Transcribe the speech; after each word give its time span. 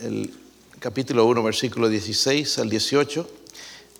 el 0.00 0.32
capítulo 0.80 1.26
1, 1.26 1.42
versículo 1.42 1.88
16 1.88 2.58
al 2.58 2.70
18. 2.70 3.30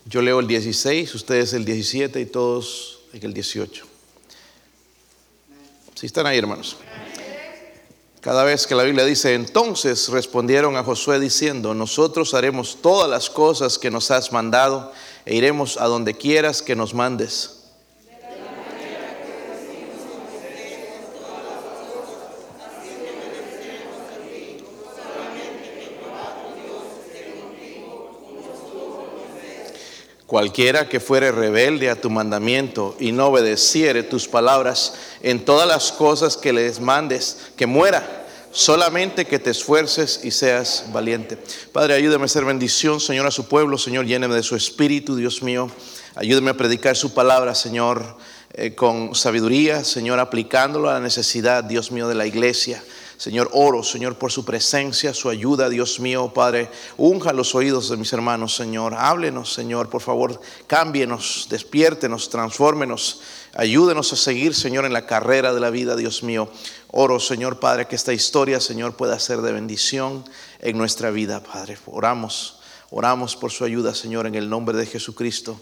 Yo 0.07 0.23
leo 0.23 0.41
el 0.41 0.47
16, 0.47 1.15
ustedes 1.15 1.53
el 1.53 1.65
17 1.65 2.21
y 2.21 2.27
todos 2.27 3.01
el 3.13 3.33
18. 3.33 3.87
Si 5.95 6.07
están 6.07 6.27
ahí, 6.27 6.39
hermanos. 6.39 6.77
Cada 8.21 8.45
vez 8.45 8.67
que 8.67 8.75
la 8.75 8.85
Biblia 8.85 9.05
dice, 9.05 9.35
entonces 9.35 10.09
respondieron 10.09 10.77
a 10.77 10.83
Josué 10.83 11.21
diciendo, 11.21 11.75
nosotros 11.75 12.33
haremos 12.35 12.79
todas 12.81 13.09
las 13.09 13.29
cosas 13.29 13.79
que 13.79 13.91
nos 13.91 14.11
has 14.11 14.33
mandado 14.33 14.93
e 15.27 15.35
iremos 15.35 15.77
a 15.77 15.85
donde 15.87 16.15
quieras 16.15 16.63
que 16.63 16.75
nos 16.75 16.95
mandes. 16.95 17.64
Cualquiera 30.35 30.89
que 30.89 30.99
fuere 30.99 31.31
rebelde 31.31 31.89
a 31.89 32.01
tu 32.01 32.11
mandamiento 32.11 32.97
y 32.99 33.13
no 33.13 33.29
obedeciere 33.29 34.03
tus 34.03 34.27
palabras 34.27 34.95
en 35.23 35.45
todas 35.45 35.69
las 35.69 35.93
cosas 35.93 36.37
que 36.37 36.53
les 36.53 36.81
mandes, 36.81 37.53
que 37.57 37.67
muera, 37.67 38.27
solamente 38.51 39.27
que 39.27 39.39
te 39.39 39.51
esfuerces 39.51 40.23
y 40.25 40.33
seas 40.33 40.87
valiente. 40.93 41.39
Padre, 41.71 41.95
ayúdame 41.95 42.25
a 42.25 42.27
ser 42.27 42.45
bendición, 42.45 42.99
Señor, 42.99 43.29
a 43.29 43.31
su 43.31 43.47
pueblo, 43.47 43.79
Señor, 43.79 44.07
lléneme 44.07 44.35
de 44.35 44.43
su 44.43 44.57
espíritu, 44.57 45.15
Dios 45.15 45.41
mío. 45.41 45.71
Ayúdame 46.17 46.51
a 46.51 46.57
predicar 46.57 46.97
su 46.97 47.15
palabra, 47.15 47.55
Señor, 47.55 48.17
eh, 48.55 48.75
con 48.75 49.15
sabiduría, 49.15 49.85
Señor, 49.85 50.19
aplicándolo 50.19 50.91
a 50.91 50.95
la 50.95 51.01
necesidad, 51.01 51.63
Dios 51.63 51.93
mío, 51.93 52.09
de 52.09 52.17
la 52.17 52.27
iglesia. 52.27 52.83
Señor, 53.17 53.49
oro, 53.53 53.83
Señor, 53.83 54.17
por 54.17 54.33
su 54.33 54.45
presencia, 54.45 55.15
su 55.15 55.29
ayuda, 55.29 55.69
Dios 55.69 56.01
mío, 56.01 56.33
Padre. 56.35 56.69
Unja 56.97 57.33
los 57.33 57.55
oídos 57.55 57.89
de 57.89 57.97
mis 57.97 58.13
hermanos, 58.13 58.55
Señor. 58.57 58.95
Háblenos, 58.95 59.53
Señor, 59.53 59.89
por 59.89 60.01
favor, 60.01 60.41
cámbienos, 60.67 61.47
despiértenos, 61.49 62.29
transfórmenos. 62.29 63.21
Ayúdenos 63.55 64.13
a 64.13 64.17
seguir, 64.17 64.55
Señor, 64.55 64.85
en 64.85 64.93
la 64.93 65.07
carrera 65.07 65.55
de 65.55 65.61
la 65.61 65.71
vida, 65.71 65.95
Dios 65.97 66.23
mío. 66.23 66.49
Oro, 66.89 67.21
Señor, 67.21 67.61
Padre, 67.61 67.87
que 67.87 67.97
esta 67.97 68.13
historia, 68.13 68.61
Señor, 68.61 68.97
pueda 68.97 69.19
ser 69.19 69.41
de 69.43 69.53
bendición 69.53 70.25
en 70.61 70.77
nuestra 70.77 71.11
vida, 71.11 71.43
Padre. 71.43 71.79
Oramos, 71.87 72.61
oramos 72.91 73.37
por 73.37 73.53
su 73.53 73.65
ayuda, 73.65 73.95
Señor, 73.95 74.27
en 74.27 74.35
el 74.35 74.51
nombre 74.51 74.77
de 74.77 74.87
Jesucristo. 74.87 75.61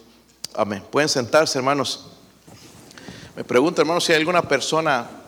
Amén. 0.55 0.83
Pueden 0.91 1.09
sentarse, 1.09 1.59
hermanos. 1.59 2.07
Me 3.37 3.45
pregunto, 3.45 3.81
hermanos, 3.81 4.05
si 4.05 4.13
hay 4.13 4.19
alguna 4.19 4.43
persona 4.43 5.22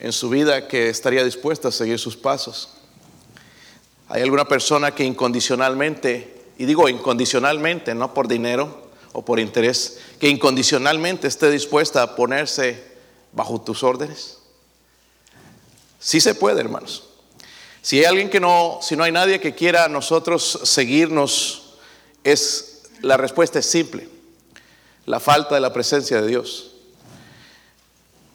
en 0.00 0.12
su 0.12 0.30
vida 0.30 0.66
que 0.66 0.88
estaría 0.88 1.22
dispuesta 1.22 1.68
a 1.68 1.72
seguir 1.72 1.98
sus 1.98 2.16
pasos. 2.16 2.70
Hay 4.08 4.22
alguna 4.22 4.46
persona 4.46 4.94
que 4.94 5.04
incondicionalmente, 5.04 6.42
y 6.58 6.64
digo 6.64 6.88
incondicionalmente, 6.88 7.94
no 7.94 8.12
por 8.12 8.26
dinero 8.26 8.90
o 9.12 9.24
por 9.24 9.38
interés, 9.38 10.00
que 10.18 10.28
incondicionalmente 10.28 11.28
esté 11.28 11.50
dispuesta 11.50 12.02
a 12.02 12.16
ponerse 12.16 12.82
bajo 13.32 13.60
tus 13.60 13.82
órdenes. 13.82 14.38
Sí 16.00 16.20
se 16.20 16.34
puede, 16.34 16.60
hermanos. 16.60 17.04
Si 17.82 17.98
hay 17.98 18.06
alguien 18.06 18.30
que 18.30 18.40
no, 18.40 18.80
si 18.82 18.96
no 18.96 19.04
hay 19.04 19.12
nadie 19.12 19.38
que 19.38 19.54
quiera 19.54 19.84
a 19.84 19.88
nosotros 19.88 20.60
seguirnos, 20.64 21.74
es 22.24 22.82
la 23.02 23.16
respuesta 23.16 23.58
es 23.58 23.66
simple. 23.66 24.08
La 25.06 25.20
falta 25.20 25.54
de 25.54 25.60
la 25.60 25.72
presencia 25.72 26.20
de 26.20 26.28
Dios. 26.28 26.69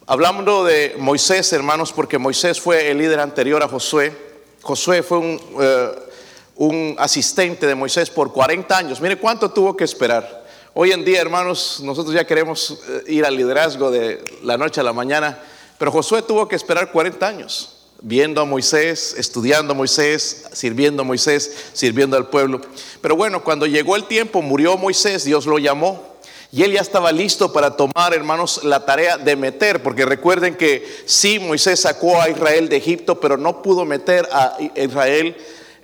Hablando 0.07 0.63
de 0.63 0.93
Moisés, 0.99 1.51
hermanos, 1.51 1.91
porque 1.91 2.19
Moisés 2.19 2.61
fue 2.61 2.91
el 2.91 2.99
líder 2.99 3.19
anterior 3.19 3.63
a 3.63 3.67
Josué. 3.67 4.15
Josué 4.61 5.01
fue 5.01 5.17
un, 5.17 5.41
eh, 5.59 6.95
asistente 6.99 7.65
de 7.65 7.73
Moisés 7.73 8.11
por 8.11 8.31
40 8.31 8.77
años. 8.77 9.01
Mire 9.01 9.17
cuánto 9.17 9.49
tuvo 9.49 9.75
que 9.75 9.83
esperar. 9.83 10.45
Hoy 10.75 10.91
en 10.91 11.03
día, 11.03 11.21
hermanos, 11.21 11.79
nosotros 11.83 12.13
ya 12.13 12.23
queremos 12.23 12.77
eh, 12.87 13.03
ir 13.07 13.25
al 13.25 13.35
liderazgo 13.35 13.89
de 13.89 14.23
la 14.43 14.59
noche 14.59 14.79
a 14.79 14.83
la 14.83 14.93
mañana, 14.93 15.39
pero 15.79 15.91
Josué 15.91 16.21
tuvo 16.21 16.47
que 16.47 16.55
esperar 16.55 16.91
40 16.91 17.27
años, 17.27 17.87
viendo 17.99 18.41
a 18.41 18.45
Moisés, 18.45 19.15
estudiando 19.17 19.73
a 19.73 19.75
Moisés, 19.75 20.45
sirviendo 20.53 21.01
a 21.01 21.05
Moisés, 21.05 21.51
sirviendo 21.73 22.15
al 22.15 22.29
pueblo. 22.29 22.61
Pero 23.01 23.15
bueno, 23.15 23.43
cuando 23.43 23.65
llegó 23.65 23.95
el 23.95 24.03
tiempo, 24.03 24.43
murió 24.43 24.77
Moisés, 24.77 25.23
Dios 25.23 25.47
lo 25.47 25.57
llamó 25.57 26.14
y 26.51 26.63
él 26.63 26.71
ya 26.71 26.81
estaba 26.81 27.11
listo 27.11 27.51
para 27.51 27.75
tomar, 27.75 28.13
hermanos, 28.13 28.63
la 28.63 28.85
tarea 28.85 29.17
de 29.17 29.35
meter, 29.35 29.83
porque 29.83 30.05
recuerden 30.05 30.55
que 30.55 30.85
sí, 31.05 31.39
Moisés 31.39 31.81
sacó 31.81 32.21
a 32.21 32.29
Israel 32.29 32.69
de 32.69 32.77
Egipto, 32.77 33.19
pero 33.19 33.37
no 33.37 33.61
pudo 33.61 33.85
meter 33.85 34.27
a 34.31 34.57
Israel 34.75 35.35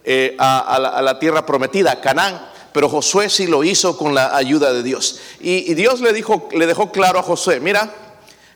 eh, 0.03 0.35
a, 0.39 1.01
la, 1.01 1.19
tierra 1.19 1.45
prometida, 1.45 1.91
a 1.91 2.01
Canaán. 2.01 2.49
Pero 2.72 2.88
Josué 2.88 3.29
sí 3.29 3.47
lo 3.47 3.63
hizo 3.63 3.97
con 3.97 4.16
la 4.16 4.35
ayuda 4.35 4.72
de 4.72 4.81
Dios. 4.81 5.19
Y, 5.41 5.69
y 5.69 5.73
Dios 5.73 5.99
le, 5.99 6.13
dijo, 6.13 6.47
le 6.53 6.66
dejó 6.66 6.91
claro 6.91 7.19
a 7.19 7.23
Josué, 7.23 7.59
mira, 7.59 7.93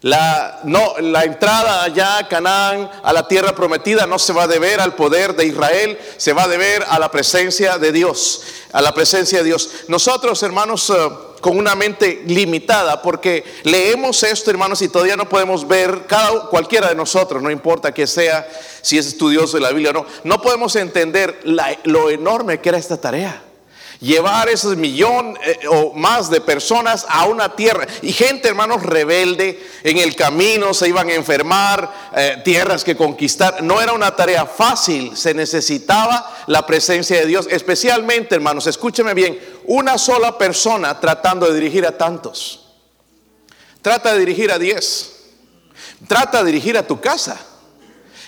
la, 0.06 0.60
no, 0.66 0.94
la 1.00 1.24
entrada 1.24 1.82
allá 1.82 2.20
a 2.20 2.28
Canaán, 2.28 2.92
a 3.02 3.12
la 3.12 3.28
tierra 3.28 3.56
prometida, 3.56 4.06
no 4.06 4.20
se 4.20 4.34
va 4.34 4.44
a 4.44 4.48
deber 4.48 4.80
al 4.80 4.94
poder 4.94 5.36
de 5.36 5.48
Israel, 5.48 5.98
se 6.18 6.32
va 6.32 6.44
a 6.44 6.48
deber 6.48 6.86
a 6.88 7.00
la 7.00 7.10
presencia 7.10 7.80
de 7.80 7.92
Dios, 7.92 8.44
a 8.72 8.84
la 8.84 8.94
presencia 8.94 9.40
de 9.40 9.46
Dios. 9.46 9.68
Nosotros, 9.88 10.44
hermanos, 10.44 10.92
eh, 10.92 11.10
con 11.42 11.58
una 11.58 11.74
mente 11.74 12.22
limitada, 12.28 13.02
porque 13.02 13.44
leemos 13.64 14.22
esto, 14.22 14.52
hermanos, 14.52 14.80
y 14.84 14.90
todavía 14.90 15.18
no 15.18 15.28
podemos 15.28 15.68
ver, 15.68 16.06
cada, 16.06 16.50
cualquiera 16.52 16.90
de 16.90 16.96
nosotros, 16.96 17.42
no 17.42 17.50
importa 17.50 17.92
que 17.92 18.06
sea, 18.06 18.48
si 18.84 19.00
es 19.00 19.08
estudioso 19.08 19.58
de 19.58 19.62
la 19.62 19.72
Biblia 19.72 19.90
o 19.90 19.94
no, 19.94 20.06
no 20.24 20.40
podemos 20.40 20.76
entender 20.76 21.40
lo 21.46 22.12
enorme 22.12 22.62
que 22.62 22.70
era 22.70 22.78
esta 22.78 22.98
tarea 22.98 23.45
llevar 24.00 24.50
esos 24.50 24.78
millón 24.78 25.38
eh, 25.44 25.60
o 25.70 25.94
más 25.94 26.30
de 26.30 26.42
personas 26.42 27.06
a 27.10 27.26
una 27.26 27.56
tierra. 27.56 27.88
Y 28.02 28.12
gente, 28.12 28.48
hermanos, 28.48 28.84
rebelde, 28.84 29.60
en 29.84 29.98
el 29.98 30.16
camino 30.16 30.74
se 30.74 30.88
iban 30.88 31.10
a 31.10 31.14
enfermar, 31.14 32.12
eh, 32.16 32.42
tierras 32.44 32.84
que 32.84 32.96
conquistar. 32.96 33.64
No 33.64 33.82
era 33.82 33.94
una 33.94 34.16
tarea 34.16 34.46
fácil, 34.46 35.16
se 35.16 35.34
necesitaba 35.34 36.44
la 36.48 36.66
presencia 36.66 37.20
de 37.20 37.26
Dios, 37.26 37.48
especialmente, 37.50 38.36
hermanos, 38.36 38.68
escúcheme 38.68 39.14
bien, 39.14 39.40
una 39.66 39.98
sola 39.98 40.38
persona 40.38 41.00
tratando 41.00 41.48
de 41.48 41.60
dirigir 41.60 41.86
a 41.86 41.98
tantos. 41.98 42.62
Trata 43.82 44.14
de 44.14 44.20
dirigir 44.20 44.52
a 44.52 44.60
diez. 44.60 45.12
Trata 46.08 46.40
de 46.40 46.52
dirigir 46.52 46.78
a 46.78 46.86
tu 46.86 47.00
casa. 47.00 47.38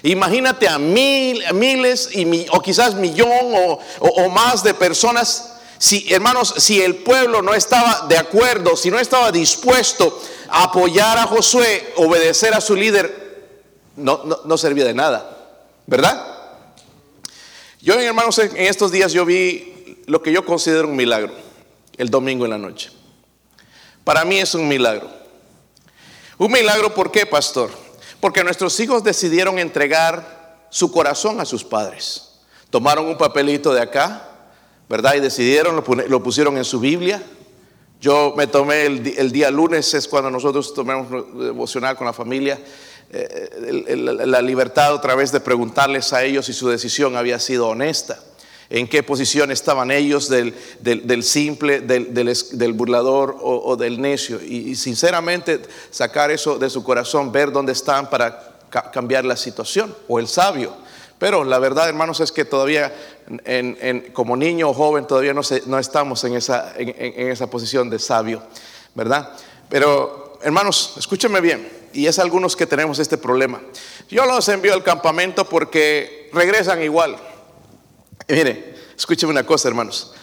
Imagínate 0.04 0.68
a 0.68 0.78
mil, 0.78 1.44
miles 1.54 2.10
o 2.52 2.62
quizás 2.62 2.94
millón 2.94 3.30
o, 3.32 3.80
o 4.00 4.30
más 4.30 4.64
de 4.64 4.74
personas 4.74 5.57
si, 5.80 6.12
hermanos, 6.12 6.56
si 6.58 6.82
el 6.82 6.96
pueblo 6.96 7.42
no 7.42 7.54
estaba 7.54 8.08
de 8.08 8.18
acuerdo, 8.18 8.76
si 8.76 8.90
no 8.90 9.00
estaba 9.00 9.32
dispuesto 9.32 10.22
a 10.50 10.64
apoyar 10.64 11.18
a 11.18 11.28
Josué, 11.28 11.94
obedecer 11.98 12.54
a 12.54 12.62
su 12.62 12.76
líder, 12.76 13.28
no, 13.96 14.24
no, 14.46 14.58
servía 14.58 14.86
de 14.86 14.94
nada, 14.94 15.56
¿verdad? 15.86 16.26
Yo, 17.82 18.00
hermanos, 18.00 18.38
en 18.40 18.58
estos 18.58 18.92
días 18.92 19.12
yo 19.12 19.26
vi 19.26 20.02
lo 20.08 20.22
que 20.22 20.32
yo 20.32 20.46
considero 20.46 20.88
un 20.88 20.96
milagro, 20.96 21.34
el 21.98 22.10
domingo 22.10 22.46
en 22.46 22.52
la 22.52 22.58
noche. 22.58 22.92
Para 24.04 24.24
mí 24.26 24.40
es 24.40 24.56
un 24.56 24.68
milagro. 24.68 25.10
Un 26.38 26.52
milagro, 26.52 26.94
¿por 26.94 27.12
qué, 27.12 27.26
pastor? 27.26 27.72
Porque 28.20 28.44
nuestros 28.44 28.80
hijos 28.80 29.04
decidieron 29.04 29.60
entregar 29.60 30.68
su 30.70 30.92
corazón 30.92 31.40
a 31.40 31.46
sus 31.46 31.64
padres. 31.64 32.40
Tomaron 32.70 33.06
un 33.08 33.18
papelito 33.18 33.74
de 33.74 33.82
acá, 33.82 34.27
¿verdad? 34.90 35.16
Y 35.16 35.20
decidieron, 35.20 35.84
lo, 36.08 36.24
pusieron 36.24 36.58
en 36.58 36.66
su 36.66 36.80
Biblia. 36.80 37.22
Yo 38.00 38.34
me 38.38 38.48
tomé 38.48 38.86
el, 38.86 39.32
día 39.32 39.50
lunes, 39.50 39.94
es 39.94 40.08
cuando 40.08 40.30
nosotros 40.30 40.74
tomamos 40.74 41.10
devocional 41.36 41.96
con 41.98 42.06
la 42.06 42.14
familia, 42.14 42.60
eh, 43.10 43.96
la 43.96 44.42
libertad 44.42 44.94
otra 44.94 45.16
vez 45.16 45.32
de 45.32 45.40
preguntarles 45.40 46.14
a 46.14 46.24
ellos 46.24 46.46
si 46.46 46.54
su 46.54 46.70
decisión 46.70 47.16
había 47.16 47.40
sido 47.40 47.68
honesta, 47.70 48.20
en 48.70 48.88
qué 48.88 49.02
posición 49.02 49.50
estaban 49.50 49.92
ellos 49.92 50.30
del, 50.30 50.54
simple, 51.24 51.80
del, 51.80 52.74
burlador 52.74 53.38
o, 53.42 53.76
del 53.78 54.00
necio. 54.00 54.40
Y, 54.42 54.76
sinceramente 54.76 55.62
sacar 55.90 56.30
eso 56.32 56.60
de 56.60 56.70
su 56.70 56.84
corazón, 56.84 57.32
ver 57.32 57.52
dónde 57.52 57.72
están 57.72 58.10
para 58.10 58.60
cambiar 58.94 59.26
la 59.26 59.38
situación, 59.38 59.96
o 60.08 60.20
el 60.20 60.28
sabio. 60.28 60.74
Pero 61.20 61.44
la 61.44 61.58
verdad, 61.60 61.90
hermanos, 61.90 62.20
es 62.20 62.32
que 62.32 62.46
todavía 62.46 62.94
como 64.14 64.38
niño 64.38 64.70
o 64.70 64.74
joven 64.74 65.08
todavía 65.08 65.34
no, 65.34 65.80
estamos 65.80 66.24
en 66.24 66.36
esa, 66.36 67.50
posición 67.50 67.90
de 67.90 68.00
sabio, 68.00 68.44
¿verdad? 68.94 69.34
Pero, 69.70 70.38
hermanos, 70.44 70.94
escúchenme 70.98 71.42
bien, 71.42 71.68
y 71.94 72.06
es 72.06 72.20
algunos 72.20 72.56
que 72.56 72.68
tenemos 72.68 73.00
este 73.00 73.18
problema. 73.18 73.62
Yo 74.10 74.26
los 74.26 74.48
envío 74.50 74.74
al 74.74 74.84
campamento 74.84 75.50
porque 75.50 76.30
regresan 76.34 76.84
igual. 76.84 77.18
mire, 78.28 78.76
escúcheme 78.96 79.32
una 79.32 79.46
cosa, 79.46 79.68
hermanos. 79.70 80.14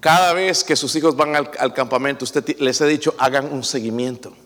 Cada 0.00 0.32
vez 0.34 0.64
que 0.64 0.76
sus 0.76 0.94
hijos 0.96 1.16
van 1.16 1.34
al, 1.34 1.50
al 1.58 1.72
campamento, 1.72 2.24
usted 2.24 2.58
les 2.58 2.80
ha 2.82 2.86
dicho, 2.86 3.14
hagan 3.18 3.50
un 3.52 3.64
seguimiento. 3.64 4.36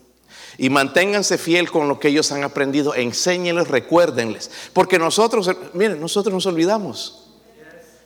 Y 0.58 0.70
manténganse 0.70 1.38
fiel 1.38 1.70
con 1.70 1.88
lo 1.88 2.00
que 2.00 2.08
ellos 2.08 2.32
han 2.32 2.42
aprendido. 2.42 2.94
Enséñenles, 2.94 3.68
recuérdenles. 3.68 4.50
Porque 4.72 4.98
nosotros, 4.98 5.50
miren, 5.74 6.00
nosotros 6.00 6.32
nos 6.32 6.46
olvidamos. 6.46 7.24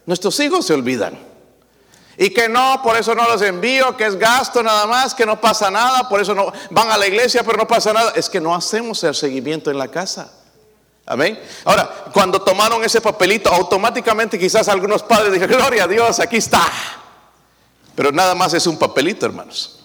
Nuestros 0.06 0.38
hijos 0.40 0.66
se 0.66 0.74
olvidan. 0.74 1.18
Y 2.16 2.30
que 2.30 2.48
no, 2.48 2.80
por 2.82 2.96
eso 2.96 3.14
no 3.14 3.26
los 3.28 3.40
envío, 3.40 3.96
que 3.96 4.04
es 4.04 4.16
gasto 4.16 4.62
nada 4.62 4.86
más, 4.86 5.14
que 5.14 5.24
no 5.24 5.40
pasa 5.40 5.70
nada, 5.70 6.08
por 6.08 6.20
eso 6.20 6.34
no 6.34 6.52
van 6.70 6.90
a 6.90 6.98
la 6.98 7.06
iglesia, 7.06 7.42
pero 7.42 7.56
no 7.56 7.66
pasa 7.66 7.92
nada. 7.92 8.12
Es 8.14 8.28
que 8.28 8.40
no 8.40 8.54
hacemos 8.54 9.02
el 9.04 9.14
seguimiento 9.14 9.70
en 9.70 9.78
la 9.78 9.88
casa. 9.88 10.30
Amén. 11.06 11.40
Ahora, 11.64 11.88
cuando 12.12 12.42
tomaron 12.42 12.84
ese 12.84 13.00
papelito, 13.00 13.50
automáticamente 13.50 14.38
quizás 14.38 14.68
algunos 14.68 15.02
padres 15.02 15.32
dijeron, 15.32 15.56
gloria 15.56 15.84
a 15.84 15.88
Dios, 15.88 16.20
aquí 16.20 16.36
está. 16.36 16.62
Pero 17.94 18.12
nada 18.12 18.34
más 18.34 18.52
es 18.54 18.66
un 18.66 18.78
papelito, 18.78 19.26
hermanos. 19.26 19.79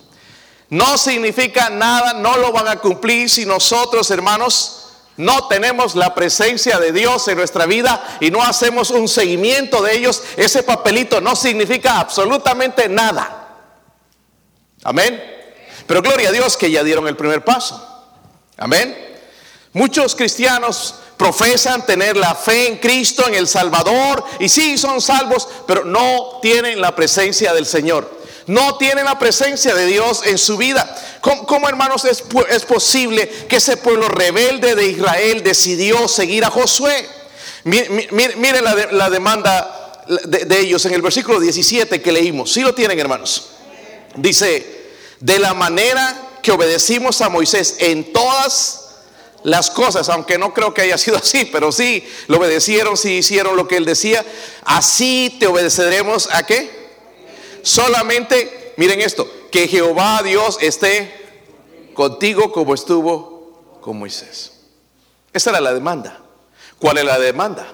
No 0.69 0.97
significa 0.97 1.69
nada, 1.69 2.13
no 2.13 2.37
lo 2.37 2.51
van 2.51 2.67
a 2.67 2.77
cumplir 2.77 3.29
si 3.29 3.45
nosotros, 3.45 4.09
hermanos, 4.09 4.85
no 5.17 5.47
tenemos 5.47 5.95
la 5.95 6.13
presencia 6.13 6.79
de 6.79 6.91
Dios 6.91 7.27
en 7.27 7.37
nuestra 7.37 7.65
vida 7.65 8.17
y 8.19 8.31
no 8.31 8.41
hacemos 8.41 8.89
un 8.89 9.07
seguimiento 9.07 9.81
de 9.81 9.95
ellos. 9.95 10.23
Ese 10.35 10.63
papelito 10.63 11.21
no 11.21 11.35
significa 11.35 11.99
absolutamente 11.99 12.89
nada. 12.89 13.47
Amén. 14.83 15.23
Pero 15.87 16.01
gloria 16.01 16.29
a 16.29 16.31
Dios 16.31 16.57
que 16.57 16.71
ya 16.71 16.83
dieron 16.83 17.07
el 17.07 17.15
primer 17.15 17.43
paso. 17.45 17.81
Amén. 18.57 19.03
Muchos 19.71 20.15
cristianos 20.15 20.95
profesan 21.15 21.85
tener 21.85 22.17
la 22.17 22.35
fe 22.35 22.67
en 22.67 22.77
Cristo, 22.77 23.27
en 23.27 23.35
el 23.35 23.47
Salvador, 23.47 24.23
y 24.39 24.49
sí 24.49 24.77
son 24.77 24.99
salvos, 24.99 25.47
pero 25.65 25.85
no 25.85 26.39
tienen 26.41 26.81
la 26.81 26.95
presencia 26.95 27.53
del 27.53 27.65
Señor 27.65 28.14
no 28.47 28.77
tienen 28.77 29.05
la 29.05 29.17
presencia 29.17 29.73
de 29.73 29.85
Dios 29.85 30.21
en 30.25 30.37
su 30.37 30.57
vida. 30.57 30.95
¿Cómo, 31.21 31.67
hermanos 31.67 32.05
es, 32.05 32.21
posible 32.63 33.27
que 33.49 33.57
ese 33.57 33.77
pueblo 33.77 34.07
rebelde 34.07 34.75
de 34.75 34.85
Israel 34.87 35.43
decidió 35.43 36.07
seguir 36.07 36.45
a 36.45 36.51
Josué? 36.51 37.07
Miren 37.63 38.63
la, 38.91 39.09
demanda 39.09 40.03
de, 40.25 40.59
ellos 40.59 40.85
en 40.85 40.93
el 40.93 41.01
versículo 41.01 41.39
17 41.39 42.01
que 42.01 42.11
leímos. 42.11 42.53
Si 42.53 42.61
lo 42.61 42.75
tienen 42.75 42.99
hermanos. 42.99 43.47
Dice, 44.15 44.85
de 45.19 45.39
la 45.39 45.53
manera 45.53 46.15
que 46.43 46.51
obedecimos 46.51 47.21
a 47.21 47.29
Moisés 47.29 47.77
en 47.79 48.13
todas 48.13 48.81
las 49.41 49.71
cosas, 49.71 50.09
aunque 50.09 50.37
no 50.37 50.53
creo 50.53 50.73
que 50.73 50.83
haya 50.83 50.97
sido 50.97 51.17
así, 51.17 51.45
pero 51.45 51.71
sí, 51.71 52.07
lo 52.27 52.37
obedecieron, 52.37 52.97
sí 52.97 53.17
hicieron 53.17 53.55
lo 53.55 53.67
que 53.67 53.77
él 53.77 53.85
decía, 53.85 54.23
así 54.63 55.37
te 55.39 55.47
obedeceremos 55.47 56.29
a 56.31 56.43
qué? 56.43 56.84
Solamente, 57.65 58.75
miren 58.77 59.01
esto, 59.01 59.27
que 59.49 59.67
Jehová 59.67 60.21
Dios 60.23 60.59
esté 60.61 61.89
contigo 61.95 62.51
como 62.51 62.75
estuvo 62.75 63.79
con 63.81 63.97
Moisés. 63.97 64.61
Esa 65.33 65.49
era 65.49 65.59
la 65.61 65.73
demanda. 65.73 66.21
¿Cuál 66.77 66.99
es 66.99 67.05
la 67.05 67.17
demanda? 67.17 67.67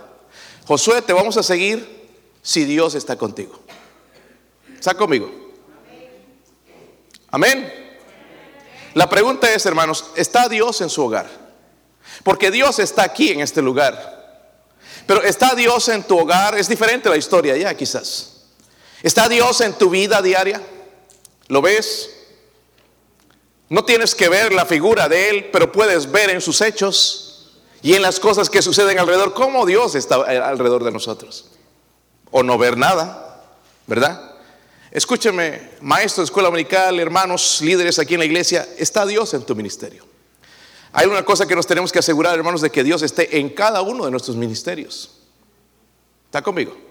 Josué, 0.65 1.01
te 1.01 1.11
vamos 1.11 1.35
a 1.35 1.43
seguir 1.43 2.07
si 2.41 2.63
Dios 2.63 2.95
está 2.95 3.17
contigo. 3.17 3.59
¿Está 4.73 4.93
conmigo? 4.93 5.29
Amén. 7.29 7.99
La 8.93 9.09
pregunta 9.09 9.53
es, 9.53 9.65
hermanos, 9.65 10.05
¿está 10.15 10.47
Dios 10.47 10.79
en 10.79 10.89
su 10.89 11.03
hogar? 11.03 11.27
Porque 12.23 12.49
Dios 12.49 12.79
está 12.79 13.03
aquí 13.03 13.31
en 13.31 13.41
este 13.41 13.61
lugar. 13.61 14.47
Pero 15.05 15.21
¿está 15.21 15.53
Dios 15.53 15.89
en 15.89 16.03
tu 16.03 16.17
hogar? 16.17 16.57
Es 16.57 16.69
diferente 16.69 17.09
la 17.09 17.17
historia 17.17 17.57
ya 17.57 17.75
quizás. 17.75 18.30
¿Está 19.03 19.27
Dios 19.27 19.61
en 19.61 19.73
tu 19.73 19.89
vida 19.89 20.21
diaria? 20.21 20.61
¿Lo 21.47 21.61
ves? 21.61 22.09
No 23.69 23.83
tienes 23.85 24.13
que 24.15 24.29
ver 24.29 24.53
la 24.53 24.65
figura 24.65 25.07
de 25.07 25.29
Él, 25.29 25.49
pero 25.51 25.71
puedes 25.71 26.11
ver 26.11 26.29
en 26.29 26.41
sus 26.41 26.61
hechos 26.61 27.51
y 27.81 27.93
en 27.93 28.01
las 28.01 28.19
cosas 28.19 28.49
que 28.49 28.61
suceden 28.61 28.99
alrededor 28.99 29.33
cómo 29.33 29.65
Dios 29.65 29.95
está 29.95 30.15
alrededor 30.15 30.83
de 30.83 30.91
nosotros. 30.91 31.51
O 32.31 32.43
no 32.43 32.57
ver 32.57 32.77
nada, 32.77 33.45
¿verdad? 33.87 34.35
Escúcheme, 34.91 35.71
maestro 35.81 36.21
de 36.21 36.25
escuela 36.25 36.49
dominical, 36.49 36.99
hermanos, 36.99 37.61
líderes 37.61 37.97
aquí 37.97 38.15
en 38.15 38.19
la 38.19 38.25
iglesia, 38.25 38.67
¿está 38.77 39.05
Dios 39.05 39.33
en 39.33 39.43
tu 39.43 39.55
ministerio? 39.55 40.05
Hay 40.93 41.07
una 41.07 41.23
cosa 41.23 41.45
que 41.45 41.55
nos 41.55 41.65
tenemos 41.65 41.91
que 41.91 41.99
asegurar, 41.99 42.37
hermanos, 42.37 42.61
de 42.61 42.69
que 42.69 42.83
Dios 42.83 43.01
esté 43.01 43.39
en 43.39 43.49
cada 43.49 43.81
uno 43.81 44.03
de 44.03 44.11
nuestros 44.11 44.35
ministerios. 44.35 45.11
¿Está 46.25 46.41
conmigo? 46.41 46.90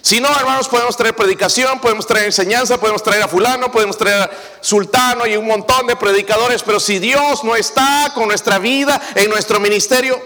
Si 0.00 0.20
no, 0.20 0.28
hermanos, 0.38 0.68
podemos 0.68 0.96
traer 0.96 1.14
predicación, 1.14 1.80
podemos 1.80 2.06
traer 2.06 2.26
enseñanza, 2.26 2.78
podemos 2.78 3.02
traer 3.02 3.22
a 3.22 3.28
fulano, 3.28 3.70
podemos 3.70 3.96
traer 3.98 4.22
a 4.22 4.30
sultano 4.60 5.26
y 5.26 5.36
un 5.36 5.46
montón 5.46 5.86
de 5.86 5.96
predicadores, 5.96 6.62
pero 6.62 6.78
si 6.80 6.98
Dios 6.98 7.44
no 7.44 7.56
está 7.56 8.12
con 8.14 8.28
nuestra 8.28 8.58
vida 8.58 9.00
en 9.14 9.28
nuestro 9.28 9.60
ministerio, 9.60 10.20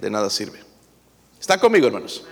de 0.00 0.10
nada 0.10 0.30
sirve. 0.30 0.62
¿Está 1.40 1.58
conmigo, 1.58 1.86
hermanos? 1.86 2.24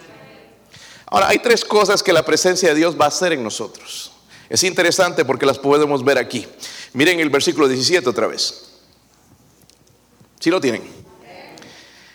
Ahora, 1.06 1.28
hay 1.28 1.38
tres 1.38 1.64
cosas 1.64 2.02
que 2.02 2.12
la 2.12 2.25
presencia 2.25 2.70
de 2.70 2.75
Dios 2.75 2.98
va 2.98 3.04
a 3.04 3.08
hacer 3.08 3.32
en 3.32 3.43
nosotros. 3.44 4.12
Es 4.48 4.64
interesante 4.64 5.25
porque 5.25 5.46
las 5.46 5.58
podemos 5.58 6.04
ver 6.04 6.19
aquí. 6.19 6.46
Miren 6.93 7.20
el 7.20 7.31
versículo 7.31 7.69
17 7.69 8.08
otra 8.08 8.26
vez. 8.26 8.66
Si 10.40 10.50
lo 10.50 10.60
tienen? 10.60 10.82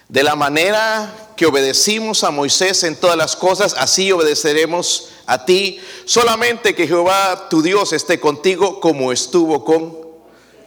De 0.08 0.24
la 0.24 0.36
manera 0.36 1.31
que 1.42 1.48
obedecimos 1.48 2.24
a 2.24 2.30
Moisés 2.30 2.84
en 2.84 2.96
todas 2.96 3.18
las 3.18 3.36
cosas, 3.36 3.74
así 3.80 4.12
obedeceremos 4.12 5.10
a 5.26 5.44
ti. 5.44 5.82
Solamente 6.06 6.76
que 6.76 6.86
Jehová 6.86 7.48
tu 7.50 7.64
Dios 7.64 7.94
esté 7.94 8.20
contigo 8.20 8.80
como 8.80 9.12
estuvo 9.12 9.66
con 9.66 9.98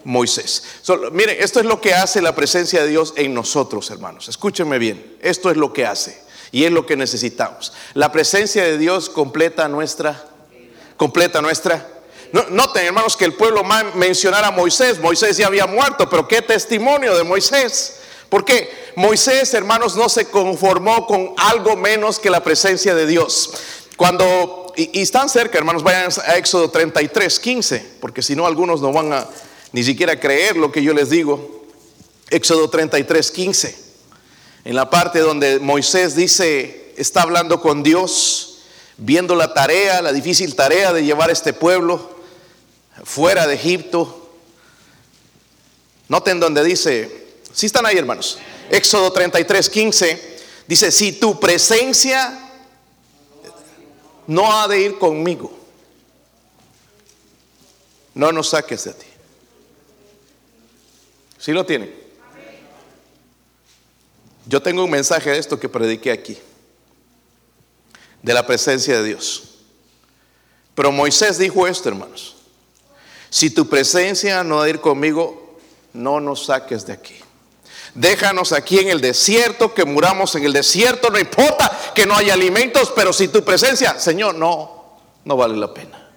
Moisés. 0.03 0.65
miren, 1.12 1.37
esto 1.38 1.61
es 1.61 1.67
lo 1.67 1.81
que 1.81 1.94
hace 1.94 2.21
la 2.21 2.35
presencia 2.35 2.82
de 2.82 2.88
Dios 2.88 3.15
en 3.15 3.32
nosotros, 3.35 3.88
hermanos. 3.91 4.26
Escúchenme 4.26 4.81
bien, 4.81 5.17
esto 5.21 5.49
es 5.49 5.56
lo 5.56 5.73
que 5.73 5.87
hace 5.87 6.21
y 6.50 6.65
es 6.65 6.73
lo 6.73 6.85
que 6.85 6.97
necesitamos. 6.97 7.73
La 7.93 8.11
presencia 8.11 8.65
de 8.65 8.76
Dios 8.76 9.09
completa 9.09 9.69
nuestra, 9.69 10.25
completa 10.97 11.41
nuestra. 11.41 11.88
No, 12.32 12.47
noten, 12.50 12.85
hermanos, 12.85 13.17
que 13.17 13.26
el 13.26 13.35
pueblo 13.35 13.62
mencionara 13.94 14.49
a 14.49 14.50
Moisés. 14.50 14.99
Moisés 14.99 15.37
ya 15.37 15.47
había 15.47 15.69
muerto, 15.69 16.11
pero 16.11 16.26
qué 16.26 16.43
testimonio 16.43 17.15
de 17.15 17.23
Moisés. 17.23 18.00
Porque 18.29 18.71
Moisés, 18.97 19.55
hermanos, 19.55 19.97
no 19.97 20.09
se 20.09 20.26
conformó 20.26 21.06
con 21.06 21.35
algo 21.37 21.76
menos 21.76 22.19
que 22.19 22.31
la 22.31 22.43
presencia 22.43 22.94
de 22.94 23.06
Dios. 23.06 23.50
Cuando, 23.97 24.73
y, 24.76 25.00
están 25.00 25.29
cerca, 25.29 25.59
hermanos, 25.59 25.82
vayan 25.82 26.11
a 26.26 26.37
Éxodo 26.37 26.71
33, 26.71 27.38
15, 27.38 27.87
porque 28.00 28.23
si 28.23 28.35
no, 28.35 28.47
algunos 28.47 28.81
no 28.81 28.93
van 28.93 29.12
a 29.12 29.26
ni 29.73 29.82
siquiera 29.82 30.19
creer 30.19 30.56
lo 30.56 30.71
que 30.71 30.82
yo 30.82 30.94
les 30.94 31.11
digo. 31.11 31.65
Éxodo 32.31 32.71
33, 32.71 33.31
15. 33.31 33.79
En 34.65 34.76
la 34.76 34.88
parte 34.88 35.19
donde 35.19 35.59
Moisés 35.59 36.15
dice, 36.15 36.93
está 36.97 37.23
hablando 37.23 37.61
con 37.61 37.82
Dios, 37.82 38.61
viendo 38.97 39.35
la 39.35 39.53
tarea, 39.53 40.00
la 40.00 40.12
difícil 40.12 40.54
tarea 40.54 40.93
de 40.93 41.04
llevar 41.04 41.31
este 41.31 41.52
pueblo 41.52 42.16
fuera 43.02 43.47
de 43.47 43.54
Egipto. 43.54 44.31
Noten 46.09 46.38
donde 46.38 46.62
dice, 46.62 47.24
si 47.54 47.66
están 47.66 47.87
ahí, 47.87 47.96
hermanos? 47.96 48.38
Éxodo 48.68 49.12
33, 49.12 49.70
15 49.70 50.38
dice, 50.66 50.90
si 50.90 51.12
tu 51.12 51.38
presencia 51.38 52.50
no 54.26 54.52
ha 54.52 54.66
de 54.66 54.80
ir 54.80 54.99
conmigo, 54.99 55.56
no 58.14 58.32
nos 58.32 58.50
saques 58.50 58.84
de 58.84 58.94
ti. 58.94 59.06
Si 61.38 61.52
lo 61.52 61.64
tienen? 61.64 61.94
Yo 64.46 64.61
tengo 64.61 64.84
un 64.84 64.90
mensaje 64.90 65.30
de 65.30 65.38
esto 65.38 65.58
que 65.58 65.68
prediqué 65.68 66.11
aquí, 66.11 66.37
de 68.23 68.34
la 68.34 68.44
presencia 68.44 68.96
de 68.96 69.04
Dios. 69.04 69.54
Pero 70.75 70.90
Moisés 70.90 71.38
dijo 71.38 71.66
esto, 71.68 71.88
hermanos. 71.88 72.34
Si 73.30 73.50
tu 73.50 73.68
presencia 73.68 74.42
no 74.42 74.61
ha 74.61 74.64
de 74.64 74.70
ir 74.70 74.80
conmigo, 74.80 75.58
no 75.92 76.20
nos 76.20 76.46
saques 76.46 76.84
de 76.87 76.92
aquí. 76.92 77.24
Déjanos 77.94 78.52
aquí 78.52 78.80
en 78.80 78.88
el 78.88 79.00
desierto, 79.00 79.72
que 79.72 79.84
muramos 79.84 80.34
en 80.34 80.44
el 80.44 80.52
desierto, 80.52 81.10
no 81.10 81.18
importa 81.18 81.92
que 81.94 82.06
no 82.06 82.16
haya 82.16 82.34
alimentos, 82.34 82.92
pero 82.94 83.12
si 83.12 83.28
tu 83.28 83.44
presencia, 83.44 83.98
Señor, 84.00 84.34
no, 84.34 84.98
no 85.24 85.36
vale 85.36 85.56
la 85.56 85.72
pena. 85.72 86.10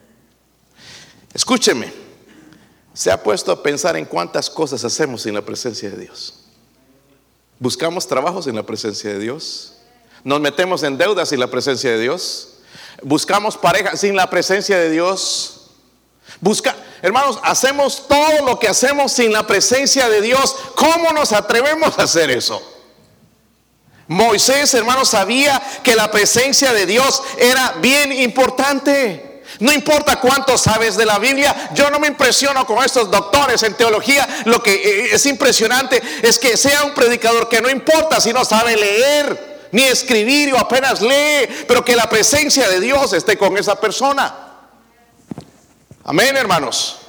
Escúcheme, 1.34 1.94
se 2.94 3.12
ha 3.12 3.22
puesto 3.22 3.52
a 3.52 3.62
pensar 3.62 3.96
en 3.96 4.06
cuántas 4.06 4.50
cosas 4.50 4.84
hacemos 4.84 5.22
sin 5.22 5.36
la 5.36 5.44
presencia 5.44 5.90
de 5.92 5.98
Dios. 5.98 6.46
Buscamos 7.60 8.08
trabajos 8.08 8.46
sin 8.46 8.56
la 8.56 8.64
presencia 8.64 9.12
de 9.12 9.20
Dios. 9.20 9.78
Nos 10.24 10.42
metemos 10.42 10.82
en 10.82 10.98
deudas 10.98 11.30
sin 11.30 11.40
la 11.40 11.48
presencia 11.48 11.92
de 11.92 12.00
Dios. 12.00 12.56
Buscamos 13.04 13.56
pareja 13.56 13.96
sin 13.96 14.16
la 14.16 14.32
presencia 14.32 14.80
de 14.80 14.90
Dios. 14.90 15.70
Busca, 16.42 16.76
hermanos, 17.02 17.40
hacemos 17.44 18.08
todo 18.08 18.46
lo 18.46 18.60
que 18.60 18.68
hacemos 18.68 19.12
sin 19.12 19.32
la 19.32 19.46
presencia 19.46 20.10
de 20.10 20.22
Dios. 20.22 20.56
¿Cómo 20.76 21.12
nos 21.12 21.32
atrevemos 21.34 21.98
a 22.00 22.04
hacer 22.04 22.30
eso? 22.32 22.62
Moisés, 24.08 24.74
hermanos, 24.74 25.10
sabía 25.10 25.62
que 25.84 25.96
la 25.96 26.10
presencia 26.10 26.72
de 26.74 26.86
Dios 26.86 27.22
era 27.38 27.76
bien 27.80 28.12
importante. 28.14 29.44
No 29.60 29.74
importa 29.74 30.20
cuánto 30.20 30.58
sabes 30.58 30.96
de 30.98 31.06
la 31.06 31.20
Biblia, 31.20 31.72
yo 31.74 31.90
no 31.90 32.00
me 32.00 32.08
impresiono 32.08 32.66
con 32.66 32.84
estos 32.84 33.10
doctores 33.10 33.64
en 33.64 33.74
teología. 33.74 34.28
Lo 34.46 34.62
que 34.62 34.74
eh, 34.74 35.10
es 35.14 35.26
impresionante 35.26 36.02
es 36.22 36.38
que 36.38 36.56
sea 36.56 36.84
un 36.84 36.94
predicador 36.94 37.50
que 37.50 37.62
no 37.62 37.70
importa 37.70 38.22
si 38.22 38.32
no 38.32 38.46
sabe 38.46 38.76
leer. 38.76 39.58
ni 39.70 39.84
escribir 39.84 40.54
o 40.54 40.58
apenas 40.58 41.02
lee, 41.02 41.66
pero 41.68 41.84
que 41.84 41.94
la 41.94 42.08
presencia 42.08 42.70
de 42.70 42.80
Dios 42.80 43.12
esté 43.12 43.38
con 43.38 43.58
esa 43.58 43.78
persona. 43.78 44.47
Amén, 46.10 46.38
hermanos. 46.38 47.00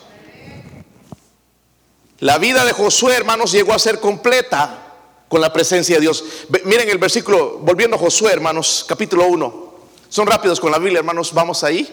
La 2.18 2.36
vida 2.38 2.64
de 2.64 2.72
Josué, 2.72 3.14
hermanos, 3.14 3.52
llegó 3.52 3.72
a 3.72 3.78
ser 3.78 4.00
completa 4.00 4.86
con 5.28 5.40
la 5.40 5.52
presencia 5.52 5.94
de 5.94 6.00
Dios. 6.00 6.24
Miren 6.64 6.88
el 6.88 6.98
versículo, 6.98 7.58
volviendo 7.58 7.94
a 7.94 7.98
Josué, 8.00 8.32
hermanos, 8.32 8.84
capítulo 8.88 9.26
1. 9.26 9.74
Son 10.08 10.26
rápidos 10.26 10.58
con 10.58 10.72
la 10.72 10.78
Biblia, 10.78 10.98
hermanos, 10.98 11.32
vamos 11.32 11.62
ahí. 11.62 11.88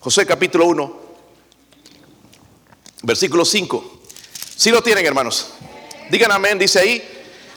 Josué 0.00 0.24
capítulo 0.24 0.64
1, 0.64 1.00
versículo 3.02 3.44
5. 3.44 4.00
Si 4.56 4.70
lo 4.70 4.82
tienen, 4.82 5.04
hermanos. 5.04 5.48
Digan 6.08 6.32
amén, 6.32 6.58
dice 6.58 6.78
ahí. 6.78 7.06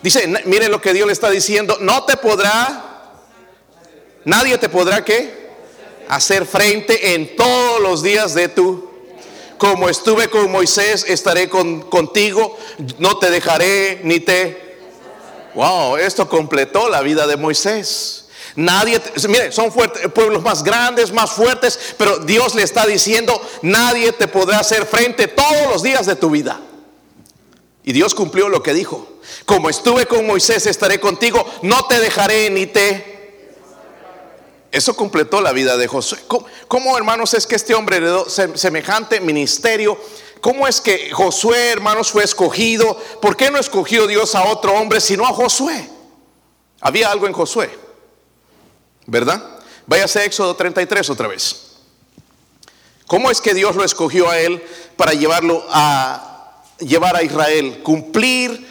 Dice, 0.03 0.27
miren 0.43 0.69
lo 0.69 0.81
que 0.81 0.93
Dios 0.93 1.07
le 1.07 1.13
está 1.13 1.29
diciendo. 1.29 1.77
No 1.79 2.03
te 2.03 2.17
podrá, 2.17 3.13
nadie 4.25 4.57
te 4.57 4.67
podrá 4.67 5.05
qué? 5.05 5.47
Hacer 6.09 6.45
frente 6.45 7.15
en 7.15 7.37
los 7.79 8.03
días 8.03 8.33
de 8.33 8.49
tu. 8.49 8.89
Como 9.57 9.89
estuve 9.89 10.29
con 10.29 10.51
Moisés, 10.51 11.05
estaré 11.07 11.49
con, 11.49 11.81
contigo. 11.81 12.57
No 12.97 13.17
te 13.17 13.29
dejaré 13.29 14.01
ni 14.03 14.19
te. 14.19 14.77
Wow, 15.55 15.97
esto 15.97 16.29
completó 16.29 16.89
la 16.89 17.01
vida 17.01 17.27
de 17.27 17.35
Moisés. 17.35 18.25
Nadie, 18.55 19.01
mire, 19.27 19.51
son 19.51 19.71
pueblos 19.71 20.43
más 20.43 20.63
grandes, 20.63 21.11
más 21.11 21.31
fuertes, 21.31 21.79
pero 21.97 22.17
Dios 22.19 22.55
le 22.55 22.63
está 22.63 22.85
diciendo, 22.85 23.39
nadie 23.61 24.11
te 24.11 24.27
podrá 24.27 24.59
hacer 24.59 24.85
frente 24.85 25.27
todos 25.27 25.71
los 25.71 25.83
días 25.83 26.05
de 26.05 26.15
tu 26.15 26.29
vida. 26.29 26.59
Y 27.83 27.93
Dios 27.93 28.13
cumplió 28.13 28.49
lo 28.49 28.61
que 28.61 28.73
dijo. 28.73 29.07
Como 29.45 29.69
estuve 29.69 30.05
con 30.05 30.25
Moisés, 30.27 30.65
estaré 30.65 30.99
contigo, 30.99 31.45
no 31.61 31.85
te 31.87 31.99
dejaré 31.99 32.49
ni 32.49 32.65
te... 32.65 33.18
Eso 34.71 34.95
completó 34.95 35.41
la 35.41 35.51
vida 35.51 35.77
de 35.77 35.87
Josué. 35.87 36.19
¿Cómo, 36.67 36.97
hermanos 36.97 37.33
es 37.33 37.47
que 37.47 37.55
este 37.55 37.73
hombre 37.73 37.97
heredó 37.97 38.27
semejante 38.29 39.19
ministerio? 39.19 39.99
¿Cómo 40.41 40.67
es 40.67 40.79
que 40.79 41.11
Josué, 41.11 41.71
hermanos, 41.71 42.11
fue 42.11 42.23
escogido? 42.23 42.97
¿Por 43.21 43.35
qué 43.35 43.51
no 43.51 43.59
escogió 43.59 44.07
Dios 44.07 44.35
a 44.35 44.43
otro 44.45 44.73
hombre 44.73 45.01
sino 45.01 45.25
a 45.25 45.33
Josué? 45.33 45.89
Había 46.81 47.11
algo 47.11 47.27
en 47.27 47.33
Josué. 47.33 47.89
¿verdad? 49.09 49.41
Váyase 49.87 50.19
a 50.19 50.25
Éxodo 50.25 50.55
33 50.55 51.09
otra 51.09 51.27
vez. 51.27 51.55
¿Cómo 53.07 53.31
es 53.31 53.41
que 53.41 53.53
Dios 53.53 53.75
lo 53.75 53.83
escogió 53.83 54.29
a 54.29 54.39
él 54.39 54.63
para 54.95 55.13
llevarlo 55.13 55.65
a 55.69 56.63
llevar 56.79 57.15
a 57.15 57.23
Israel, 57.23 57.81
cumplir, 57.83 58.67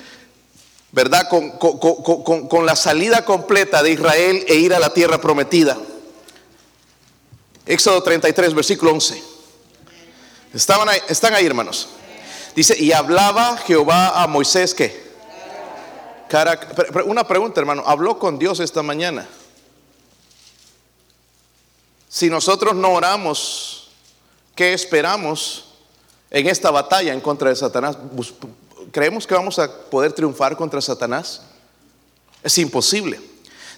verdad, 0.92 1.28
con, 1.28 1.50
con, 1.58 2.66
la 2.66 2.76
salida 2.76 3.24
completa 3.24 3.82
de 3.82 3.90
Israel 3.90 4.44
e 4.46 4.54
ir 4.54 4.72
a 4.72 4.78
la 4.78 4.94
tierra 4.94 5.20
prometida? 5.20 5.76
Éxodo 7.68 8.02
33, 8.02 8.54
versículo 8.54 8.92
11. 8.92 9.22
Estaban 10.54 10.88
están 11.06 11.34
ahí, 11.34 11.44
hermanos. 11.44 11.90
Dice, 12.56 12.74
y 12.78 12.92
hablaba 12.92 13.58
Jehová 13.58 14.22
a 14.22 14.26
Moisés 14.26 14.74
que... 14.74 15.06
una 17.04 17.28
pregunta, 17.28 17.60
hermano. 17.60 17.82
¿Habló 17.86 18.18
con 18.18 18.38
Dios 18.38 18.58
esta 18.60 18.82
mañana? 18.82 19.28
Si 22.08 22.30
nosotros 22.30 22.74
no 22.74 22.92
oramos, 22.92 23.90
¿qué 24.54 24.72
esperamos 24.72 25.66
en 26.30 26.48
esta 26.48 26.70
batalla 26.70 27.12
en 27.12 27.20
contra 27.20 27.50
de 27.50 27.56
Satanás? 27.56 27.98
¿Creemos 28.92 29.26
que 29.26 29.34
vamos 29.34 29.58
a 29.58 29.70
poder 29.90 30.14
triunfar 30.14 30.56
contra 30.56 30.80
Satanás? 30.80 31.42
Es 32.42 32.56
imposible. 32.56 33.20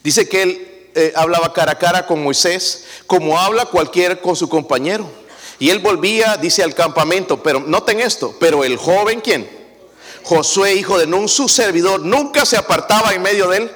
Dice 0.04 0.28
que 0.28 0.42
él 0.42 0.79
eh, 0.94 1.12
hablaba 1.16 1.52
cara 1.52 1.72
a 1.72 1.78
cara 1.78 2.06
con 2.06 2.22
Moisés, 2.22 2.84
como 3.06 3.38
habla 3.38 3.66
cualquier 3.66 4.20
con 4.20 4.36
su 4.36 4.48
compañero. 4.48 5.10
Y 5.58 5.70
él 5.70 5.78
volvía, 5.80 6.36
dice, 6.36 6.62
al 6.62 6.74
campamento. 6.74 7.42
Pero 7.42 7.60
noten 7.60 8.00
esto, 8.00 8.34
pero 8.40 8.64
el 8.64 8.76
joven, 8.76 9.20
¿quién? 9.20 9.48
Josué, 10.22 10.74
hijo 10.74 10.98
de 10.98 11.06
Nun, 11.06 11.28
su 11.28 11.48
servidor, 11.48 12.00
nunca 12.00 12.46
se 12.46 12.56
apartaba 12.56 13.12
en 13.12 13.22
medio 13.22 13.48
de 13.48 13.58
él 13.58 13.70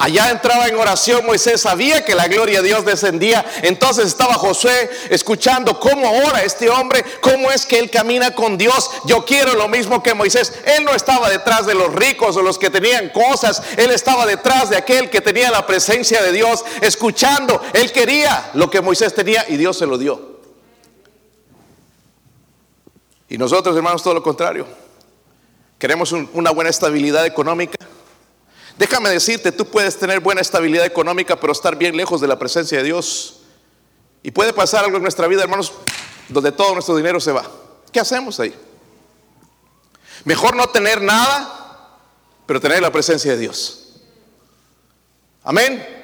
Allá 0.00 0.30
entraba 0.30 0.66
en 0.66 0.76
oración 0.76 1.26
Moisés, 1.26 1.60
sabía 1.60 2.02
que 2.02 2.14
la 2.14 2.26
gloria 2.26 2.62
de 2.62 2.68
Dios 2.68 2.86
descendía. 2.86 3.44
Entonces 3.60 4.06
estaba 4.06 4.32
Josué 4.36 4.88
escuchando 5.10 5.78
cómo 5.78 6.10
ora 6.26 6.42
este 6.42 6.70
hombre, 6.70 7.04
cómo 7.20 7.50
es 7.50 7.66
que 7.66 7.78
él 7.78 7.90
camina 7.90 8.34
con 8.34 8.56
Dios. 8.56 8.90
Yo 9.04 9.26
quiero 9.26 9.52
lo 9.56 9.68
mismo 9.68 10.02
que 10.02 10.14
Moisés. 10.14 10.54
Él 10.64 10.84
no 10.84 10.94
estaba 10.94 11.28
detrás 11.28 11.66
de 11.66 11.74
los 11.74 11.94
ricos 11.94 12.34
o 12.38 12.40
los 12.40 12.58
que 12.58 12.70
tenían 12.70 13.10
cosas. 13.10 13.62
Él 13.76 13.90
estaba 13.90 14.24
detrás 14.24 14.70
de 14.70 14.78
aquel 14.78 15.10
que 15.10 15.20
tenía 15.20 15.50
la 15.50 15.66
presencia 15.66 16.22
de 16.22 16.32
Dios, 16.32 16.64
escuchando. 16.80 17.60
Él 17.74 17.92
quería 17.92 18.52
lo 18.54 18.70
que 18.70 18.80
Moisés 18.80 19.14
tenía 19.14 19.44
y 19.48 19.58
Dios 19.58 19.76
se 19.76 19.84
lo 19.84 19.98
dio. 19.98 20.40
Y 23.28 23.36
nosotros, 23.36 23.76
hermanos, 23.76 24.02
todo 24.02 24.14
lo 24.14 24.22
contrario. 24.22 24.66
Queremos 25.78 26.12
una 26.12 26.52
buena 26.52 26.70
estabilidad 26.70 27.26
económica 27.26 27.76
Déjame 28.78 29.10
decirte, 29.10 29.52
tú 29.52 29.66
puedes 29.66 29.98
tener 29.98 30.20
buena 30.20 30.40
estabilidad 30.40 30.86
económica, 30.86 31.38
pero 31.38 31.52
estar 31.52 31.76
bien 31.76 31.96
lejos 31.96 32.20
de 32.20 32.28
la 32.28 32.38
presencia 32.38 32.78
de 32.78 32.84
Dios. 32.84 33.40
Y 34.22 34.30
puede 34.30 34.52
pasar 34.52 34.84
algo 34.84 34.96
en 34.96 35.02
nuestra 35.02 35.26
vida, 35.26 35.42
hermanos, 35.42 35.72
donde 36.28 36.52
todo 36.52 36.74
nuestro 36.74 36.96
dinero 36.96 37.20
se 37.20 37.32
va. 37.32 37.50
¿Qué 37.92 38.00
hacemos 38.00 38.38
ahí? 38.40 38.54
Mejor 40.24 40.56
no 40.56 40.68
tener 40.68 41.00
nada, 41.00 41.98
pero 42.46 42.60
tener 42.60 42.82
la 42.82 42.92
presencia 42.92 43.32
de 43.32 43.38
Dios. 43.38 43.96
Amén. 45.42 45.99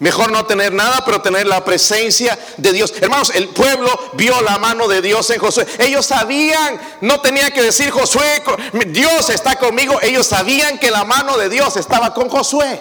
Mejor 0.00 0.32
no 0.32 0.46
tener 0.46 0.72
nada, 0.72 1.02
pero 1.04 1.20
tener 1.20 1.46
la 1.46 1.62
presencia 1.62 2.38
de 2.56 2.72
Dios. 2.72 2.94
Hermanos, 3.02 3.32
el 3.34 3.50
pueblo 3.50 3.90
vio 4.14 4.40
la 4.40 4.56
mano 4.56 4.88
de 4.88 5.02
Dios 5.02 5.28
en 5.28 5.38
Josué. 5.38 5.66
Ellos 5.78 6.06
sabían, 6.06 6.80
no 7.02 7.20
tenía 7.20 7.50
que 7.50 7.62
decir 7.62 7.90
Josué, 7.90 8.42
Dios 8.86 9.28
está 9.28 9.56
conmigo. 9.56 10.00
Ellos 10.00 10.26
sabían 10.26 10.78
que 10.78 10.90
la 10.90 11.04
mano 11.04 11.36
de 11.36 11.50
Dios 11.50 11.76
estaba 11.76 12.14
con 12.14 12.30
Josué. 12.30 12.80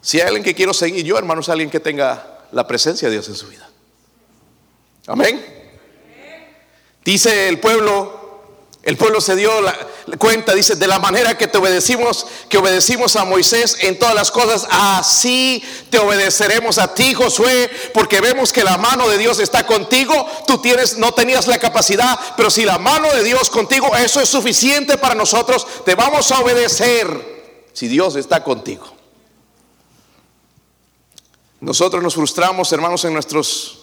Si 0.00 0.20
hay 0.20 0.28
alguien 0.28 0.44
que 0.44 0.54
quiero 0.54 0.72
seguir, 0.72 1.04
yo 1.04 1.18
hermanos, 1.18 1.48
alguien 1.48 1.68
que 1.68 1.80
tenga 1.80 2.38
la 2.52 2.68
presencia 2.68 3.08
de 3.08 3.14
Dios 3.14 3.28
en 3.28 3.34
su 3.34 3.48
vida. 3.48 3.68
Amén. 5.08 5.44
Dice 7.04 7.48
el 7.48 7.58
pueblo, 7.58 8.17
el 8.88 8.96
pueblo 8.96 9.20
se 9.20 9.36
dio 9.36 9.60
la 9.60 9.76
cuenta, 10.16 10.54
dice, 10.54 10.74
de 10.74 10.86
la 10.86 10.98
manera 10.98 11.36
que 11.36 11.46
te 11.46 11.58
obedecimos, 11.58 12.26
que 12.48 12.56
obedecimos 12.56 13.16
a 13.16 13.26
Moisés 13.26 13.76
en 13.82 13.98
todas 13.98 14.14
las 14.14 14.30
cosas, 14.30 14.66
así 14.70 15.62
te 15.90 15.98
obedeceremos 15.98 16.78
a 16.78 16.94
ti, 16.94 17.12
Josué, 17.12 17.70
porque 17.92 18.22
vemos 18.22 18.50
que 18.50 18.64
la 18.64 18.78
mano 18.78 19.06
de 19.06 19.18
Dios 19.18 19.40
está 19.40 19.66
contigo. 19.66 20.26
Tú 20.46 20.56
tienes, 20.62 20.96
no 20.96 21.12
tenías 21.12 21.46
la 21.46 21.58
capacidad, 21.58 22.18
pero 22.34 22.48
si 22.48 22.64
la 22.64 22.78
mano 22.78 23.12
de 23.12 23.24
Dios 23.24 23.50
contigo, 23.50 23.94
eso 23.94 24.22
es 24.22 24.30
suficiente 24.30 24.96
para 24.96 25.14
nosotros. 25.14 25.66
Te 25.84 25.94
vamos 25.94 26.32
a 26.32 26.40
obedecer 26.40 27.68
si 27.74 27.88
Dios 27.88 28.16
está 28.16 28.42
contigo. 28.42 28.86
Nosotros 31.60 32.02
nos 32.02 32.14
frustramos, 32.14 32.72
hermanos, 32.72 33.04
en 33.04 33.12
nuestros, 33.12 33.80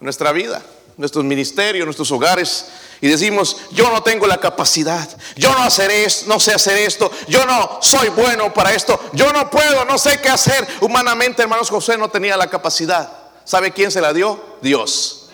nuestra 0.00 0.32
vida 0.32 0.62
nuestros 0.96 1.24
ministerios, 1.24 1.84
nuestros 1.84 2.10
hogares, 2.10 2.66
y 3.02 3.08
decimos, 3.08 3.56
yo 3.72 3.90
no 3.90 4.00
tengo 4.04 4.28
la 4.28 4.38
capacidad, 4.38 5.08
yo 5.34 5.52
no, 5.52 5.64
hacer 5.64 5.90
no 6.26 6.38
sé 6.38 6.54
hacer 6.54 6.78
esto, 6.78 7.10
yo 7.26 7.44
no 7.44 7.80
soy 7.82 8.10
bueno 8.10 8.54
para 8.54 8.72
esto, 8.72 8.98
yo 9.12 9.32
no 9.32 9.50
puedo, 9.50 9.84
no 9.84 9.98
sé 9.98 10.20
qué 10.20 10.28
hacer. 10.28 10.64
Humanamente, 10.80 11.42
hermanos, 11.42 11.68
José 11.68 11.98
no 11.98 12.10
tenía 12.10 12.36
la 12.36 12.48
capacidad. 12.48 13.12
¿Sabe 13.44 13.72
quién 13.72 13.90
se 13.90 14.00
la 14.00 14.12
dio? 14.12 14.40
Dios. 14.62 15.30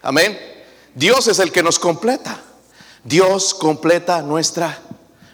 Amén. 0.00 0.40
Dios 0.94 1.26
es 1.26 1.38
el 1.38 1.52
que 1.52 1.62
nos 1.62 1.78
completa. 1.78 2.40
Dios 3.04 3.52
completa 3.52 4.22
nuestra... 4.22 4.78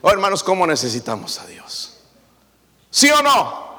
Oh, 0.01 0.11
hermanos, 0.11 0.43
¿cómo 0.43 0.67
necesitamos 0.67 1.39
a 1.39 1.47
Dios? 1.47 1.99
¿Sí 2.91 3.09
o 3.09 3.23
no? 3.23 3.70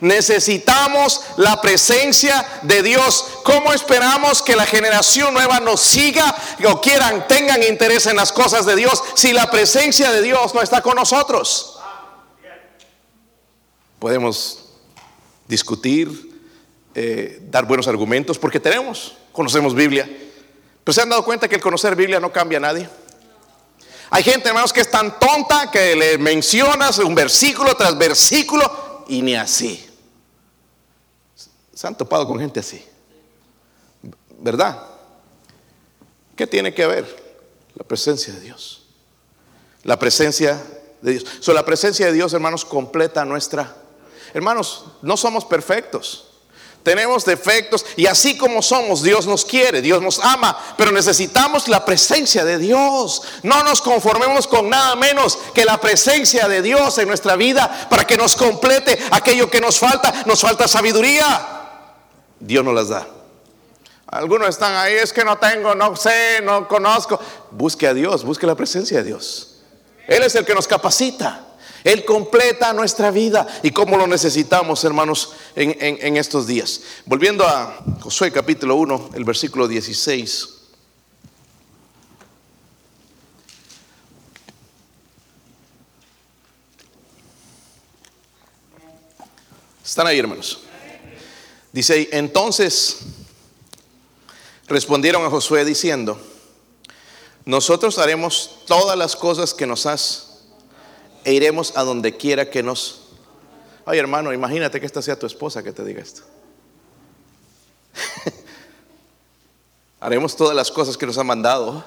Necesitamos 0.00 1.20
la 1.36 1.60
presencia 1.60 2.44
de 2.62 2.82
Dios. 2.82 3.24
¿Cómo 3.44 3.72
esperamos 3.72 4.40
que 4.42 4.56
la 4.56 4.64
generación 4.64 5.34
nueva 5.34 5.60
nos 5.60 5.80
siga 5.80 6.34
o 6.66 6.80
quieran, 6.80 7.26
tengan 7.28 7.62
interés 7.62 8.06
en 8.06 8.16
las 8.16 8.32
cosas 8.32 8.64
de 8.64 8.76
Dios 8.76 9.02
si 9.14 9.32
la 9.32 9.50
presencia 9.50 10.10
de 10.10 10.22
Dios 10.22 10.54
no 10.54 10.62
está 10.62 10.80
con 10.80 10.96
nosotros? 10.96 11.78
Podemos 13.98 14.64
discutir, 15.46 16.40
eh, 16.94 17.38
dar 17.50 17.66
buenos 17.66 17.86
argumentos, 17.86 18.38
porque 18.38 18.58
tenemos, 18.58 19.14
conocemos 19.32 19.74
Biblia. 19.74 20.08
Pero 20.82 20.94
se 20.94 21.02
han 21.02 21.10
dado 21.10 21.24
cuenta 21.24 21.46
que 21.48 21.56
el 21.56 21.60
conocer 21.60 21.94
Biblia 21.94 22.20
no 22.20 22.32
cambia 22.32 22.56
a 22.56 22.62
nadie. 22.62 22.88
Hay 24.08 24.22
gente, 24.22 24.48
hermanos, 24.48 24.72
que 24.72 24.80
es 24.80 24.90
tan 24.90 25.20
tonta 25.20 25.70
que 25.70 25.94
le 25.94 26.18
mencionas 26.18 26.98
un 26.98 27.14
versículo 27.14 27.76
tras 27.76 27.98
versículo 27.98 29.04
y 29.08 29.20
ni 29.20 29.36
así. 29.36 29.89
Se 31.80 31.86
han 31.86 31.94
topado 31.94 32.26
con 32.26 32.38
gente 32.38 32.60
así. 32.60 32.84
¿Verdad? 34.38 34.82
¿Qué 36.36 36.46
tiene 36.46 36.74
que 36.74 36.86
ver? 36.86 37.06
La 37.74 37.84
presencia 37.84 38.34
de 38.34 38.40
Dios. 38.40 38.82
La 39.84 39.98
presencia 39.98 40.62
de 41.00 41.12
Dios. 41.12 41.24
So, 41.40 41.54
la 41.54 41.64
presencia 41.64 42.04
de 42.04 42.12
Dios, 42.12 42.34
hermanos, 42.34 42.66
completa 42.66 43.24
nuestra. 43.24 43.74
Hermanos, 44.34 44.84
no 45.00 45.16
somos 45.16 45.46
perfectos. 45.46 46.26
Tenemos 46.82 47.24
defectos 47.24 47.86
y 47.96 48.04
así 48.04 48.36
como 48.36 48.60
somos, 48.60 49.02
Dios 49.02 49.26
nos 49.26 49.46
quiere, 49.46 49.80
Dios 49.80 50.02
nos 50.02 50.18
ama, 50.18 50.58
pero 50.76 50.92
necesitamos 50.92 51.66
la 51.66 51.86
presencia 51.86 52.44
de 52.44 52.58
Dios. 52.58 53.22
No 53.42 53.62
nos 53.62 53.80
conformemos 53.80 54.46
con 54.46 54.68
nada 54.68 54.96
menos 54.96 55.38
que 55.54 55.64
la 55.64 55.80
presencia 55.80 56.46
de 56.46 56.60
Dios 56.60 56.98
en 56.98 57.08
nuestra 57.08 57.36
vida 57.36 57.88
para 57.88 58.06
que 58.06 58.18
nos 58.18 58.36
complete 58.36 58.98
aquello 59.12 59.48
que 59.48 59.62
nos 59.62 59.78
falta. 59.78 60.24
Nos 60.26 60.42
falta 60.42 60.68
sabiduría. 60.68 61.56
Dios 62.40 62.64
nos 62.64 62.74
las 62.74 62.88
da. 62.88 63.06
Algunos 64.06 64.48
están 64.48 64.74
ahí, 64.74 64.94
es 64.94 65.12
que 65.12 65.24
no 65.24 65.38
tengo, 65.38 65.74
no 65.74 65.94
sé, 65.94 66.40
no 66.42 66.66
conozco. 66.66 67.20
Busque 67.52 67.86
a 67.86 67.94
Dios, 67.94 68.24
busque 68.24 68.46
la 68.46 68.56
presencia 68.56 68.98
de 68.98 69.04
Dios. 69.04 69.60
Él 70.08 70.24
es 70.24 70.34
el 70.34 70.44
que 70.44 70.54
nos 70.54 70.66
capacita. 70.66 71.46
Él 71.84 72.04
completa 72.04 72.72
nuestra 72.72 73.10
vida 73.10 73.46
y 73.62 73.70
cómo 73.70 73.96
lo 73.96 74.06
necesitamos, 74.06 74.82
hermanos, 74.84 75.34
en, 75.54 76.16
estos 76.16 76.46
días. 76.46 76.82
Volviendo 77.06 77.46
a 77.46 77.78
Josué 78.00 78.32
capítulo 78.32 78.74
1, 78.76 79.10
el 79.14 79.24
versículo 79.24 79.68
16. 79.68 80.48
Están 89.84 90.06
ahí, 90.06 90.18
hermanos. 90.18 90.60
Dice, 91.72 92.08
entonces 92.12 92.98
respondieron 94.66 95.24
a 95.24 95.30
Josué 95.30 95.64
diciendo, 95.64 96.20
nosotros 97.44 97.98
haremos 97.98 98.60
todas 98.66 98.98
las 98.98 99.14
cosas 99.14 99.54
que 99.54 99.66
nos 99.66 99.86
has 99.86 100.40
e 101.24 101.32
iremos 101.32 101.76
a 101.76 101.84
donde 101.84 102.16
quiera 102.16 102.50
que 102.50 102.62
nos... 102.62 103.02
Ay 103.86 103.98
hermano, 103.98 104.32
imagínate 104.32 104.80
que 104.80 104.86
esta 104.86 105.02
sea 105.02 105.18
tu 105.18 105.26
esposa 105.26 105.62
que 105.62 105.72
te 105.72 105.84
diga 105.84 106.02
esto. 106.02 106.22
Haremos 110.00 110.34
todas 110.34 110.56
las 110.56 110.70
cosas 110.70 110.96
que 110.96 111.06
nos 111.06 111.18
ha 111.18 111.24
mandado. 111.24 111.84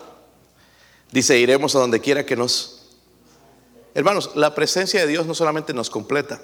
Dice, 1.12 1.38
iremos 1.40 1.76
a 1.76 1.80
donde 1.80 2.00
quiera 2.00 2.26
que 2.26 2.36
nos... 2.36 2.90
Hermanos, 3.96 4.32
la 4.36 4.56
presencia 4.56 5.02
de 5.02 5.08
Dios 5.08 5.26
no 5.26 5.36
solamente 5.36 5.74
nos 5.74 5.90
completa, 5.90 6.42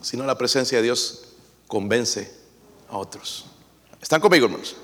sino 0.00 0.24
la 0.24 0.38
presencia 0.38 0.78
de 0.78 0.84
Dios 0.84 1.24
convence 1.68 2.39
a 2.90 2.98
otros. 2.98 3.46
¿Están 4.00 4.20
conmigo, 4.20 4.46
hermanos? 4.46 4.76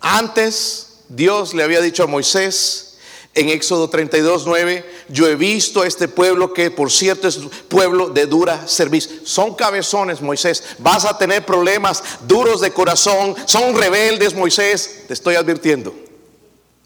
Antes 0.00 1.00
Dios 1.08 1.54
le 1.54 1.62
había 1.62 1.80
dicho 1.80 2.02
a 2.02 2.06
Moisés, 2.06 2.88
en 3.34 3.50
Éxodo 3.50 3.88
32, 3.88 4.44
9, 4.46 4.84
yo 5.08 5.28
he 5.28 5.36
visto 5.36 5.82
a 5.82 5.86
este 5.86 6.08
pueblo 6.08 6.52
que 6.52 6.70
por 6.70 6.90
cierto 6.90 7.28
es 7.28 7.38
pueblo 7.68 8.08
de 8.08 8.26
dura 8.26 8.66
servicio. 8.66 9.12
Son 9.24 9.54
cabezones, 9.54 10.20
Moisés. 10.20 10.64
Vas 10.78 11.04
a 11.04 11.16
tener 11.16 11.46
problemas 11.46 12.02
duros 12.26 12.60
de 12.60 12.72
corazón. 12.72 13.36
Son 13.44 13.76
rebeldes, 13.76 14.34
Moisés. 14.34 15.04
Te 15.06 15.14
estoy 15.14 15.36
advirtiendo. 15.36 15.94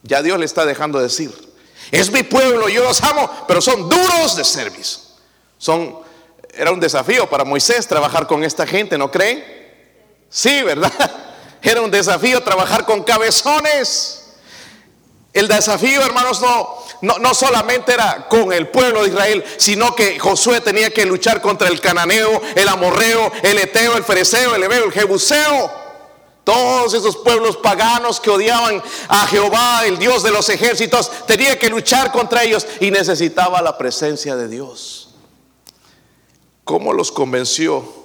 Ya 0.02 0.22
Dios 0.22 0.38
le 0.38 0.44
está 0.44 0.66
dejando 0.66 1.00
decir. 1.00 1.32
Es 1.90 2.10
mi 2.10 2.22
pueblo, 2.22 2.68
yo 2.68 2.82
los 2.82 3.02
amo, 3.02 3.30
pero 3.48 3.62
son 3.62 3.88
duros 3.88 4.36
de 4.36 4.44
servicio. 4.44 5.00
Son, 5.56 6.00
era 6.52 6.72
un 6.72 6.80
desafío 6.80 7.30
para 7.30 7.44
Moisés 7.44 7.86
trabajar 7.86 8.26
con 8.26 8.44
esta 8.44 8.66
gente, 8.66 8.98
¿no 8.98 9.10
creen? 9.10 9.61
Sí, 10.32 10.62
¿verdad? 10.62 10.90
Era 11.62 11.82
un 11.82 11.90
desafío 11.90 12.42
trabajar 12.42 12.84
con 12.84 13.04
cabezones. 13.04 14.18
El 15.32 15.46
desafío, 15.46 16.02
hermanos, 16.02 16.40
no, 16.40 17.18
no, 17.18 17.32
solamente 17.32 17.94
era 17.94 18.28
con 18.28 18.52
el 18.52 18.68
pueblo 18.68 19.02
de 19.02 19.08
Israel, 19.08 19.42
sino 19.56 19.94
que 19.94 20.18
Josué 20.18 20.60
tenía 20.60 20.90
que 20.90 21.06
luchar 21.06 21.40
contra 21.40 21.68
el 21.68 21.80
cananeo, 21.80 22.42
el 22.54 22.68
amorreo, 22.68 23.32
el 23.42 23.56
eteo, 23.56 23.96
el 23.96 24.04
fereceo, 24.04 24.54
el 24.54 24.62
hebeo, 24.62 24.84
el 24.84 24.92
jebuseo. 24.92 25.70
Todos 26.44 26.92
esos 26.92 27.16
pueblos 27.16 27.56
paganos 27.56 28.20
que 28.20 28.28
odiaban 28.28 28.82
a 29.08 29.26
Jehová, 29.26 29.86
el 29.86 29.98
Dios 29.98 30.22
de 30.22 30.32
los 30.32 30.50
ejércitos, 30.50 31.10
tenía 31.26 31.58
que 31.58 31.70
luchar 31.70 32.12
contra 32.12 32.42
ellos 32.42 32.66
y 32.80 32.90
necesitaba 32.90 33.62
la 33.62 33.78
presencia 33.78 34.36
de 34.36 34.48
Dios. 34.48 35.14
¿Cómo 36.64 36.92
los 36.92 37.10
convenció? 37.10 38.01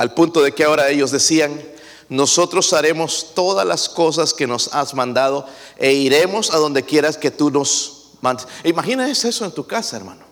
Al 0.00 0.14
punto 0.14 0.40
de 0.40 0.54
que 0.54 0.64
ahora 0.64 0.88
ellos 0.88 1.10
decían, 1.10 1.62
nosotros 2.08 2.72
haremos 2.72 3.34
todas 3.34 3.66
las 3.66 3.86
cosas 3.86 4.32
que 4.32 4.46
nos 4.46 4.72
has 4.72 4.94
mandado 4.94 5.46
e 5.76 5.92
iremos 5.92 6.50
a 6.52 6.56
donde 6.56 6.86
quieras 6.86 7.18
que 7.18 7.30
tú 7.30 7.50
nos 7.50 8.12
mandes. 8.22 8.48
Imagina 8.64 9.10
eso 9.10 9.44
en 9.44 9.52
tu 9.52 9.66
casa, 9.66 9.98
hermano. 9.98 10.24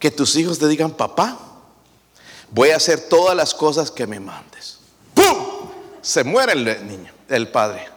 Que 0.00 0.10
tus 0.10 0.34
hijos 0.34 0.58
te 0.58 0.66
digan, 0.66 0.90
papá, 0.90 1.38
voy 2.50 2.70
a 2.70 2.78
hacer 2.78 3.08
todas 3.08 3.36
las 3.36 3.54
cosas 3.54 3.92
que 3.92 4.08
me 4.08 4.18
mandes. 4.18 4.78
¡Pum! 5.14 5.70
Se 6.00 6.24
muere 6.24 6.54
el 6.54 6.88
niño, 6.88 7.12
el 7.28 7.48
padre. 7.48 7.88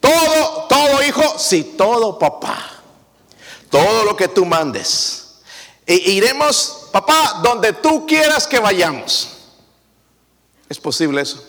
Todo, 0.00 0.66
todo 0.68 1.04
hijo, 1.04 1.38
sí, 1.38 1.76
todo 1.78 2.18
papá. 2.18 2.82
Todo 3.70 4.06
lo 4.06 4.16
que 4.16 4.26
tú 4.26 4.44
mandes. 4.44 5.36
E 5.86 5.94
iremos, 5.94 6.88
papá, 6.90 7.42
donde 7.44 7.74
tú 7.74 8.04
quieras 8.08 8.48
que 8.48 8.58
vayamos. 8.58 9.34
¿Es 10.68 10.78
posible 10.78 11.22
eso? 11.22 11.42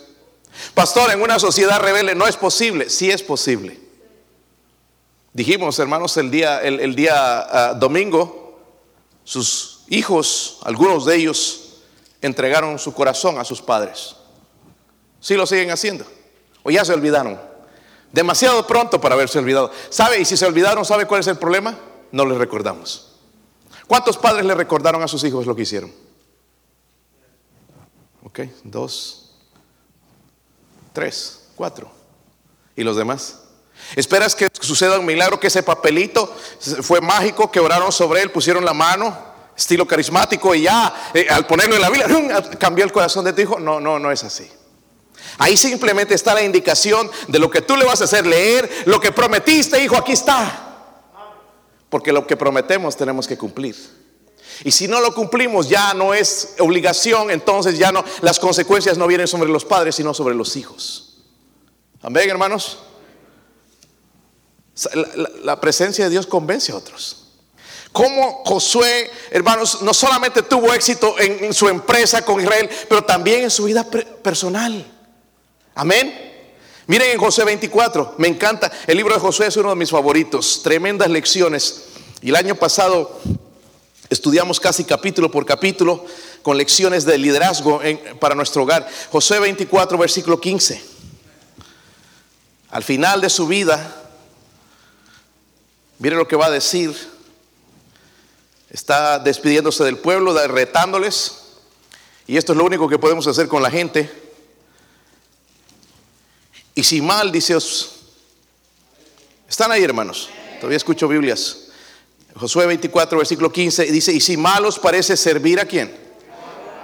Pastor, 0.74 1.10
en 1.10 1.20
una 1.20 1.38
sociedad 1.38 1.80
rebelde 1.80 2.14
no 2.14 2.26
es 2.26 2.36
posible. 2.36 2.90
Sí 2.90 3.10
es 3.10 3.22
posible. 3.22 3.78
Dijimos, 5.32 5.78
hermanos, 5.78 6.16
el 6.16 6.30
día, 6.30 6.60
el, 6.62 6.94
día 6.94 7.14
ah, 7.14 7.74
domingo, 7.74 8.58
sus 9.24 9.80
hijos, 9.88 10.58
algunos 10.64 11.04
de 11.04 11.16
ellos, 11.16 11.80
entregaron 12.22 12.78
su 12.78 12.92
corazón 12.94 13.38
a 13.38 13.44
sus 13.44 13.62
padres. 13.62 14.16
¿Sí 15.20 15.34
lo 15.34 15.46
siguen 15.46 15.70
haciendo? 15.70 16.04
¿O 16.62 16.70
ya 16.70 16.84
se 16.84 16.92
olvidaron? 16.92 17.38
Demasiado 18.12 18.66
pronto 18.66 19.00
para 19.00 19.14
haberse 19.14 19.38
olvidado. 19.38 19.70
¿Sabe? 19.90 20.20
Y 20.20 20.24
si 20.24 20.36
se 20.36 20.46
olvidaron, 20.46 20.84
¿sabe 20.84 21.06
cuál 21.06 21.20
es 21.20 21.26
el 21.26 21.36
problema? 21.36 21.78
No 22.10 22.24
les 22.24 22.38
recordamos. 22.38 23.12
¿Cuántos 23.86 24.16
padres 24.16 24.44
le 24.44 24.54
recordaron 24.54 25.02
a 25.02 25.08
sus 25.08 25.22
hijos 25.24 25.46
lo 25.46 25.54
que 25.54 25.62
hicieron? 25.62 25.92
Dos, 28.62 29.30
tres, 30.92 31.48
cuatro. 31.56 31.90
¿Y 32.76 32.82
los 32.84 32.96
demás? 32.96 33.40
¿Esperas 33.96 34.34
que 34.34 34.48
suceda 34.60 34.98
un 34.98 35.06
milagro, 35.06 35.40
que 35.40 35.46
ese 35.46 35.62
papelito 35.62 36.34
fue 36.82 37.00
mágico, 37.00 37.50
que 37.50 37.60
oraron 37.60 37.90
sobre 37.90 38.22
él, 38.22 38.30
pusieron 38.30 38.64
la 38.64 38.74
mano, 38.74 39.16
estilo 39.56 39.86
carismático 39.86 40.54
y 40.54 40.62
ya, 40.62 41.10
eh, 41.14 41.26
al 41.30 41.46
ponerlo 41.46 41.76
en 41.76 41.82
la 41.82 41.90
Biblia, 41.90 42.42
cambió 42.58 42.84
el 42.84 42.92
corazón 42.92 43.24
de 43.24 43.32
tu 43.32 43.40
hijo? 43.40 43.58
No, 43.58 43.80
no, 43.80 43.98
no 43.98 44.10
es 44.10 44.24
así. 44.24 44.48
Ahí 45.38 45.56
simplemente 45.56 46.14
está 46.14 46.34
la 46.34 46.42
indicación 46.42 47.10
de 47.28 47.38
lo 47.38 47.50
que 47.50 47.62
tú 47.62 47.76
le 47.76 47.84
vas 47.84 48.00
a 48.00 48.04
hacer 48.04 48.26
leer, 48.26 48.70
lo 48.86 49.00
que 49.00 49.12
prometiste, 49.12 49.82
hijo, 49.82 49.96
aquí 49.96 50.12
está. 50.12 50.64
Porque 51.88 52.12
lo 52.12 52.26
que 52.26 52.36
prometemos 52.36 52.96
tenemos 52.96 53.26
que 53.26 53.38
cumplir. 53.38 53.97
Y 54.64 54.72
si 54.72 54.88
no 54.88 55.00
lo 55.00 55.14
cumplimos, 55.14 55.68
ya 55.68 55.94
no 55.94 56.14
es 56.14 56.54
obligación, 56.58 57.30
entonces 57.30 57.78
ya 57.78 57.92
no, 57.92 58.04
las 58.22 58.38
consecuencias 58.38 58.98
no 58.98 59.06
vienen 59.06 59.28
sobre 59.28 59.50
los 59.50 59.64
padres, 59.64 59.94
sino 59.94 60.12
sobre 60.14 60.34
los 60.34 60.56
hijos. 60.56 61.18
Amén, 62.02 62.28
hermanos. 62.28 62.78
La, 65.42 65.60
presencia 65.60 66.04
de 66.04 66.10
Dios 66.10 66.26
convence 66.26 66.70
a 66.72 66.76
otros. 66.76 67.24
Como 67.90 68.44
Josué, 68.44 69.10
hermanos, 69.30 69.82
no 69.82 69.92
solamente 69.92 70.42
tuvo 70.42 70.72
éxito 70.72 71.18
en, 71.18 71.52
su 71.52 71.68
empresa 71.68 72.24
con 72.24 72.40
Israel, 72.40 72.68
pero 72.88 73.02
también 73.02 73.42
en 73.42 73.50
su 73.50 73.64
vida 73.64 73.84
personal. 74.22 74.86
Amén. 75.74 76.26
Miren 76.86 77.10
en 77.10 77.18
Josué 77.18 77.44
24, 77.44 78.14
me 78.18 78.28
encanta. 78.28 78.70
El 78.86 78.96
libro 78.96 79.14
de 79.14 79.20
Josué 79.20 79.48
es 79.48 79.56
uno 79.56 79.70
de 79.70 79.76
mis 79.76 79.90
favoritos. 79.90 80.62
Tremendas 80.62 81.10
lecciones. 81.10 81.86
Y 82.22 82.30
el 82.30 82.36
año 82.36 82.54
pasado 82.54 83.20
Estudiamos 84.10 84.58
casi 84.58 84.84
capítulo 84.84 85.30
por 85.30 85.44
capítulo 85.44 86.04
con 86.42 86.56
lecciones 86.56 87.04
de 87.04 87.18
liderazgo 87.18 87.80
para 88.18 88.34
nuestro 88.34 88.62
hogar. 88.62 88.88
José 89.10 89.38
24, 89.38 89.98
versículo 89.98 90.40
15. 90.40 90.82
Al 92.70 92.82
final 92.82 93.20
de 93.20 93.28
su 93.28 93.46
vida, 93.46 94.10
mire 95.98 96.16
lo 96.16 96.26
que 96.26 96.36
va 96.36 96.46
a 96.46 96.50
decir. 96.50 96.96
Está 98.70 99.18
despidiéndose 99.18 99.84
del 99.84 99.98
pueblo, 99.98 100.34
retándoles. 100.46 101.44
Y 102.26 102.36
esto 102.38 102.52
es 102.52 102.58
lo 102.58 102.64
único 102.64 102.88
que 102.88 102.98
podemos 102.98 103.26
hacer 103.26 103.46
con 103.46 103.62
la 103.62 103.70
gente. 103.70 104.10
Y 106.74 106.84
si 106.84 107.02
mal, 107.02 107.30
dice, 107.30 107.56
están 109.48 109.72
ahí 109.72 109.82
hermanos. 109.82 110.30
Todavía 110.60 110.76
escucho 110.76 111.08
Biblias. 111.08 111.67
Josué 112.36 112.66
24, 112.66 113.18
versículo 113.18 113.50
15, 113.50 113.84
dice, 113.86 114.12
y 114.12 114.20
si 114.20 114.36
malos 114.36 114.78
parece 114.78 115.16
servir 115.16 115.60
a 115.60 115.64
quién? 115.64 115.94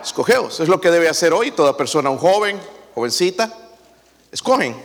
Escogeos, 0.03 0.61
es 0.61 0.69
lo 0.69 0.81
que 0.81 0.91
debe 0.91 1.09
hacer 1.09 1.33
hoy 1.33 1.51
toda 1.51 1.77
persona, 1.77 2.11
un 2.11 2.19
joven, 2.19 2.61
jovencita, 2.95 3.53
escogen, 4.33 4.77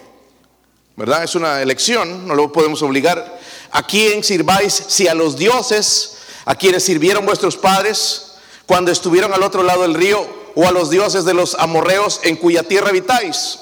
¿verdad? 0.95 1.23
Es 1.23 1.35
una 1.35 1.61
elección, 1.61 2.27
no 2.27 2.35
lo 2.35 2.51
podemos 2.51 2.81
obligar. 2.81 3.39
¿A 3.71 3.85
quién 3.85 4.23
sirváis 4.23 4.73
si 4.73 5.07
a 5.07 5.13
los 5.13 5.37
dioses, 5.37 6.17
a 6.45 6.55
quienes 6.55 6.83
sirvieron 6.83 7.25
vuestros 7.25 7.57
padres 7.57 8.33
cuando 8.65 8.91
estuvieron 8.91 9.33
al 9.33 9.43
otro 9.43 9.63
lado 9.63 9.81
del 9.83 9.93
río 9.93 10.25
o 10.55 10.67
a 10.67 10.71
los 10.71 10.89
dioses 10.89 11.25
de 11.25 11.33
los 11.33 11.55
amorreos 11.55 12.19
en 12.23 12.35
cuya 12.35 12.63
tierra 12.63 12.89
habitáis. 12.89 13.59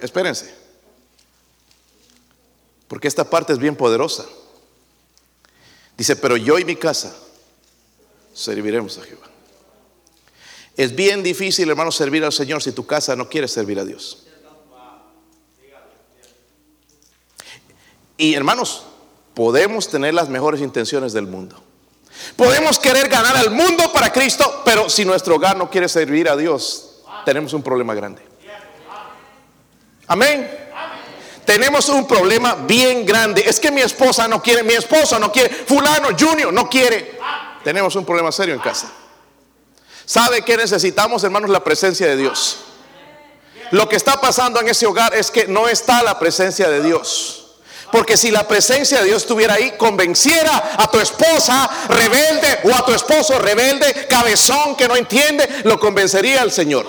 espérense, 0.00 0.54
porque 2.88 3.08
esta 3.08 3.28
parte 3.28 3.52
es 3.52 3.58
bien 3.58 3.74
poderosa. 3.74 4.24
Dice, 6.02 6.16
pero 6.16 6.36
yo 6.36 6.58
y 6.58 6.64
mi 6.64 6.74
casa 6.74 7.14
serviremos 8.34 8.98
a 8.98 9.02
Jehová. 9.02 9.28
Es 10.76 10.96
bien 10.96 11.22
difícil, 11.22 11.70
hermano, 11.70 11.92
servir 11.92 12.24
al 12.24 12.32
Señor 12.32 12.60
si 12.60 12.72
tu 12.72 12.84
casa 12.84 13.14
no 13.14 13.28
quiere 13.28 13.46
servir 13.46 13.78
a 13.78 13.84
Dios. 13.84 14.24
Y 18.16 18.34
hermanos, 18.34 18.82
podemos 19.32 19.88
tener 19.88 20.12
las 20.12 20.28
mejores 20.28 20.60
intenciones 20.60 21.12
del 21.12 21.28
mundo. 21.28 21.62
Podemos 22.34 22.80
querer 22.80 23.08
ganar 23.08 23.36
al 23.36 23.52
mundo 23.52 23.92
para 23.92 24.12
Cristo, 24.12 24.62
pero 24.64 24.90
si 24.90 25.04
nuestro 25.04 25.36
hogar 25.36 25.56
no 25.56 25.70
quiere 25.70 25.88
servir 25.88 26.28
a 26.28 26.36
Dios, 26.36 27.04
tenemos 27.24 27.52
un 27.52 27.62
problema 27.62 27.94
grande. 27.94 28.22
Amén. 30.08 30.61
Tenemos 31.44 31.88
un 31.88 32.06
problema 32.06 32.54
bien 32.54 33.04
grande. 33.04 33.42
Es 33.46 33.58
que 33.58 33.70
mi 33.70 33.80
esposa 33.80 34.28
no 34.28 34.42
quiere, 34.42 34.62
mi 34.62 34.74
esposo 34.74 35.18
no 35.18 35.32
quiere, 35.32 35.50
fulano, 35.50 36.08
junior 36.18 36.52
no 36.52 36.68
quiere. 36.68 37.18
Tenemos 37.64 37.96
un 37.96 38.04
problema 38.04 38.30
serio 38.30 38.54
en 38.54 38.60
casa. 38.60 38.90
¿Sabe 40.04 40.42
que 40.42 40.56
necesitamos, 40.56 41.24
hermanos? 41.24 41.50
La 41.50 41.62
presencia 41.62 42.06
de 42.06 42.16
Dios. 42.16 42.58
Lo 43.70 43.88
que 43.88 43.96
está 43.96 44.20
pasando 44.20 44.60
en 44.60 44.68
ese 44.68 44.86
hogar 44.86 45.14
es 45.14 45.30
que 45.30 45.46
no 45.46 45.68
está 45.68 46.02
la 46.02 46.18
presencia 46.18 46.68
de 46.68 46.82
Dios. 46.82 47.38
Porque 47.90 48.16
si 48.16 48.30
la 48.30 48.46
presencia 48.48 49.00
de 49.00 49.06
Dios 49.06 49.22
estuviera 49.22 49.54
ahí, 49.54 49.72
convenciera 49.76 50.74
a 50.78 50.90
tu 50.90 50.98
esposa 50.98 51.68
rebelde 51.88 52.60
o 52.64 52.74
a 52.74 52.84
tu 52.84 52.92
esposo 52.92 53.38
rebelde, 53.38 54.06
cabezón 54.08 54.76
que 54.76 54.88
no 54.88 54.96
entiende, 54.96 55.46
lo 55.64 55.78
convencería 55.78 56.40
al 56.40 56.50
Señor. 56.50 56.86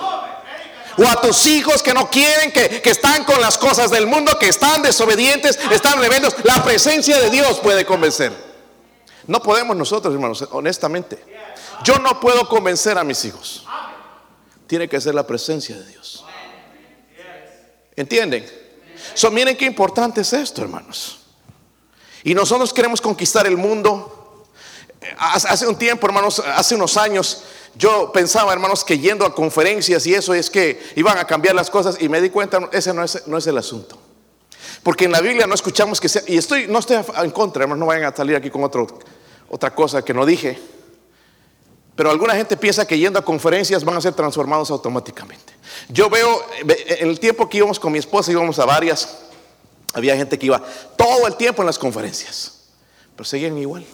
O 0.96 1.06
a 1.08 1.20
tus 1.20 1.46
hijos 1.46 1.82
que 1.82 1.92
no 1.92 2.08
quieren, 2.08 2.52
que, 2.52 2.80
que 2.80 2.90
están 2.90 3.24
con 3.24 3.40
las 3.40 3.58
cosas 3.58 3.90
del 3.90 4.06
mundo, 4.06 4.38
que 4.38 4.48
están 4.48 4.82
desobedientes, 4.82 5.58
están 5.70 6.00
rebeldes. 6.00 6.36
La 6.44 6.62
presencia 6.62 7.18
de 7.18 7.30
Dios 7.30 7.58
puede 7.60 7.84
convencer. 7.84 8.32
No 9.26 9.40
podemos 9.42 9.76
nosotros, 9.76 10.14
hermanos, 10.14 10.46
honestamente. 10.52 11.18
Yo 11.82 11.98
no 11.98 12.20
puedo 12.20 12.48
convencer 12.48 12.98
a 12.98 13.04
mis 13.04 13.24
hijos. 13.24 13.66
Tiene 14.66 14.88
que 14.88 15.00
ser 15.00 15.14
la 15.14 15.26
presencia 15.26 15.76
de 15.76 15.86
Dios. 15.86 16.24
¿Entienden? 17.96 18.46
So, 19.14 19.30
miren 19.30 19.56
qué 19.56 19.64
importante 19.64 20.22
es 20.22 20.32
esto, 20.32 20.62
hermanos. 20.62 21.20
Y 22.22 22.34
nosotros 22.34 22.72
queremos 22.72 23.00
conquistar 23.00 23.46
el 23.46 23.56
mundo. 23.56 24.46
Hace 25.18 25.66
un 25.66 25.76
tiempo, 25.76 26.06
hermanos, 26.06 26.40
hace 26.40 26.74
unos 26.74 26.96
años, 26.96 27.42
yo 27.76 28.12
pensaba, 28.12 28.52
hermanos, 28.52 28.84
que 28.84 28.98
yendo 28.98 29.26
a 29.26 29.34
conferencias 29.34 30.06
y 30.06 30.14
eso 30.14 30.32
es 30.34 30.48
que 30.48 30.80
iban 30.94 31.18
a 31.18 31.26
cambiar 31.26 31.54
las 31.54 31.70
cosas 31.70 31.96
y 32.00 32.08
me 32.08 32.20
di 32.20 32.30
cuenta, 32.30 32.68
ese 32.72 32.94
no 32.94 33.02
es, 33.02 33.26
no 33.26 33.36
es 33.36 33.46
el 33.46 33.58
asunto. 33.58 33.98
Porque 34.82 35.06
en 35.06 35.12
la 35.12 35.20
Biblia 35.20 35.46
no 35.46 35.54
escuchamos 35.54 36.00
que 36.00 36.08
sea, 36.08 36.22
y 36.26 36.36
estoy, 36.36 36.66
no 36.68 36.78
estoy 36.78 36.98
en 37.22 37.30
contra, 37.30 37.62
hermanos, 37.62 37.80
no 37.80 37.86
vayan 37.86 38.12
a 38.12 38.16
salir 38.16 38.36
aquí 38.36 38.50
con 38.50 38.62
otro, 38.62 38.86
otra 39.48 39.74
cosa 39.74 40.04
que 40.04 40.14
no 40.14 40.24
dije. 40.24 40.58
Pero 41.96 42.10
alguna 42.10 42.34
gente 42.34 42.56
piensa 42.56 42.86
que 42.86 42.98
yendo 42.98 43.18
a 43.18 43.24
conferencias 43.24 43.84
van 43.84 43.96
a 43.96 44.00
ser 44.00 44.14
transformados 44.14 44.70
automáticamente. 44.70 45.52
Yo 45.88 46.10
veo, 46.10 46.44
en 46.66 47.08
el 47.08 47.18
tiempo 47.18 47.48
que 47.48 47.58
íbamos 47.58 47.80
con 47.80 47.92
mi 47.92 47.98
esposa, 47.98 48.30
íbamos 48.30 48.58
a 48.58 48.64
varias, 48.64 49.18
había 49.92 50.16
gente 50.16 50.38
que 50.38 50.46
iba 50.46 50.62
todo 50.96 51.26
el 51.26 51.36
tiempo 51.36 51.62
en 51.62 51.66
las 51.66 51.78
conferencias, 51.78 52.64
pero 53.16 53.24
seguían 53.24 53.56
igual. 53.58 53.84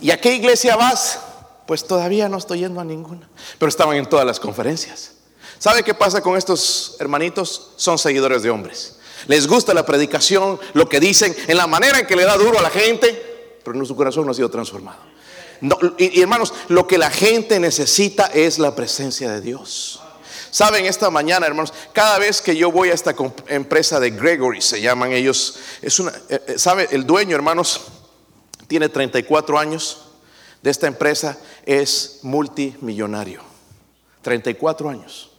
¿Y 0.00 0.10
a 0.10 0.20
qué 0.20 0.34
iglesia 0.34 0.76
vas? 0.76 1.20
Pues 1.66 1.84
todavía 1.84 2.28
no 2.28 2.38
estoy 2.38 2.60
yendo 2.60 2.80
a 2.80 2.84
ninguna, 2.84 3.28
pero 3.58 3.68
estaban 3.68 3.96
en 3.96 4.06
todas 4.06 4.24
las 4.24 4.38
conferencias. 4.40 5.12
¿Sabe 5.58 5.82
qué 5.82 5.94
pasa 5.94 6.20
con 6.20 6.36
estos 6.36 6.96
hermanitos? 7.00 7.72
Son 7.76 7.98
seguidores 7.98 8.42
de 8.42 8.50
hombres. 8.50 8.98
Les 9.26 9.46
gusta 9.46 9.74
la 9.74 9.86
predicación, 9.86 10.60
lo 10.74 10.88
que 10.88 11.00
dicen, 11.00 11.34
en 11.48 11.56
la 11.56 11.66
manera 11.66 11.98
en 11.98 12.06
que 12.06 12.16
le 12.16 12.24
da 12.24 12.36
duro 12.36 12.58
a 12.58 12.62
la 12.62 12.70
gente, 12.70 13.58
pero 13.64 13.84
su 13.84 13.96
corazón 13.96 14.26
no 14.26 14.32
ha 14.32 14.34
sido 14.34 14.50
transformado 14.50 15.16
y, 15.98 16.20
hermanos, 16.20 16.52
lo 16.68 16.86
que 16.86 16.98
la 16.98 17.10
gente 17.10 17.58
necesita 17.60 18.26
es 18.26 18.58
la 18.58 18.74
presencia 18.74 19.30
de 19.30 19.40
Dios. 19.40 20.00
Saben, 20.50 20.86
esta 20.86 21.10
mañana, 21.10 21.46
hermanos, 21.46 21.72
cada 21.92 22.18
vez 22.18 22.40
que 22.40 22.56
yo 22.56 22.70
voy 22.70 22.90
a 22.90 22.94
esta 22.94 23.14
empresa 23.48 24.00
de 24.00 24.10
Gregory, 24.10 24.62
se 24.62 24.80
llaman 24.80 25.12
ellos, 25.12 25.56
es 25.82 25.98
una, 25.98 26.12
eh, 26.28 26.40
eh, 26.46 26.58
¿sabe? 26.58 26.88
El 26.90 27.06
dueño, 27.06 27.36
hermanos, 27.36 27.82
tiene 28.66 28.88
34 28.88 29.58
años 29.58 30.02
de 30.62 30.70
esta 30.70 30.86
empresa, 30.86 31.38
es 31.66 32.20
multimillonario. 32.22 33.42
34 34.22 34.88
años. 34.88 35.30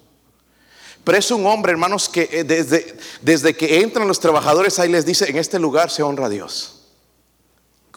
Pero 1.03 1.17
es 1.17 1.31
un 1.31 1.45
hombre, 1.45 1.71
hermanos, 1.71 2.07
que 2.07 2.29
eh, 2.31 2.43
desde, 2.43 2.95
desde 3.21 3.55
que 3.55 3.81
entran 3.81 4.07
los 4.07 4.19
trabajadores 4.19 4.77
ahí 4.77 4.89
les 4.89 5.05
dice, 5.05 5.29
en 5.29 5.37
este 5.37 5.57
lugar 5.57 5.89
se 5.89 6.03
honra 6.03 6.27
a 6.27 6.29
Dios 6.29 6.77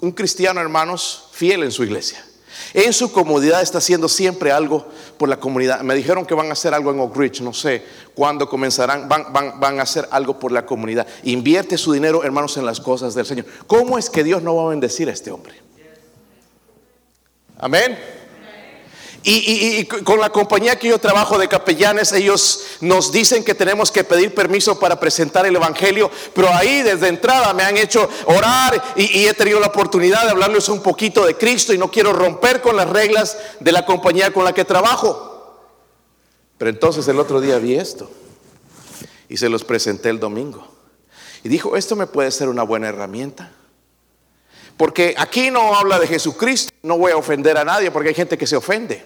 un 0.00 0.12
cristiano, 0.12 0.60
hermanos, 0.60 1.28
fiel 1.32 1.62
en 1.62 1.70
su 1.70 1.84
iglesia. 1.84 2.24
En 2.72 2.92
su 2.92 3.10
comunidad 3.12 3.62
está 3.62 3.78
haciendo 3.78 4.08
siempre 4.08 4.50
algo 4.52 4.86
por 5.18 5.28
la 5.28 5.38
comunidad. 5.38 5.80
Me 5.80 5.94
dijeron 5.94 6.26
que 6.26 6.34
van 6.34 6.48
a 6.48 6.52
hacer 6.52 6.74
algo 6.74 6.90
en 6.90 7.00
Oak 7.00 7.16
Ridge, 7.16 7.40
no 7.40 7.52
sé 7.52 7.84
cuándo 8.14 8.48
comenzarán, 8.48 9.08
van, 9.08 9.32
van 9.32 9.80
a 9.80 9.82
hacer 9.82 10.08
algo 10.10 10.38
por 10.38 10.52
la 10.52 10.66
comunidad. 10.66 11.06
Invierte 11.24 11.78
su 11.78 11.92
dinero, 11.92 12.22
hermanos, 12.22 12.56
en 12.56 12.66
las 12.66 12.80
cosas 12.80 13.14
del 13.14 13.26
Señor. 13.26 13.46
¿Cómo 13.66 13.98
es 13.98 14.10
que 14.10 14.24
Dios 14.24 14.42
no 14.42 14.56
va 14.56 14.64
a 14.64 14.68
bendecir 14.68 15.08
a 15.08 15.12
este 15.12 15.30
hombre? 15.30 15.54
Amén. 17.58 17.98
Y, 19.22 19.84
con 19.84 20.18
la 20.18 20.30
compañía 20.30 20.78
que 20.78 20.88
yo 20.88 20.98
trabajo 20.98 21.36
de 21.38 21.46
capellanes, 21.46 22.12
ellos 22.12 22.60
nos 22.80 23.12
dicen 23.12 23.44
que 23.44 23.54
tenemos 23.54 23.90
que 23.90 24.02
pedir 24.02 24.34
permiso 24.34 24.78
para 24.78 24.98
presentar 24.98 25.44
el 25.44 25.56
Evangelio, 25.56 26.10
pero 26.34 26.48
ahí 26.54 26.82
desde 26.82 27.08
entrada 27.08 27.52
me 27.52 27.62
han 27.62 27.76
hecho 27.76 28.08
orar 28.24 28.82
y, 28.96 29.26
he 29.26 29.34
tenido 29.34 29.60
la 29.60 29.66
oportunidad 29.66 30.24
de 30.24 30.30
hablarles 30.30 30.68
un 30.70 30.82
poquito 30.82 31.26
de 31.26 31.36
Cristo 31.36 31.74
y 31.74 31.78
no 31.78 31.90
quiero 31.90 32.12
romper 32.12 32.62
con 32.62 32.76
las 32.76 32.88
reglas 32.88 33.36
de 33.60 33.72
la 33.72 33.84
compañía 33.84 34.32
con 34.32 34.44
la 34.44 34.54
que 34.54 34.64
trabajo. 34.64 35.26
Pero 36.56 36.70
entonces 36.70 37.06
el 37.08 37.18
otro 37.18 37.40
día 37.40 37.58
vi 37.58 37.74
esto 37.74 38.10
y 39.28 39.36
se 39.36 39.48
los 39.48 39.64
presenté 39.64 40.08
el 40.08 40.18
domingo. 40.18 40.66
Y 41.42 41.48
dijo, 41.48 41.76
esto 41.76 41.96
me 41.96 42.06
puede 42.06 42.30
ser 42.30 42.48
una 42.48 42.62
buena 42.62 42.88
herramienta. 42.88 43.52
Porque 44.76 45.14
aquí 45.18 45.50
no 45.50 45.74
habla 45.74 45.98
de 45.98 46.06
Jesucristo, 46.06 46.69
no 46.82 46.98
voy 46.98 47.12
a 47.12 47.16
ofender 47.16 47.58
a 47.58 47.64
nadie 47.64 47.90
porque 47.90 48.10
hay 48.10 48.14
gente 48.14 48.38
que 48.38 48.46
se 48.46 48.56
ofende. 48.56 49.04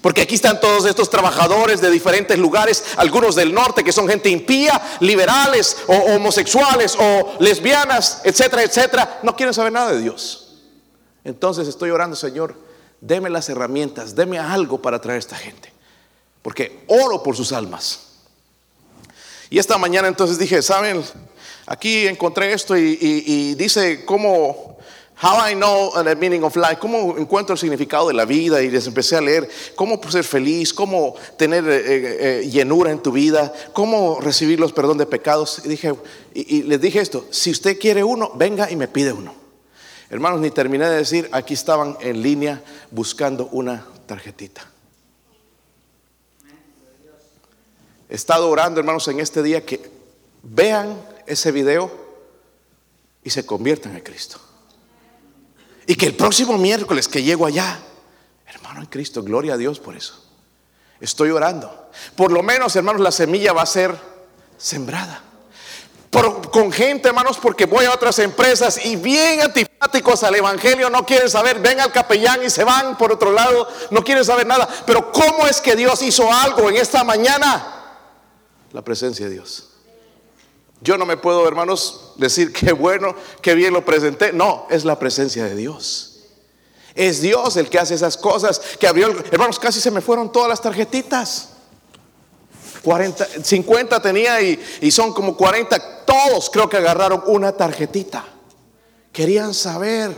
Porque 0.00 0.22
aquí 0.22 0.36
están 0.36 0.60
todos 0.60 0.84
estos 0.84 1.10
trabajadores 1.10 1.80
de 1.80 1.90
diferentes 1.90 2.38
lugares, 2.38 2.84
algunos 2.96 3.34
del 3.34 3.52
norte 3.52 3.82
que 3.82 3.90
son 3.90 4.08
gente 4.08 4.28
impía, 4.28 4.80
liberales 5.00 5.76
o 5.88 5.94
homosexuales 5.94 6.96
o 6.98 7.36
lesbianas, 7.40 8.20
etcétera, 8.24 8.62
etcétera. 8.62 9.20
No 9.24 9.34
quieren 9.34 9.52
saber 9.52 9.72
nada 9.72 9.92
de 9.92 10.00
Dios. 10.00 10.60
Entonces 11.24 11.66
estoy 11.66 11.90
orando, 11.90 12.14
Señor, 12.14 12.54
deme 13.00 13.28
las 13.28 13.48
herramientas, 13.48 14.14
deme 14.14 14.38
algo 14.38 14.80
para 14.80 15.00
traer 15.00 15.16
a 15.16 15.20
esta 15.20 15.36
gente. 15.36 15.72
Porque 16.42 16.84
oro 16.86 17.22
por 17.22 17.36
sus 17.36 17.52
almas. 17.52 18.00
Y 19.50 19.58
esta 19.58 19.78
mañana 19.78 20.06
entonces 20.06 20.38
dije, 20.38 20.62
¿saben? 20.62 21.02
Aquí 21.66 22.06
encontré 22.06 22.52
esto 22.52 22.76
y, 22.76 22.98
y 23.00 23.54
dice 23.54 24.04
cómo 24.04 24.77
How 25.20 25.50
I 25.50 25.54
know 25.54 25.90
the 26.00 26.14
meaning 26.14 26.44
of 26.44 26.54
life, 26.54 26.78
cómo 26.78 27.18
encuentro 27.18 27.54
el 27.54 27.58
significado 27.58 28.06
de 28.06 28.14
la 28.14 28.24
vida 28.24 28.62
y 28.62 28.70
les 28.70 28.86
empecé 28.86 29.16
a 29.16 29.20
leer 29.20 29.50
cómo 29.74 30.00
ser 30.08 30.22
feliz, 30.22 30.72
cómo 30.72 31.16
tener 31.36 31.68
eh, 31.68 31.76
eh, 31.76 32.16
eh, 32.20 32.48
llenura 32.48 32.92
en 32.92 33.02
tu 33.02 33.10
vida, 33.10 33.52
cómo 33.72 34.20
recibir 34.20 34.60
los 34.60 34.72
perdón 34.72 34.96
de 34.96 35.06
pecados. 35.06 35.60
Y, 35.64 35.68
dije, 35.68 35.92
y, 36.34 36.62
les 36.62 36.80
dije 36.80 37.00
esto, 37.00 37.26
si 37.32 37.50
usted 37.50 37.80
quiere 37.80 38.04
uno, 38.04 38.30
venga 38.36 38.70
y 38.70 38.76
me 38.76 38.86
pide 38.86 39.12
uno. 39.12 39.34
Hermanos, 40.08 40.40
ni 40.40 40.52
terminé 40.52 40.88
de 40.88 40.98
decir, 40.98 41.28
aquí 41.32 41.52
estaban 41.52 41.96
en 42.00 42.22
línea 42.22 42.62
buscando 42.92 43.48
una 43.50 43.84
tarjetita. 44.06 44.70
He 48.08 48.14
estado 48.14 48.48
orando, 48.48 48.78
hermanos, 48.78 49.08
en 49.08 49.18
este 49.18 49.42
día 49.42 49.66
que 49.66 49.90
vean 50.44 50.96
ese 51.26 51.50
video 51.50 51.90
y 53.24 53.30
se 53.30 53.44
conviertan 53.44 53.96
en 53.96 54.02
Cristo. 54.02 54.40
Y 55.88 55.96
que 55.96 56.04
el 56.04 56.14
próximo 56.14 56.58
miércoles 56.58 57.08
que 57.08 57.22
llego 57.22 57.46
allá, 57.46 57.78
hermano 58.46 58.80
en 58.80 58.86
Cristo, 58.88 59.22
gloria 59.22 59.54
a 59.54 59.56
Dios 59.56 59.80
por 59.80 59.96
eso. 59.96 60.22
Estoy 61.00 61.30
orando. 61.30 61.88
Por 62.14 62.30
lo 62.30 62.42
menos, 62.42 62.76
hermanos, 62.76 63.00
la 63.00 63.10
semilla 63.10 63.54
va 63.54 63.62
a 63.62 63.66
ser 63.66 63.96
sembrada. 64.58 65.22
con 66.52 66.70
gente, 66.72 67.08
hermanos, 67.08 67.38
porque 67.38 67.64
voy 67.64 67.86
a 67.86 67.94
otras 67.94 68.18
empresas 68.18 68.84
y 68.84 68.96
bien 68.96 69.40
antipáticos 69.40 70.22
al 70.24 70.34
Evangelio, 70.34 70.90
no 70.90 71.06
quieren 71.06 71.30
saber, 71.30 71.58
ven 71.58 71.80
al 71.80 71.90
capellán 71.90 72.44
y 72.44 72.50
se 72.50 72.64
van 72.64 72.98
por 72.98 73.10
otro 73.10 73.32
lado, 73.32 73.66
no 73.90 74.04
quieren 74.04 74.26
saber 74.26 74.46
nada. 74.46 74.68
Pero 74.84 75.10
¿cómo 75.10 75.46
es 75.46 75.62
que 75.62 75.74
Dios 75.74 76.02
hizo 76.02 76.30
algo 76.30 76.68
en 76.68 76.76
esta 76.76 77.02
mañana? 77.02 77.96
La 78.72 78.82
presencia 78.82 79.26
de 79.26 79.32
Dios. 79.32 79.67
Yo 80.80 80.96
no 80.96 81.06
me 81.06 81.16
puedo, 81.16 81.46
hermanos, 81.46 82.12
decir 82.16 82.52
qué 82.52 82.72
bueno, 82.72 83.14
qué 83.42 83.54
bien 83.54 83.72
lo 83.72 83.84
presenté. 83.84 84.32
No, 84.32 84.66
es 84.70 84.84
la 84.84 84.98
presencia 84.98 85.44
de 85.44 85.54
Dios. 85.54 86.20
Es 86.94 87.20
Dios 87.20 87.56
el 87.56 87.68
que 87.68 87.78
hace 87.78 87.94
esas 87.94 88.16
cosas. 88.16 88.60
Que 88.78 88.86
abrió, 88.86 89.08
hermanos, 89.30 89.58
casi 89.58 89.80
se 89.80 89.90
me 89.90 90.00
fueron 90.00 90.30
todas 90.30 90.48
las 90.48 90.60
tarjetitas. 90.60 91.50
40, 92.82 93.26
50 93.42 94.00
tenía 94.00 94.40
y, 94.40 94.60
y 94.80 94.90
son 94.90 95.12
como 95.12 95.36
40. 95.36 96.04
Todos 96.04 96.48
creo 96.50 96.68
que 96.68 96.76
agarraron 96.76 97.22
una 97.26 97.52
tarjetita. 97.52 98.24
Querían 99.12 99.54
saber, 99.54 100.14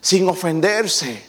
sin 0.00 0.28
ofenderse. 0.28 1.24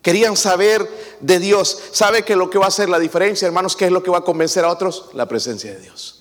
Querían 0.00 0.36
saber 0.36 0.88
de 1.20 1.38
Dios. 1.38 1.78
¿Sabe 1.92 2.22
que 2.22 2.36
lo 2.36 2.48
que 2.48 2.58
va 2.58 2.66
a 2.66 2.68
hacer 2.68 2.88
la 2.88 2.98
diferencia, 2.98 3.46
hermanos? 3.46 3.76
¿Qué 3.76 3.86
es 3.86 3.92
lo 3.92 4.02
que 4.02 4.10
va 4.10 4.18
a 4.18 4.24
convencer 4.24 4.64
a 4.64 4.70
otros? 4.70 5.10
La 5.12 5.26
presencia 5.26 5.72
de 5.72 5.80
Dios. 5.80 6.17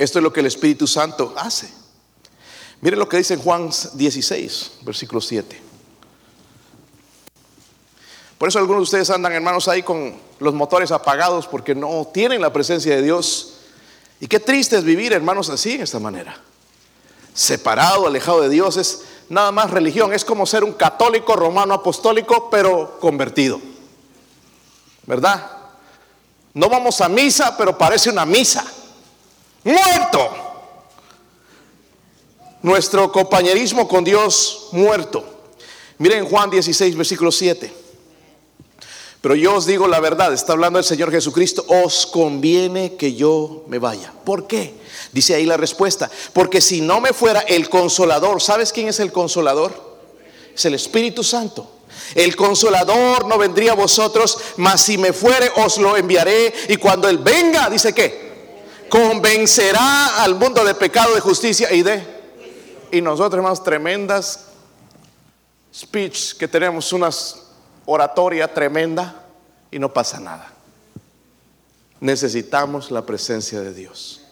Esto 0.00 0.18
es 0.18 0.22
lo 0.22 0.32
que 0.32 0.40
el 0.40 0.46
Espíritu 0.46 0.86
Santo 0.86 1.34
hace. 1.36 1.70
Mire 2.80 2.96
lo 2.96 3.06
que 3.06 3.18
dice 3.18 3.34
en 3.34 3.40
Juan 3.40 3.68
16, 3.92 4.78
versículo 4.80 5.20
7. 5.20 5.60
Por 8.38 8.48
eso 8.48 8.58
algunos 8.58 8.80
de 8.80 8.84
ustedes 8.84 9.10
andan, 9.10 9.34
hermanos, 9.34 9.68
ahí 9.68 9.82
con 9.82 10.18
los 10.38 10.54
motores 10.54 10.90
apagados 10.90 11.46
porque 11.46 11.74
no 11.74 12.08
tienen 12.14 12.40
la 12.40 12.50
presencia 12.50 12.96
de 12.96 13.02
Dios. 13.02 13.58
Y 14.20 14.26
qué 14.26 14.40
triste 14.40 14.78
es 14.78 14.84
vivir, 14.84 15.12
hermanos, 15.12 15.50
así, 15.50 15.72
en 15.72 15.82
esta 15.82 15.98
manera. 15.98 16.34
Separado, 17.34 18.06
alejado 18.06 18.40
de 18.40 18.48
Dios, 18.48 18.78
es 18.78 19.02
nada 19.28 19.52
más 19.52 19.70
religión. 19.70 20.14
Es 20.14 20.24
como 20.24 20.46
ser 20.46 20.64
un 20.64 20.72
católico 20.72 21.36
romano 21.36 21.74
apostólico, 21.74 22.48
pero 22.48 22.98
convertido. 23.00 23.60
¿Verdad? 25.04 25.58
No 26.54 26.70
vamos 26.70 27.02
a 27.02 27.08
misa, 27.10 27.54
pero 27.58 27.76
parece 27.76 28.08
una 28.08 28.24
misa 28.24 28.64
muerto. 29.64 30.30
Nuestro 32.62 33.10
compañerismo 33.10 33.88
con 33.88 34.04
Dios 34.04 34.68
muerto. 34.72 35.24
Miren 35.98 36.26
Juan 36.26 36.50
16, 36.50 36.96
versículo 36.96 37.32
7. 37.32 37.72
Pero 39.20 39.34
yo 39.34 39.54
os 39.54 39.66
digo 39.66 39.86
la 39.86 40.00
verdad, 40.00 40.32
está 40.32 40.54
hablando 40.54 40.78
el 40.78 40.84
Señor 40.84 41.10
Jesucristo, 41.10 41.64
os 41.68 42.06
conviene 42.06 42.96
que 42.96 43.14
yo 43.14 43.64
me 43.68 43.78
vaya. 43.78 44.12
¿Por 44.24 44.46
qué? 44.46 44.74
Dice 45.12 45.34
ahí 45.34 45.44
la 45.44 45.58
respuesta. 45.58 46.10
Porque 46.32 46.60
si 46.60 46.80
no 46.80 47.00
me 47.00 47.12
fuera 47.12 47.40
el 47.40 47.68
consolador, 47.68 48.40
¿sabes 48.40 48.72
quién 48.72 48.88
es 48.88 48.98
el 49.00 49.12
consolador? 49.12 49.98
Es 50.54 50.64
el 50.64 50.74
Espíritu 50.74 51.22
Santo. 51.22 51.70
El 52.14 52.34
consolador 52.34 53.26
no 53.26 53.36
vendría 53.36 53.72
a 53.72 53.74
vosotros, 53.76 54.38
mas 54.56 54.82
si 54.82 54.96
me 54.96 55.12
fuere 55.12 55.50
os 55.56 55.76
lo 55.78 55.96
enviaré. 55.96 56.52
Y 56.68 56.76
cuando 56.76 57.08
Él 57.08 57.18
venga, 57.18 57.68
dice 57.68 57.92
que 57.92 58.29
convencerá 58.90 60.22
al 60.22 60.34
mundo 60.34 60.62
de 60.64 60.74
pecado, 60.74 61.14
de 61.14 61.20
justicia 61.20 61.72
y 61.72 61.82
de... 61.82 62.20
Y 62.92 63.00
nosotros, 63.00 63.38
hermanos, 63.38 63.62
tremendas 63.64 64.50
speech 65.72 66.34
que 66.34 66.48
tenemos, 66.48 66.92
unas 66.92 67.46
oratoria 67.86 68.52
tremenda 68.52 69.24
y 69.70 69.78
no 69.78 69.92
pasa 69.92 70.20
nada. 70.20 70.52
Necesitamos 72.00 72.90
la 72.90 73.06
presencia 73.06 73.60
de 73.60 73.72
Dios. 73.72 74.22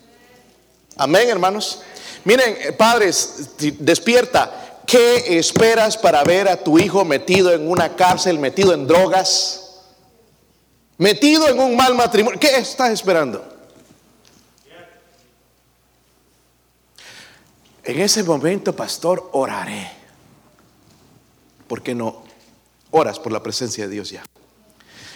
Amén, 0.96 1.28
hermanos. 1.28 1.82
Miren, 2.24 2.56
eh, 2.60 2.72
padres, 2.72 3.50
despierta. 3.78 4.80
¿Qué 4.86 5.38
esperas 5.38 5.98
para 5.98 6.24
ver 6.24 6.48
a 6.48 6.56
tu 6.56 6.78
hijo 6.78 7.04
metido 7.04 7.52
en 7.52 7.70
una 7.70 7.94
cárcel, 7.94 8.38
metido 8.38 8.72
en 8.72 8.86
drogas, 8.86 9.82
metido 10.96 11.46
en 11.46 11.60
un 11.60 11.76
mal 11.76 11.94
matrimonio? 11.94 12.40
¿Qué 12.40 12.56
estás 12.56 12.90
esperando? 12.90 13.57
En 17.88 17.98
ese 18.02 18.22
momento, 18.22 18.76
pastor, 18.76 19.30
oraré. 19.32 19.90
¿Por 21.66 21.82
qué 21.82 21.94
no 21.94 22.22
oras 22.90 23.18
por 23.18 23.32
la 23.32 23.42
presencia 23.42 23.84
de 23.88 23.94
Dios 23.94 24.10
ya? 24.10 24.22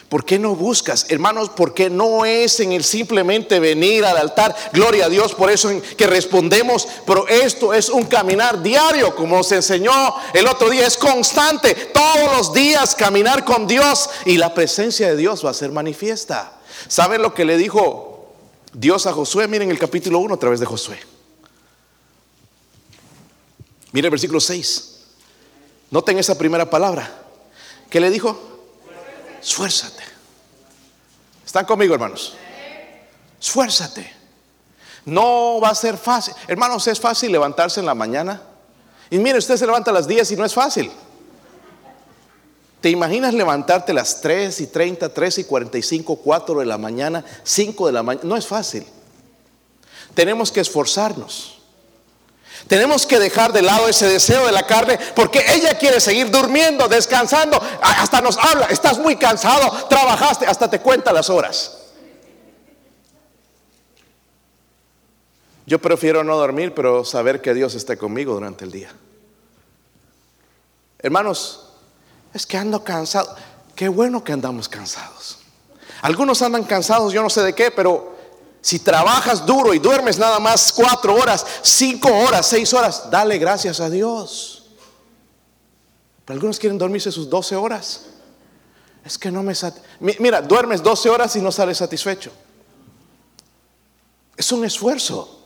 ¿Por 0.09 0.25
qué 0.25 0.39
no 0.39 0.57
buscas, 0.57 1.05
hermanos? 1.11 1.51
Porque 1.51 1.91
no 1.91 2.25
es 2.25 2.61
en 2.61 2.73
el 2.73 2.83
simplemente 2.83 3.61
venir 3.61 4.07
al 4.07 4.17
altar, 4.17 4.57
gloria 4.73 5.05
a 5.05 5.09
Dios, 5.11 5.35
por 5.35 5.51
eso 5.51 5.69
en 5.69 5.83
que 5.83 6.07
respondemos, 6.07 6.89
pero 7.07 7.29
esto 7.29 7.75
es 7.75 7.91
un 7.91 8.05
caminar 8.05 8.63
diario, 8.63 9.15
como 9.15 9.43
se 9.43 9.57
enseñó 9.57 9.93
el 10.33 10.47
otro 10.47 10.71
día, 10.71 10.87
es 10.87 10.97
constante, 10.97 11.75
todos 11.93 12.39
los 12.39 12.55
días 12.55 12.95
caminar 12.95 13.45
con 13.45 13.67
Dios 13.67 14.09
y 14.25 14.39
la 14.39 14.55
presencia 14.55 15.09
de 15.09 15.17
Dios 15.17 15.45
va 15.45 15.51
a 15.51 15.55
ser 15.55 15.73
manifiesta. 15.73 16.59
¿Saben 16.89 17.21
lo 17.21 17.35
que 17.35 17.45
le 17.45 17.59
dijo 17.59 18.33
Dios 18.73 19.07
a 19.07 19.13
Josué? 19.13 19.47
Miren 19.47 19.71
el 19.71 19.79
capítulo 19.79 20.21
1 20.21 20.37
a 20.37 20.39
través 20.39 20.59
de 20.59 20.65
Josué. 20.65 21.12
Mire 23.93 24.07
el 24.07 24.11
versículo 24.11 24.41
6. 24.41 24.89
Noten 25.91 26.19
esa 26.19 26.37
primera 26.37 26.69
palabra. 26.69 27.11
¿Qué 27.91 28.01
le 28.01 28.11
dijo? 28.11 28.39
Esfuérzate. 29.41 30.03
¿Están 31.45 31.67
conmigo, 31.67 31.95
hermanos? 31.95 32.35
Esfuérzate. 33.41 34.11
No 35.05 35.61
va 35.61 35.71
a 35.71 35.75
ser 35.75 35.99
fácil. 35.99 36.35
Hermanos, 36.49 36.87
es 36.87 36.99
fácil 36.99 37.31
levantarse 37.33 37.81
en 37.81 37.87
la 37.87 37.95
mañana. 37.95 38.41
Y 39.11 39.19
mire, 39.19 39.39
usted 39.39 39.57
se 39.57 39.67
levanta 39.67 39.91
a 39.91 39.95
las 39.95 40.07
10 40.07 40.31
y 40.31 40.37
no 40.37 40.45
es 40.45 40.55
fácil. 40.55 40.91
¿Te 42.81 42.89
imaginas 42.89 43.35
levantarte 43.35 43.93
a 43.93 43.95
las 43.95 44.21
3 44.21 44.61
y 44.61 44.67
30, 44.69 45.13
3 45.13 45.39
y 45.39 45.45
45, 45.45 46.17
4 46.17 46.61
de 46.61 46.67
la 46.67 46.79
mañana, 46.79 47.25
5 47.45 47.87
de 47.87 47.93
la 47.93 48.03
mañana? 48.03 48.29
No 48.29 48.37
es 48.37 48.47
fácil. 48.47 48.87
Tenemos 50.15 50.51
que 50.51 50.61
esforzarnos. 50.61 51.62
Tenemos 52.69 53.07
que 53.07 53.19
dejar 53.19 53.53
de 53.53 53.63
lado 53.63 53.89
ese 53.89 54.09
deseo 54.09 54.47
de 54.47 54.53
la 54.53 54.67
carne 54.67 54.99
porque 55.15 55.45
ella 55.49 55.77
quiere 55.79 56.01
seguir 56.01 56.31
durmiendo, 56.31 56.89
descansando. 56.89 57.61
Hasta 57.83 58.21
nos 58.21 58.39
habla, 58.39 58.67
estás 58.67 58.99
muy 58.99 59.17
cansado, 59.17 59.71
trabajaste, 59.89 60.47
hasta 60.47 60.71
te 60.71 60.81
cuenta 60.81 61.13
las 61.13 61.29
horas. 61.29 61.79
Yo 65.67 65.79
prefiero 65.79 66.25
no 66.25 66.37
dormir, 66.37 66.75
pero 66.75 67.05
saber 67.05 67.41
que 67.41 67.55
Dios 67.55 67.75
está 67.75 67.97
conmigo 67.97 68.35
durante 68.35 68.65
el 68.65 68.73
día. 68.73 68.93
Hermanos, 70.99 71.69
es 72.35 72.47
que 72.47 72.57
ando 72.57 72.83
cansado. 72.83 73.35
Qué 73.75 73.89
bueno 73.89 74.25
que 74.25 74.33
andamos 74.33 74.69
cansados. 74.69 75.39
Algunos 76.03 76.43
andan 76.43 76.65
cansados, 76.65 77.13
yo 77.13 77.23
no 77.23 77.31
sé 77.31 77.43
de 77.43 77.55
qué, 77.55 77.71
pero 77.71 78.12
si 78.63 78.79
trabajas 78.79 79.45
duro 79.45 79.75
y 79.75 79.81
duermes 79.81 80.19
nada 80.19 80.39
más 80.39 80.73
cuatro 80.73 81.17
horas, 81.17 81.45
cinco 81.63 82.09
horas, 82.09 82.47
seis 82.47 82.73
horas, 82.73 83.11
dale 83.11 83.37
gracias 83.37 83.81
a 83.81 83.91
Dios. 83.91 84.63
Pero 86.25 86.37
algunos 86.37 86.61
quieren 86.61 86.79
dormirse 86.79 87.11
sus 87.11 87.29
doce 87.29 87.57
horas. 87.57 88.07
Es 89.05 89.19
que 89.19 89.33
no 89.33 89.43
me... 89.43 89.53
Mira, 89.99 90.41
duermes 90.41 90.81
doce 90.81 91.11
horas 91.11 91.35
y 91.35 91.41
no 91.41 91.51
sales 91.51 91.79
satisfecho. 91.79 92.31
Es 94.37 94.53
un 94.53 94.65
esfuerzo. 94.65 95.41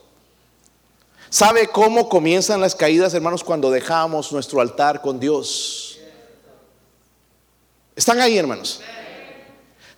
¿Sabe 1.30 1.68
cómo 1.68 2.10
comienzan 2.10 2.60
las 2.60 2.74
caídas, 2.74 3.14
hermanos, 3.14 3.42
cuando 3.42 3.70
dejamos 3.70 4.30
nuestro 4.30 4.60
altar 4.60 5.00
con 5.00 5.18
Dios? 5.18 5.98
¿Están 7.96 8.20
ahí, 8.20 8.36
hermanos? 8.36 8.82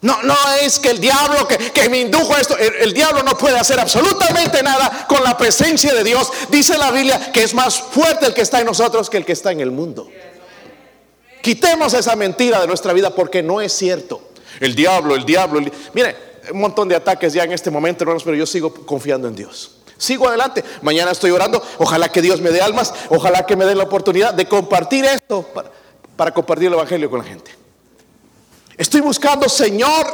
No, 0.00 0.22
no 0.22 0.34
es 0.60 0.78
que 0.78 0.90
el 0.90 1.00
diablo 1.00 1.48
que, 1.48 1.88
me 1.88 1.98
indujo 1.98 2.32
a 2.32 2.40
esto, 2.40 2.56
el, 2.56 2.92
diablo 2.92 3.24
no 3.24 3.36
puede 3.36 3.58
hacer 3.58 3.80
absolutamente 3.80 4.62
nada 4.62 5.06
con 5.08 5.24
la 5.24 5.36
presencia 5.36 5.92
de 5.92 6.04
Dios. 6.04 6.30
Dice 6.50 6.78
la 6.78 6.92
Biblia 6.92 7.32
que 7.32 7.42
es 7.42 7.52
más 7.52 7.80
fuerte 7.80 8.26
el 8.26 8.34
que 8.34 8.42
está 8.42 8.60
en 8.60 8.66
nosotros 8.66 9.10
que 9.10 9.16
el 9.16 9.24
que 9.24 9.32
está 9.32 9.50
en 9.50 9.60
el 9.60 9.72
mundo. 9.72 10.08
Quitemos 11.42 11.94
esa 11.94 12.14
mentira 12.14 12.60
de 12.60 12.68
nuestra 12.68 12.92
vida 12.92 13.10
porque 13.10 13.42
no 13.42 13.60
es 13.60 13.72
cierto. 13.72 14.20
El 14.60 14.76
diablo, 14.76 15.16
el 15.16 15.24
diablo. 15.24 15.60
Mire, 15.94 16.16
un 16.52 16.60
montón 16.60 16.88
de 16.88 16.94
ataques 16.94 17.32
ya 17.32 17.42
en 17.42 17.52
este 17.52 17.70
momento, 17.70 18.04
hermanos, 18.04 18.22
pero 18.22 18.36
yo 18.36 18.46
sigo 18.46 18.72
confiando 18.72 19.26
en 19.26 19.34
Dios. 19.34 19.78
Sigo 19.96 20.28
adelante. 20.28 20.62
Mañana 20.82 21.10
estoy 21.10 21.32
orando. 21.32 21.60
Ojalá 21.78 22.08
que 22.08 22.22
Dios 22.22 22.40
me 22.40 22.50
dé 22.50 22.60
almas. 22.60 22.94
Ojalá 23.08 23.44
que 23.46 23.56
me 23.56 23.64
dé 23.64 23.74
la 23.74 23.84
oportunidad 23.84 24.32
de 24.32 24.46
compartir 24.46 25.04
esto 25.04 25.44
para 26.16 26.32
compartir 26.32 26.68
el 26.68 26.74
Evangelio 26.74 27.10
con 27.10 27.18
la 27.18 27.24
gente. 27.24 27.57
Estoy 28.78 29.00
buscando, 29.00 29.48
Señor, 29.48 30.06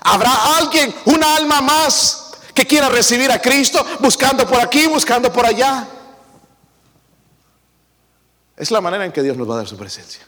¿habrá 0.00 0.56
alguien, 0.56 0.92
una 1.04 1.36
alma 1.36 1.60
más 1.60 2.32
que 2.54 2.66
quiera 2.66 2.88
recibir 2.88 3.30
a 3.30 3.38
Cristo? 3.38 3.84
Buscando 4.00 4.46
por 4.46 4.58
aquí, 4.58 4.86
buscando 4.86 5.30
por 5.30 5.44
allá. 5.44 5.86
Es 8.56 8.70
la 8.70 8.80
manera 8.80 9.04
en 9.04 9.12
que 9.12 9.22
Dios 9.22 9.36
nos 9.36 9.48
va 9.48 9.54
a 9.54 9.56
dar 9.58 9.68
su 9.68 9.76
presencia. 9.76 10.26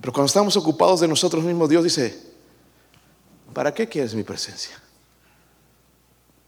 Pero 0.00 0.12
cuando 0.12 0.26
estamos 0.26 0.56
ocupados 0.56 0.98
de 0.98 1.06
nosotros 1.06 1.44
mismos, 1.44 1.68
Dios 1.68 1.84
dice, 1.84 2.20
¿para 3.52 3.72
qué 3.72 3.88
quieres 3.88 4.16
mi 4.16 4.24
presencia? 4.24 4.76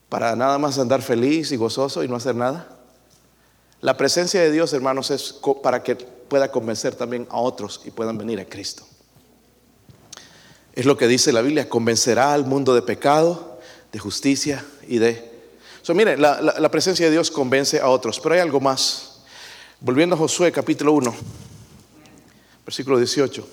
¿Para 0.09 0.35
nada 0.35 0.59
más 0.59 0.76
andar 0.80 1.02
feliz 1.02 1.52
y 1.52 1.56
gozoso 1.56 2.02
y 2.02 2.09
no 2.09 2.16
hacer 2.16 2.35
nada? 2.35 2.68
La 3.80 3.96
presencia 3.96 4.40
de 4.40 4.50
Dios, 4.50 4.72
hermanos, 4.72 5.12
es 5.12 5.37
para 5.62 5.85
que 5.85 5.94
pueda 5.94 6.50
convencer 6.50 6.96
también 6.96 7.28
a 7.30 7.38
otros 7.38 7.82
y 7.85 7.92
puedan 7.92 8.18
venir 8.18 8.40
a 8.40 8.44
Cristo. 8.44 8.85
Es 10.76 10.84
lo 10.84 10.96
que 10.96 11.08
dice 11.08 11.32
la 11.32 11.42
Biblia, 11.42 11.68
convencerá 11.68 12.32
al 12.32 12.44
mundo 12.46 12.72
de 12.74 12.82
pecado, 12.82 13.58
de 13.90 13.98
justicia 13.98 14.64
y 14.86 14.98
de 14.98 15.34
So, 15.82 15.94
mire, 15.94 16.16
la, 16.18 16.40
la- 16.40 16.58
la 16.58 16.68
presencia 16.70 17.06
de 17.06 17.12
Dios 17.12 17.30
convence 17.30 17.78
a 17.80 17.88
otros, 17.88 18.18
pero 18.20 18.34
hay 18.34 18.40
algo 18.40 18.60
más. 18.60 19.20
Volviendo 19.80 20.16
a 20.16 20.18
Josué 20.18 20.50
capítulo 20.50 20.92
1, 20.92 21.14
versículo 22.64 22.98
18. 22.98 23.46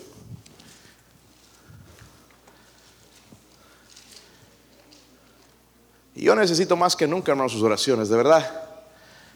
Y 6.14 6.22
yo 6.24 6.34
necesito 6.34 6.76
más 6.76 6.94
que 6.94 7.06
nunca, 7.06 7.32
hermanos, 7.32 7.52
sus 7.52 7.62
oraciones, 7.62 8.08
de 8.08 8.16
verdad. 8.16 8.62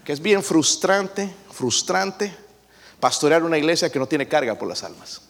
Que 0.05 0.13
es 0.13 0.21
bien 0.21 0.43
frustrante, 0.43 1.33
frustrante 1.51 2.35
pastorear 3.01 3.43
una 3.45 3.59
iglesia 3.59 3.91
que 3.91 3.99
no 3.99 4.07
tiene 4.07 4.27
carga 4.29 4.57
por 4.57 4.69
las 4.69 4.83
almas. 4.83 5.21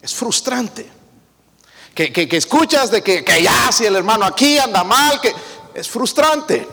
Es 0.00 0.14
frustrante. 0.14 0.86
Que, 1.94 2.12
que- 2.12 2.36
escuchas 2.36 2.90
de 2.90 3.02
que, 3.02 3.22
que 3.24 3.42
ya 3.42 3.70
si 3.70 3.84
el 3.84 3.96
hermano 3.96 4.24
aquí 4.24 4.58
anda 4.58 4.82
mal, 4.84 5.20
que 5.20 5.32
es 5.74 5.88
frustrante. 5.88 6.66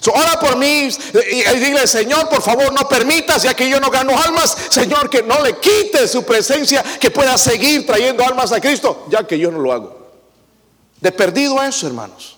So, 0.00 0.12
ora 0.12 0.38
por 0.38 0.56
mí 0.56 0.88
y, 1.32 1.42
y 1.42 1.58
dile, 1.58 1.84
Señor, 1.88 2.28
por 2.28 2.40
favor, 2.40 2.72
no 2.72 2.88
permitas, 2.88 3.42
ya 3.42 3.54
que 3.54 3.68
yo 3.68 3.80
no 3.80 3.90
gano 3.90 4.16
almas, 4.16 4.56
Señor, 4.70 5.10
que 5.10 5.24
no 5.24 5.42
le 5.42 5.58
quite 5.58 6.06
su 6.06 6.22
presencia, 6.24 6.84
que 7.00 7.10
pueda 7.10 7.36
seguir 7.36 7.84
trayendo 7.84 8.24
almas 8.24 8.52
a 8.52 8.60
Cristo, 8.60 9.06
ya 9.10 9.26
que 9.26 9.36
yo 9.38 9.50
no 9.50 9.58
lo 9.58 9.72
hago. 9.72 9.98
De 11.00 11.10
perdido 11.10 11.60
eso, 11.62 11.88
hermanos. 11.88 12.36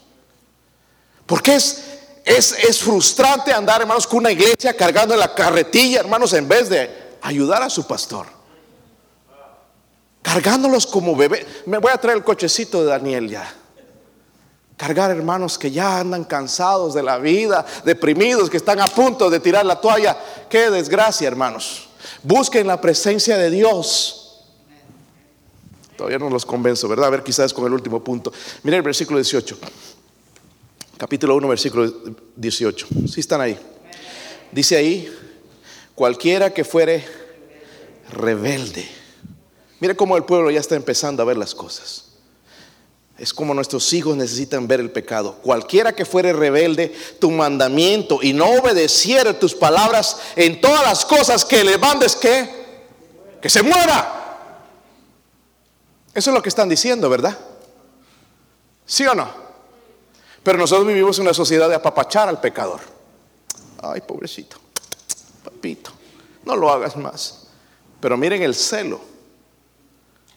Porque 1.27 1.55
es, 1.57 1.83
es, 2.25 2.53
es 2.53 2.79
frustrante 2.79 3.53
andar, 3.53 3.83
hermanos, 3.83 4.07
con 4.07 4.21
una 4.21 4.33
iglesia 4.33 4.75
cargando 4.75 5.15
la 5.15 5.35
carretilla, 5.35 6.01
hermanos, 6.01 6.33
en 6.33 6.49
vez 6.49 6.71
de 6.71 7.19
ayudar 7.21 7.63
a 7.63 7.69
su 7.69 7.87
pastor. 7.87 8.27
Cargándolos 10.23 10.87
como 10.87 11.17
bebé. 11.17 11.47
Me 11.67 11.79
voy 11.79 11.91
a 11.93 11.99
traer 11.99 12.19
el 12.19 12.25
cochecito 12.25 12.81
de 12.81 12.91
Daniel 12.91 13.29
ya. 13.29 13.55
Cargar 14.77 15.11
hermanos 15.11 15.59
que 15.59 15.71
ya 15.71 16.01
andan 16.01 16.25
cansados 16.25 16.95
de 16.95 17.03
la 17.03 17.19
vida, 17.19 17.67
deprimidos, 17.85 18.49
que 18.49 18.57
están 18.57 18.81
a 18.81 18.89
punto 18.89 19.29
de 19.29 19.41
tirar 19.41 19.67
la 19.67 19.81
toalla. 19.81 20.17
Qué 20.49 20.71
desgracia, 20.71 21.29
hermanos. 21.29 21.89
Busquen 22.23 22.67
la 22.67 22.81
presencia 22.81 23.37
de 23.37 23.51
Dios. 23.51 24.17
Todavía 25.97 26.19
no 26.19 26.31
los 26.31 26.47
convenzo, 26.47 26.89
¿verdad? 26.89 27.09
A 27.09 27.11
ver, 27.11 27.23
quizás 27.23 27.53
con 27.53 27.67
el 27.67 27.75
último 27.75 28.03
punto. 28.03 28.33
Mira 28.63 28.79
el 28.79 28.83
versículo 28.83 29.19
18. 29.19 29.59
Capítulo 30.97 31.37
1, 31.37 31.49
versículo 31.49 31.93
18. 32.37 32.87
Si 33.07 33.21
están 33.21 33.43
ahí. 33.43 33.59
Dice 34.51 34.77
ahí, 34.77 35.15
cualquiera 35.95 36.55
que 36.55 36.65
fuere 36.65 37.05
rebelde. 38.13 39.00
Mire 39.81 39.97
cómo 39.97 40.17
el 40.17 40.25
pueblo 40.25 40.51
ya 40.51 40.61
está 40.61 40.77
empezando 40.77 41.23
a 41.23 41.27
ver 41.27 41.37
las 41.37 41.55
cosas. 41.55 42.05
Es 43.19 43.35
como 43.35 43.53
nuestros 43.53 43.93
hijos 43.93 44.17
necesitan 44.17 44.67
ver 44.67 44.81
el 44.81 44.91
pecado. 44.91 45.35
Cualquiera 45.43 45.95
que 45.95 46.07
fuere 46.07 46.33
rebelde 46.33 46.95
tu 47.19 47.31
mandamiento 47.31 48.21
y 48.23 48.33
no 48.33 48.47
obedeciere 48.47 49.35
tus 49.35 49.55
palabras 49.55 50.17
en 50.37 50.61
todas 50.61 50.83
las 50.85 51.05
cosas 51.05 51.45
que 51.45 51.65
le 51.65 51.77
mandes 51.77 52.17
que 52.17 52.61
que 53.41 53.49
se 53.49 53.63
muera. 53.63 54.17
Eso 56.13 56.31
es 56.31 56.35
lo 56.35 56.43
que 56.43 56.49
están 56.49 56.69
diciendo, 56.69 57.09
¿verdad? 57.09 57.39
¿Sí 58.85 59.07
o 59.07 59.15
no? 59.15 59.29
Pero 60.43 60.59
nosotros 60.59 60.87
vivimos 60.87 61.19
en 61.19 61.23
una 61.23 61.35
sociedad 61.35 61.69
de 61.69 61.75
apapachar 61.75 62.29
al 62.29 62.41
pecador. 62.41 62.81
Ay, 63.83 64.01
pobrecito, 64.03 64.57
papito, 65.45 65.91
no 66.45 66.57
lo 66.57 66.71
hagas 66.71 66.97
más. 66.97 67.47
Pero 68.01 68.17
miren 68.17 68.43
el 68.43 68.55
celo. 68.55 69.01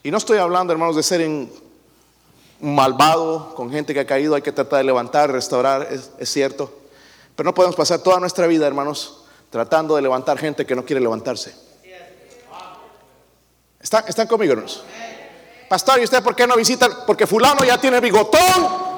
Y 0.03 0.11
no 0.11 0.17
estoy 0.17 0.37
hablando, 0.37 0.73
hermanos, 0.73 0.97
de 0.97 1.03
ser 1.03 1.21
en 1.21 1.49
malvado 2.59 3.55
con 3.55 3.71
gente 3.71 3.93
que 3.93 4.01
ha 4.01 4.05
caído. 4.05 4.35
Hay 4.35 4.41
que 4.41 4.51
tratar 4.51 4.79
de 4.79 4.83
levantar, 4.83 5.31
restaurar, 5.31 5.87
es, 5.91 6.29
cierto. 6.29 6.73
Pero 7.35 7.47
no 7.47 7.53
podemos 7.53 7.75
pasar 7.75 7.99
toda 7.99 8.19
nuestra 8.19 8.45
vida, 8.45 8.67
hermanos, 8.67 9.23
tratando 9.49 9.95
de 9.95 10.01
levantar 10.01 10.37
gente 10.37 10.65
que 10.65 10.75
no 10.75 10.83
quiere 10.83 10.99
levantarse. 11.01 11.55
¿Están, 13.79 14.27
conmigo, 14.27 14.53
hermanos? 14.53 14.83
Pastor, 15.69 15.99
¿y 15.99 16.03
usted 16.03 16.21
por 16.21 16.35
qué 16.35 16.45
no 16.45 16.55
visita? 16.55 17.05
Porque 17.05 17.25
fulano 17.25 17.63
ya 17.63 17.79
tiene 17.79 17.99
bigotón 17.99 18.93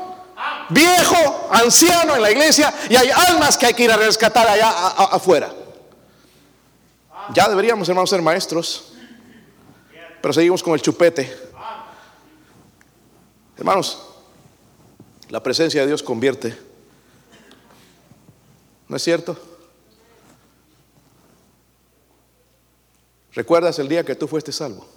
viejo, 0.70 1.48
anciano 1.52 2.16
en 2.16 2.22
la 2.22 2.32
iglesia 2.32 2.74
y 2.90 2.96
hay 2.96 3.10
almas 3.10 3.58
que 3.58 3.68
hay 3.68 3.74
que 3.74 3.84
ir 3.84 3.92
a 3.92 3.98
rescatar 3.98 4.48
allá 4.48 4.70
afuera. 4.70 5.54
Ya 7.34 7.48
deberíamos, 7.48 7.88
hermanos, 7.90 8.10
ser 8.10 8.22
maestros, 8.22 8.95
pero 10.26 10.34
seguimos 10.34 10.64
con 10.64 10.74
el 10.74 10.82
chupete. 10.82 11.32
Hermanos, 13.56 14.02
la 15.30 15.44
presencia 15.44 15.82
de 15.82 15.86
Dios 15.86 16.02
convierte. 16.02 16.58
¿No 18.88 18.96
es 18.96 19.04
cierto? 19.04 19.38
¿Recuerdas 23.34 23.78
el 23.78 23.88
día 23.88 24.04
que 24.04 24.16
tú 24.16 24.28
fuiste 24.28 24.52
salvo? 24.52 24.88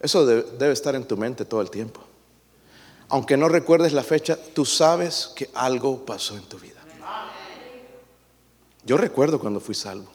Eso 0.00 0.26
de- 0.26 0.42
debe 0.42 0.72
estar 0.72 0.96
en 0.96 1.06
tu 1.06 1.16
mente 1.16 1.44
todo 1.44 1.60
el 1.60 1.70
tiempo. 1.70 2.00
Aunque 3.08 3.36
no 3.36 3.48
recuerdes 3.48 3.92
la 3.92 4.02
fecha, 4.02 4.36
tú 4.52 4.64
sabes 4.64 5.30
que 5.36 5.48
algo 5.54 6.04
pasó 6.04 6.36
en 6.36 6.42
tu 6.48 6.58
vida. 6.58 6.80
Yo 8.84 8.96
recuerdo 8.96 9.38
cuando 9.38 9.60
fui 9.60 9.76
salvo. 9.76 10.10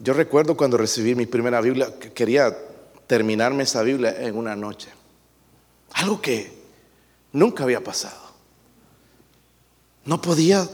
Yo 0.00 0.14
recuerdo 0.14 0.56
cuando 0.56 0.78
recibí 0.78 1.14
mi 1.14 1.26
primera 1.26 1.60
Biblia, 1.60 1.98
que 1.98 2.12
quería 2.12 2.56
terminarme 3.06 3.64
esa 3.64 3.82
Biblia 3.82 4.16
en 4.18 4.36
una 4.36 4.56
noche. 4.56 4.88
Algo 5.92 6.22
que 6.22 6.50
nunca 7.32 7.64
había 7.64 7.84
pasado. 7.84 8.18
No 10.06 10.22
podía 10.22 10.66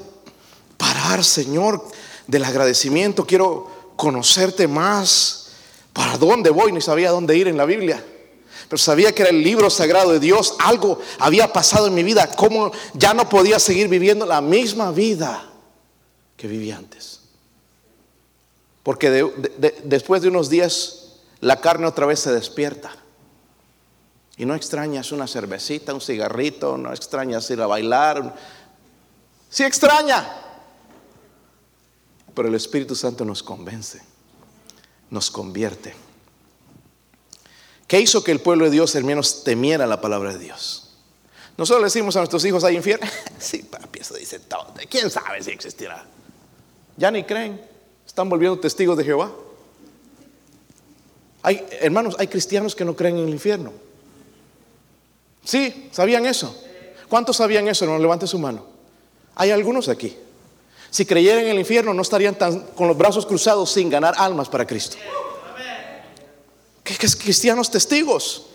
parar, 0.77 1.25
Señor, 1.25 1.85
del 2.29 2.45
agradecimiento. 2.45 3.27
Quiero 3.27 3.95
conocerte 3.97 4.69
más. 4.69 5.49
¿Para 5.93 6.17
dónde 6.19 6.51
voy? 6.51 6.71
Ni 6.71 6.81
sabía 6.81 7.11
dónde 7.11 7.37
ir 7.37 7.49
en 7.49 7.57
la 7.57 7.65
Biblia. 7.65 8.05
Pero 8.69 8.79
sabía 8.79 9.13
que 9.13 9.23
era 9.23 9.31
el 9.31 9.43
libro 9.43 9.71
sagrado 9.71 10.13
de 10.13 10.21
Dios. 10.21 10.55
Algo 10.61 11.01
había 11.19 11.53
pasado 11.53 11.89
en 11.89 11.95
mi 11.95 12.05
vida. 12.05 12.31
Como 12.37 12.71
ya 12.95 13.13
no 13.13 13.29
podía 13.29 13.59
seguir 13.59 13.89
viviendo 13.89 14.25
la 14.25 14.41
misma 14.41 14.93
vida 14.93 15.51
que 16.37 16.47
viví 16.47 16.71
antes. 16.71 17.26
Porque 18.87 19.11
de- 19.11 19.25
de- 19.25 19.49
de- 19.59 19.81
después 19.83 20.23
de 20.23 20.29
unos 20.29 20.49
días 20.49 21.15
la 21.41 21.61
carne 21.61 21.89
otra 21.89 22.07
vez 22.07 22.21
se 22.21 22.31
despierta. 22.33 22.95
Y 24.37 24.45
no 24.47 24.55
extrañas 24.55 25.11
una 25.11 25.27
cervecita, 25.27 25.93
un 25.93 26.01
cigarrito, 26.01 26.77
no 26.77 26.93
extrañas 26.93 27.51
ir 27.51 27.61
a 27.61 27.67
bailar. 27.67 28.37
Sí 29.51 29.65
extraña. 29.65 30.25
Pero 32.33 32.47
el 32.47 32.55
Espíritu 32.55 32.95
Santo 32.95 33.25
nos 33.25 33.43
convence, 33.43 34.01
nos 35.11 35.33
convierte. 35.33 35.93
¿Qué 37.89 37.99
hizo 38.01 38.23
que 38.23 38.31
el 38.31 38.41
pueblo 38.41 38.67
de 38.67 38.71
Dios, 38.71 38.95
hermanos, 38.95 39.43
temiera 39.43 39.89
la 39.89 40.01
palabra 40.01 40.33
de 40.33 40.39
Dios? 40.39 40.93
Nosotros 41.57 41.81
le 41.81 41.87
decimos 41.87 42.15
a 42.15 42.21
nuestros 42.21 42.45
hijos, 42.45 42.63
¿hay 42.63 42.77
infierno? 42.77 43.09
Sí, 43.41 43.65
papi, 43.65 43.99
eso 43.99 44.15
dice 44.15 44.39
todo. 44.39 44.75
¿Quién 44.89 45.11
sabe 45.11 45.43
si 45.43 45.51
existirá? 45.51 46.05
Ya 46.97 47.11
ni 47.11 47.25
creen. 47.25 47.75
Están 48.17 48.31
volviendo 48.31 48.59
testigos 48.59 48.97
de 48.97 49.05
Jehová. 49.05 49.31
Hay, 51.43 51.63
hermanos, 51.83 52.17
hay 52.19 52.29
cristianos 52.29 52.75
que 52.75 52.83
no 52.83 52.97
creen 52.97 53.19
en 53.19 53.25
el 53.27 53.31
infierno. 53.35 53.75
Sí, 55.45 55.91
¿sabían 55.93 56.25
eso? 56.25 56.59
¿Cuántos 57.11 57.37
sabían 57.37 57.69
eso? 57.69 57.85
No 57.85 57.99
levante 57.99 58.27
su 58.27 58.39
mano. 58.39 58.65
Hay 59.35 59.51
algunos 59.51 59.91
aquí. 59.91 60.17
Si 60.89 61.05
creyeran 61.05 61.45
en 61.45 61.51
el 61.51 61.59
infierno, 61.59 61.93
no 61.93 62.01
estarían 62.01 62.37
tan, 62.37 62.59
con 62.69 62.89
los 62.89 62.97
brazos 62.97 63.27
cruzados 63.27 63.71
sin 63.71 63.91
ganar 63.91 64.15
almas 64.17 64.49
para 64.49 64.67
Cristo. 64.67 64.97
Que 66.83 66.97
es 66.99 67.17
cristianos 67.17 67.71
testigos. 67.71 68.47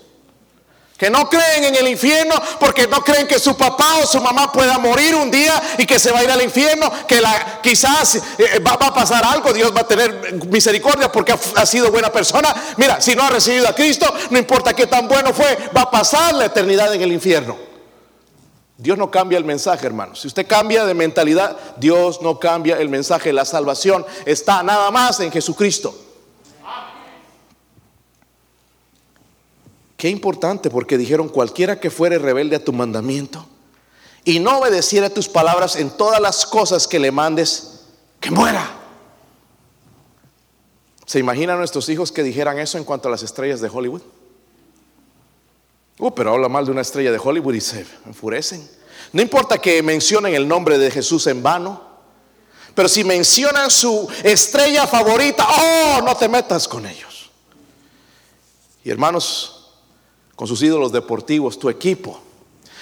Que 1.02 1.10
no 1.10 1.28
creen 1.28 1.64
en 1.64 1.74
el 1.74 1.88
infierno 1.88 2.40
porque 2.60 2.86
no 2.86 3.02
creen 3.02 3.26
que 3.26 3.40
su 3.40 3.56
papá 3.56 3.96
o 4.00 4.06
su 4.06 4.20
mamá 4.20 4.52
pueda 4.52 4.78
morir 4.78 5.16
un 5.16 5.32
día 5.32 5.60
y 5.76 5.84
que 5.84 5.98
se 5.98 6.12
va 6.12 6.20
a 6.20 6.22
ir 6.22 6.30
al 6.30 6.40
infierno, 6.40 6.92
que 7.08 7.20
la, 7.20 7.58
quizás 7.60 8.22
eh, 8.38 8.60
va, 8.60 8.74
a 8.74 8.94
pasar 8.94 9.24
algo, 9.24 9.52
Dios 9.52 9.74
va 9.74 9.80
a 9.80 9.88
tener 9.88 10.32
misericordia 10.46 11.10
porque 11.10 11.32
ha, 11.32 11.38
ha 11.56 11.66
sido 11.66 11.90
buena 11.90 12.12
persona. 12.12 12.54
Mira, 12.76 13.00
si 13.00 13.16
no 13.16 13.24
ha 13.24 13.30
recibido 13.30 13.66
a 13.66 13.74
Cristo, 13.74 14.14
no 14.30 14.38
importa 14.38 14.74
qué 14.74 14.86
tan 14.86 15.08
bueno 15.08 15.32
fue, 15.32 15.58
va 15.76 15.80
a 15.80 15.90
pasar 15.90 16.34
la 16.34 16.44
eternidad 16.44 16.94
en 16.94 17.02
el 17.02 17.10
infierno. 17.10 17.56
Dios 18.76 18.96
no 18.96 19.10
cambia 19.10 19.38
el 19.38 19.44
mensaje, 19.44 19.84
hermanos. 19.84 20.20
Si 20.20 20.28
usted 20.28 20.46
cambia 20.46 20.84
de 20.84 20.94
mentalidad, 20.94 21.56
Dios 21.78 22.22
no 22.22 22.38
cambia 22.38 22.76
el 22.78 22.88
mensaje. 22.88 23.32
La 23.32 23.44
salvación 23.44 24.06
está 24.24 24.62
nada 24.62 24.88
más 24.92 25.18
en 25.18 25.32
Jesucristo. 25.32 26.11
Qué 30.02 30.08
importante 30.08 30.68
porque 30.68 30.98
dijeron 30.98 31.28
cualquiera 31.28 31.78
que 31.78 31.88
fuere 31.88 32.18
rebelde 32.18 32.56
a 32.56 32.64
tu 32.64 32.72
mandamiento 32.72 33.46
y 34.24 34.40
no 34.40 34.58
obedeciera 34.58 35.10
tus 35.10 35.28
palabras 35.28 35.76
en 35.76 35.96
todas 35.96 36.20
las 36.20 36.44
cosas 36.44 36.88
que 36.88 36.98
le 36.98 37.12
mandes, 37.12 37.84
que 38.18 38.32
muera. 38.32 38.68
¿Se 41.06 41.20
imaginan 41.20 41.58
nuestros 41.58 41.88
hijos 41.88 42.10
que 42.10 42.24
dijeran 42.24 42.58
eso 42.58 42.78
en 42.78 42.82
cuanto 42.82 43.06
a 43.06 43.12
las 43.12 43.22
estrellas 43.22 43.60
de 43.60 43.68
Hollywood? 43.68 44.02
Uh, 46.00 46.10
pero 46.10 46.32
habla 46.34 46.48
mal 46.48 46.64
de 46.64 46.72
una 46.72 46.80
estrella 46.80 47.12
de 47.12 47.20
Hollywood 47.22 47.54
y 47.54 47.60
se 47.60 47.86
enfurecen. 48.04 48.68
No 49.12 49.22
importa 49.22 49.58
que 49.58 49.84
mencionen 49.84 50.34
el 50.34 50.48
nombre 50.48 50.78
de 50.78 50.90
Jesús 50.90 51.28
en 51.28 51.44
vano, 51.44 51.80
pero 52.74 52.88
si 52.88 53.04
mencionan 53.04 53.70
su 53.70 54.08
estrella 54.24 54.84
favorita, 54.88 55.46
oh, 55.48 56.00
no 56.04 56.16
te 56.16 56.28
metas 56.28 56.66
con 56.66 56.86
ellos. 56.86 57.30
Y 58.82 58.90
hermanos, 58.90 59.60
con 60.42 60.48
sus 60.48 60.60
ídolos 60.60 60.90
deportivos, 60.90 61.56
tu 61.56 61.70
equipo. 61.70 62.18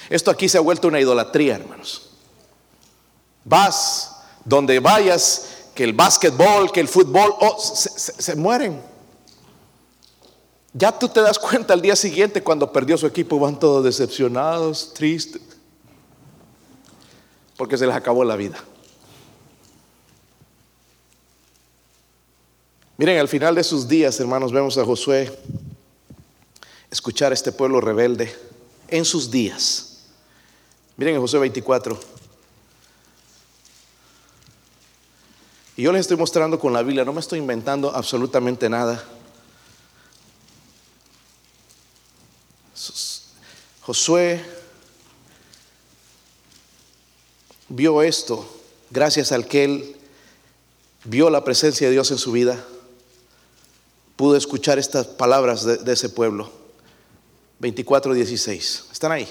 Esto 0.09 0.31
aquí 0.31 0.49
se 0.49 0.57
ha 0.57 0.61
vuelto 0.61 0.87
una 0.87 0.99
idolatría, 0.99 1.57
hermanos. 1.57 2.09
Vas 3.45 4.15
donde 4.43 4.79
vayas, 4.79 5.67
que 5.75 5.83
el 5.83 5.93
básquetbol, 5.93 6.71
que 6.71 6.79
el 6.79 6.87
fútbol, 6.87 7.31
oh, 7.39 7.59
se, 7.59 8.35
mueren. 8.35 8.81
Ya 10.73 10.91
tú 10.97 11.07
te 11.07 11.21
das 11.21 11.37
cuenta 11.37 11.75
al 11.75 11.83
día 11.83 11.95
siguiente 11.95 12.41
cuando 12.41 12.71
perdió 12.73 12.97
su 12.97 13.05
equipo, 13.05 13.37
van 13.37 13.59
todos 13.59 13.83
decepcionados, 13.83 14.95
tristes, 14.95 15.43
porque 17.57 17.77
se 17.77 17.85
les 17.85 17.95
acabó 17.95 18.23
la 18.23 18.37
vida. 18.37 18.57
Miren, 22.97 23.19
al 23.19 23.27
final 23.27 23.53
de 23.53 23.63
sus 23.63 23.87
días, 23.87 24.19
hermanos, 24.19 24.51
vemos 24.51 24.79
a 24.79 24.83
Josué 24.83 25.31
escuchar 26.91 27.31
a 27.31 27.33
este 27.33 27.51
pueblo 27.51 27.81
rebelde 27.81 28.35
en 28.89 29.05
sus 29.05 29.31
días. 29.31 30.03
Miren 30.97 31.15
en 31.15 31.21
Josué 31.21 31.39
24. 31.39 31.99
Y 35.77 35.83
yo 35.83 35.91
les 35.91 36.01
estoy 36.01 36.17
mostrando 36.17 36.59
con 36.59 36.73
la 36.73 36.83
Biblia, 36.83 37.05
no 37.05 37.13
me 37.13 37.21
estoy 37.21 37.39
inventando 37.39 37.95
absolutamente 37.95 38.69
nada. 38.69 39.03
Josué 43.81 44.45
vio 47.69 48.01
esto 48.01 48.47
gracias 48.89 49.31
al 49.31 49.47
que 49.47 49.63
él 49.63 49.95
vio 51.05 51.29
la 51.29 51.43
presencia 51.43 51.87
de 51.87 51.93
Dios 51.93 52.11
en 52.11 52.17
su 52.17 52.31
vida 52.31 52.63
pudo 54.15 54.37
escuchar 54.37 54.77
estas 54.77 55.07
palabras 55.07 55.65
de, 55.65 55.91
ese 55.91 56.09
pueblo. 56.09 56.60
24, 57.61 58.15
16. 58.15 58.85
¿Están 58.91 59.11
ahí? 59.11 59.27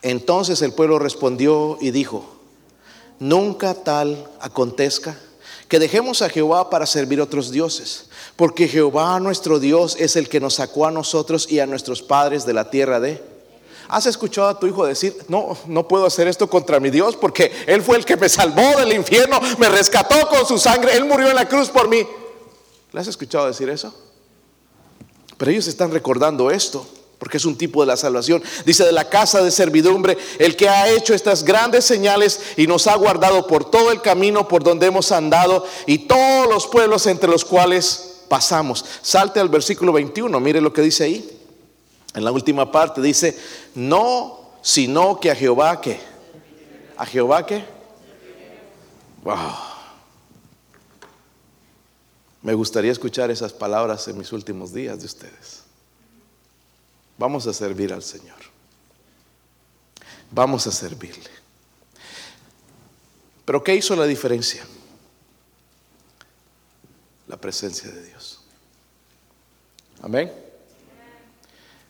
Entonces 0.00 0.62
el 0.62 0.72
pueblo 0.72 0.98
respondió 0.98 1.76
y 1.80 1.90
dijo, 1.90 2.24
nunca 3.20 3.74
tal 3.74 4.26
acontezca 4.40 5.16
que 5.68 5.78
dejemos 5.78 6.22
a 6.22 6.30
Jehová 6.30 6.70
para 6.70 6.86
servir 6.86 7.20
otros 7.20 7.50
dioses, 7.50 8.06
porque 8.36 8.68
Jehová 8.68 9.20
nuestro 9.20 9.60
Dios 9.60 9.96
es 9.98 10.16
el 10.16 10.28
que 10.28 10.40
nos 10.40 10.54
sacó 10.54 10.86
a 10.86 10.90
nosotros 10.90 11.50
y 11.50 11.60
a 11.60 11.66
nuestros 11.66 12.02
padres 12.02 12.46
de 12.46 12.54
la 12.54 12.70
tierra 12.70 13.00
de... 13.00 13.22
¿Has 13.88 14.06
escuchado 14.06 14.48
a 14.48 14.58
tu 14.58 14.66
hijo 14.66 14.86
decir, 14.86 15.14
no, 15.28 15.56
no 15.66 15.86
puedo 15.86 16.06
hacer 16.06 16.26
esto 16.26 16.48
contra 16.48 16.80
mi 16.80 16.88
Dios 16.88 17.16
porque 17.16 17.52
Él 17.66 17.82
fue 17.82 17.98
el 17.98 18.06
que 18.06 18.16
me 18.16 18.30
salvó 18.30 18.78
del 18.78 18.94
infierno, 18.94 19.38
me 19.58 19.68
rescató 19.68 20.26
con 20.28 20.46
su 20.46 20.56
sangre, 20.56 20.96
Él 20.96 21.04
murió 21.04 21.28
en 21.28 21.36
la 21.36 21.46
cruz 21.46 21.68
por 21.68 21.88
mí? 21.88 22.02
¿Le 22.92 23.00
has 23.00 23.08
escuchado 23.08 23.46
decir 23.46 23.68
eso? 23.68 23.94
Pero 25.42 25.50
ellos 25.50 25.66
están 25.66 25.90
recordando 25.90 26.52
esto, 26.52 26.86
porque 27.18 27.38
es 27.38 27.44
un 27.44 27.58
tipo 27.58 27.80
de 27.80 27.88
la 27.88 27.96
salvación. 27.96 28.40
Dice, 28.64 28.84
de 28.84 28.92
la 28.92 29.08
casa 29.08 29.42
de 29.42 29.50
servidumbre, 29.50 30.16
el 30.38 30.54
que 30.54 30.68
ha 30.68 30.88
hecho 30.88 31.14
estas 31.14 31.42
grandes 31.42 31.84
señales 31.84 32.40
y 32.56 32.68
nos 32.68 32.86
ha 32.86 32.94
guardado 32.94 33.48
por 33.48 33.68
todo 33.68 33.90
el 33.90 34.00
camino 34.00 34.46
por 34.46 34.62
donde 34.62 34.86
hemos 34.86 35.10
andado 35.10 35.66
y 35.84 36.06
todos 36.06 36.48
los 36.48 36.68
pueblos 36.68 37.08
entre 37.08 37.28
los 37.28 37.44
cuales 37.44 38.20
pasamos. 38.28 38.84
Salte 39.02 39.40
al 39.40 39.48
versículo 39.48 39.92
21, 39.92 40.38
mire 40.38 40.60
lo 40.60 40.72
que 40.72 40.82
dice 40.82 41.02
ahí. 41.02 41.40
En 42.14 42.24
la 42.24 42.30
última 42.30 42.70
parte 42.70 43.00
dice, 43.00 43.36
no, 43.74 44.52
sino 44.62 45.18
que 45.18 45.32
a 45.32 45.34
Jehová 45.34 45.80
que. 45.80 45.98
¿A 46.96 47.04
Jehová 47.04 47.44
que? 47.44 47.64
Wow. 49.24 49.71
Me 52.42 52.54
gustaría 52.54 52.90
escuchar 52.90 53.30
esas 53.30 53.52
palabras 53.52 54.08
en 54.08 54.18
mis 54.18 54.32
últimos 54.32 54.72
días 54.72 54.98
de 54.98 55.06
ustedes. 55.06 55.62
Vamos 57.16 57.46
a 57.46 57.52
servir 57.52 57.92
al 57.92 58.02
Señor. 58.02 58.38
Vamos 60.30 60.66
a 60.66 60.72
servirle. 60.72 61.30
Pero 63.44 63.62
¿qué 63.62 63.76
hizo 63.76 63.94
la 63.94 64.06
diferencia? 64.06 64.66
La 67.28 67.36
presencia 67.36 67.90
de 67.90 68.02
Dios. 68.06 68.40
Amén. 70.02 70.32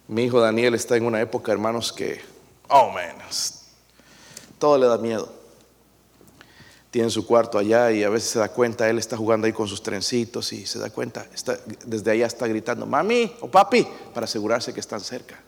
Mi 0.08 0.24
hijo 0.24 0.38
Daniel 0.40 0.74
está 0.74 0.96
en 0.96 1.06
una 1.06 1.20
época, 1.20 1.52
hermanos, 1.52 1.92
que, 1.92 2.20
oh 2.68 2.90
man, 2.90 3.16
todo 4.58 4.76
le 4.76 4.86
da 4.86 4.98
miedo 4.98 5.41
tiene 6.92 7.08
su 7.08 7.26
cuarto 7.26 7.56
allá 7.56 7.90
y 7.90 8.04
a 8.04 8.10
veces 8.10 8.28
se 8.28 8.38
da 8.38 8.50
cuenta, 8.50 8.88
él 8.88 8.98
está 8.98 9.16
jugando 9.16 9.46
ahí 9.46 9.52
con 9.54 9.66
sus 9.66 9.82
trencitos 9.82 10.52
y 10.52 10.66
se 10.66 10.78
da 10.78 10.90
cuenta, 10.90 11.26
está, 11.32 11.58
desde 11.86 12.10
allá 12.10 12.26
está 12.26 12.46
gritando, 12.46 12.84
mami 12.84 13.32
o 13.40 13.50
papi, 13.50 13.88
para 14.12 14.24
asegurarse 14.24 14.74
que 14.74 14.80
están 14.80 15.00
cerca. 15.00 15.40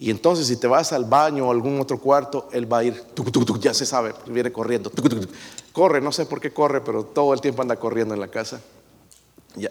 Y 0.00 0.10
entonces 0.10 0.48
si 0.48 0.56
te 0.56 0.66
vas 0.66 0.92
al 0.92 1.04
baño 1.04 1.46
o 1.46 1.52
algún 1.52 1.80
otro 1.80 2.00
cuarto, 2.00 2.48
él 2.50 2.70
va 2.70 2.78
a 2.78 2.84
ir, 2.84 3.04
ya 3.60 3.72
se 3.72 3.86
sabe, 3.86 4.14
viene 4.26 4.50
corriendo, 4.50 4.90
corre, 5.70 6.00
no 6.00 6.10
sé 6.10 6.26
por 6.26 6.40
qué 6.40 6.52
corre, 6.52 6.80
pero 6.80 7.04
todo 7.04 7.32
el 7.32 7.40
tiempo 7.40 7.62
anda 7.62 7.76
corriendo 7.76 8.12
en 8.12 8.20
la 8.20 8.28
casa. 8.28 8.60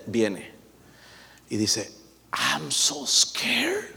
Viene 0.06 0.54
y 1.50 1.58
dice, 1.58 1.92
I'm 2.32 2.72
so 2.72 3.06
scared, 3.06 3.94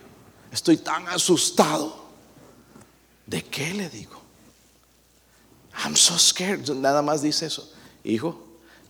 estoy 0.50 0.78
tan 0.78 1.06
asustado. 1.06 2.08
¿De 3.26 3.44
qué 3.44 3.74
le 3.74 3.88
digo? 3.88 4.27
I'm 5.84 5.96
so 5.96 6.18
scared. 6.18 6.68
Nada 6.68 7.02
más 7.02 7.22
dice 7.22 7.46
eso. 7.46 7.72
Hijo, 8.04 8.38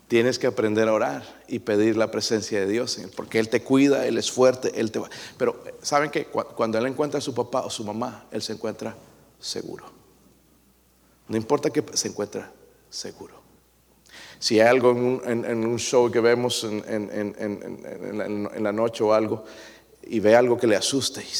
tienes 0.09 0.39
que 0.39 0.47
aprender 0.47 0.89
a 0.89 0.93
orar 0.93 1.43
y 1.47 1.59
pedir 1.59 1.97
la 1.97 2.11
presencia 2.11 2.61
de 2.61 2.67
Dios, 2.67 2.99
porque 3.15 3.39
Él 3.39 3.49
te 3.49 3.63
cuida, 3.63 4.07
Él 4.07 4.19
es 4.19 4.31
fuerte, 4.31 4.73
Él 4.81 4.91
te 4.91 4.99
va. 4.99 5.09
Pero, 5.37 5.63
¿saben 5.83 6.11
que 6.11 6.25
Cuando 6.27 6.79
Él 6.79 6.87
encuentra 6.87 7.19
a 7.19 7.21
su 7.21 7.35
papá 7.35 7.61
o 7.61 7.71
su 7.71 7.85
mamá, 7.85 8.27
Él 8.31 8.43
se 8.43 8.55
encuentra 8.55 8.97
seguro. 9.39 9.87
No 11.29 11.37
importa 11.37 11.71
que 11.71 11.85
se 11.93 12.09
encuentra 12.09 12.51
seguro. 12.89 13.37
Si 14.39 14.61
hay 14.61 14.69
algo 14.69 14.91
en 15.25 15.67
un, 15.67 15.79
show 15.79 16.11
que 16.11 16.21
vemos 16.21 16.65
en, 16.65 16.87
la 18.61 18.73
noche 18.73 19.05
o 19.05 19.13
algo, 19.13 19.45
y 20.05 20.21
ve 20.21 20.35
algo 20.37 20.57
que 20.57 20.67
le 20.67 20.77
asuste 20.77 21.23
y 21.23 21.35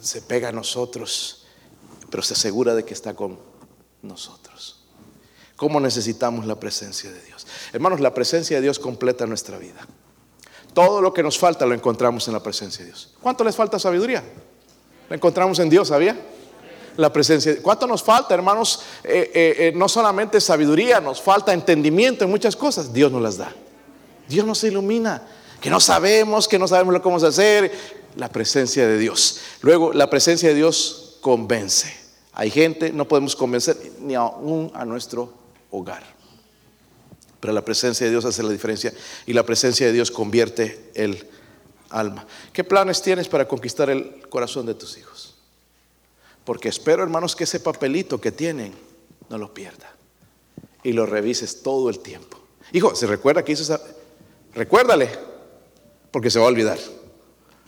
se 0.00 0.22
pega 0.22 0.48
a 0.48 0.52
nosotros, 0.52 1.46
pero 2.10 2.22
se 2.22 2.32
asegura 2.34 2.74
de 2.74 2.84
que 2.84 2.94
está 2.94 3.14
con 3.14 3.38
nosotros. 4.02 4.83
¿Cómo 5.56 5.78
necesitamos 5.78 6.46
la 6.46 6.56
presencia 6.56 7.12
de 7.12 7.20
Dios? 7.22 7.46
Hermanos, 7.72 8.00
la 8.00 8.12
presencia 8.12 8.56
de 8.56 8.62
Dios 8.62 8.78
completa 8.78 9.26
nuestra 9.26 9.56
vida. 9.58 9.86
Todo 10.72 11.00
lo 11.00 11.14
que 11.14 11.22
nos 11.22 11.38
falta 11.38 11.64
lo 11.64 11.74
encontramos 11.74 12.26
en 12.26 12.34
la 12.34 12.42
presencia 12.42 12.84
de 12.84 12.90
Dios. 12.90 13.14
¿Cuánto 13.20 13.44
les 13.44 13.54
falta 13.54 13.78
sabiduría? 13.78 14.24
La 15.08 15.16
encontramos 15.16 15.60
en 15.60 15.70
Dios, 15.70 15.88
¿sabía? 15.88 16.18
La 16.96 17.12
presencia. 17.12 17.56
¿Cuánto 17.62 17.86
nos 17.86 18.02
falta, 18.02 18.34
hermanos? 18.34 18.82
Eh, 19.04 19.30
eh, 19.32 19.54
eh, 19.58 19.72
no 19.76 19.88
solamente 19.88 20.40
sabiduría, 20.40 21.00
nos 21.00 21.22
falta 21.22 21.52
entendimiento 21.52 22.24
en 22.24 22.30
muchas 22.30 22.56
cosas. 22.56 22.92
Dios 22.92 23.12
nos 23.12 23.22
las 23.22 23.36
da. 23.36 23.52
Dios 24.28 24.44
nos 24.44 24.64
ilumina. 24.64 25.22
Que 25.60 25.70
no 25.70 25.78
sabemos, 25.78 26.48
que 26.48 26.58
no 26.58 26.66
sabemos 26.66 26.92
lo 26.92 27.00
que 27.00 27.08
vamos 27.08 27.22
a 27.22 27.28
hacer. 27.28 27.70
La 28.16 28.28
presencia 28.28 28.86
de 28.88 28.98
Dios. 28.98 29.40
Luego, 29.60 29.92
la 29.92 30.10
presencia 30.10 30.48
de 30.48 30.56
Dios 30.56 31.18
convence. 31.20 31.94
Hay 32.32 32.50
gente, 32.50 32.92
no 32.92 33.06
podemos 33.06 33.36
convencer 33.36 33.76
ni 34.00 34.16
aún 34.16 34.72
a 34.74 34.84
nuestro 34.84 35.43
hogar. 35.74 36.02
Pero 37.40 37.52
la 37.52 37.64
presencia 37.64 38.06
de 38.06 38.10
Dios 38.10 38.24
hace 38.24 38.42
la 38.42 38.50
diferencia 38.50 38.92
y 39.26 39.32
la 39.32 39.44
presencia 39.44 39.86
de 39.86 39.92
Dios 39.92 40.10
convierte 40.10 40.90
el 40.94 41.26
alma. 41.90 42.26
¿Qué 42.52 42.64
planes 42.64 43.02
tienes 43.02 43.28
para 43.28 43.46
conquistar 43.46 43.90
el 43.90 44.28
corazón 44.28 44.66
de 44.66 44.74
tus 44.74 44.96
hijos? 44.96 45.34
Porque 46.44 46.68
espero, 46.68 47.02
hermanos, 47.02 47.36
que 47.36 47.44
ese 47.44 47.60
papelito 47.60 48.20
que 48.20 48.32
tienen 48.32 48.72
no 49.28 49.38
lo 49.38 49.52
pierda 49.52 49.94
y 50.82 50.92
lo 50.92 51.06
revises 51.06 51.62
todo 51.62 51.90
el 51.90 51.98
tiempo. 52.00 52.38
Hijo, 52.72 52.94
¿se 52.94 53.06
recuerda 53.06 53.44
que 53.44 53.52
hizo 53.52 53.62
esa? 53.62 53.80
Recuérdale, 54.54 55.10
porque 56.10 56.30
se 56.30 56.38
va 56.38 56.46
a 56.46 56.48
olvidar. 56.48 56.78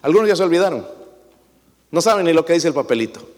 Algunos 0.02 0.28
ya 0.28 0.36
se 0.36 0.42
olvidaron. 0.42 0.86
No 1.90 2.00
saben 2.00 2.26
ni 2.26 2.32
lo 2.32 2.44
que 2.44 2.52
dice 2.52 2.68
el 2.68 2.74
papelito. 2.74 3.36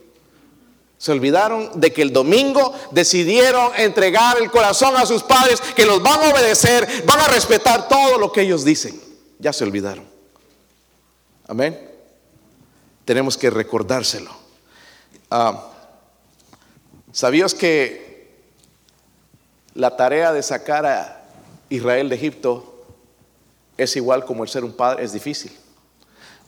Se 0.99 1.13
olvidaron 1.13 1.81
de 1.81 1.93
que 1.93 2.03
el 2.03 2.13
domingo 2.13 2.75
decidieron 2.91 3.71
entregar 3.77 4.37
el 4.39 4.51
corazón 4.51 4.97
a 4.97 5.07
sus 5.07 5.23
padres, 5.23 5.61
que 5.61 5.87
los 5.87 6.03
van 6.03 6.21
a 6.21 6.31
obedecer, 6.31 7.05
van 7.07 7.21
a 7.21 7.29
respetar 7.29 7.87
todo 7.89 8.19
lo 8.19 8.33
que 8.33 8.43
ellos 8.43 8.65
dicen. 8.65 9.01
Ya 9.39 9.53
se 9.53 9.63
olvidaron. 9.63 10.05
Amén. 11.47 11.89
Tenemos 13.05 13.39
que 13.39 13.49
recordárselo. 13.49 14.31
Ah, 15.31 15.69
¿Sabías 17.13 17.55
que 17.55 18.37
la 19.75 19.97
tarea 19.97 20.33
de 20.33 20.43
sacar 20.43 20.85
a 20.85 21.25
Israel 21.71 22.09
de 22.09 22.17
Egipto 22.17 22.85
es 23.77 23.95
igual 23.97 24.25
como 24.25 24.43
el 24.43 24.49
ser 24.49 24.65
un 24.65 24.73
padre? 24.73 25.05
Es 25.05 25.13
difícil. 25.13 25.57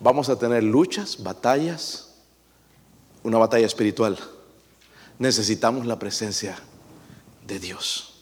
vamos 0.01 0.29
a 0.29 0.39
tener 0.39 0.63
luchas, 0.63 1.23
batallas, 1.23 2.15
una 3.23 3.39
batalla 3.39 3.67
espiritual. 3.67 4.19
Necesitamos 5.21 5.85
la 5.85 5.99
presencia 5.99 6.57
de 7.47 7.59
Dios. 7.59 8.15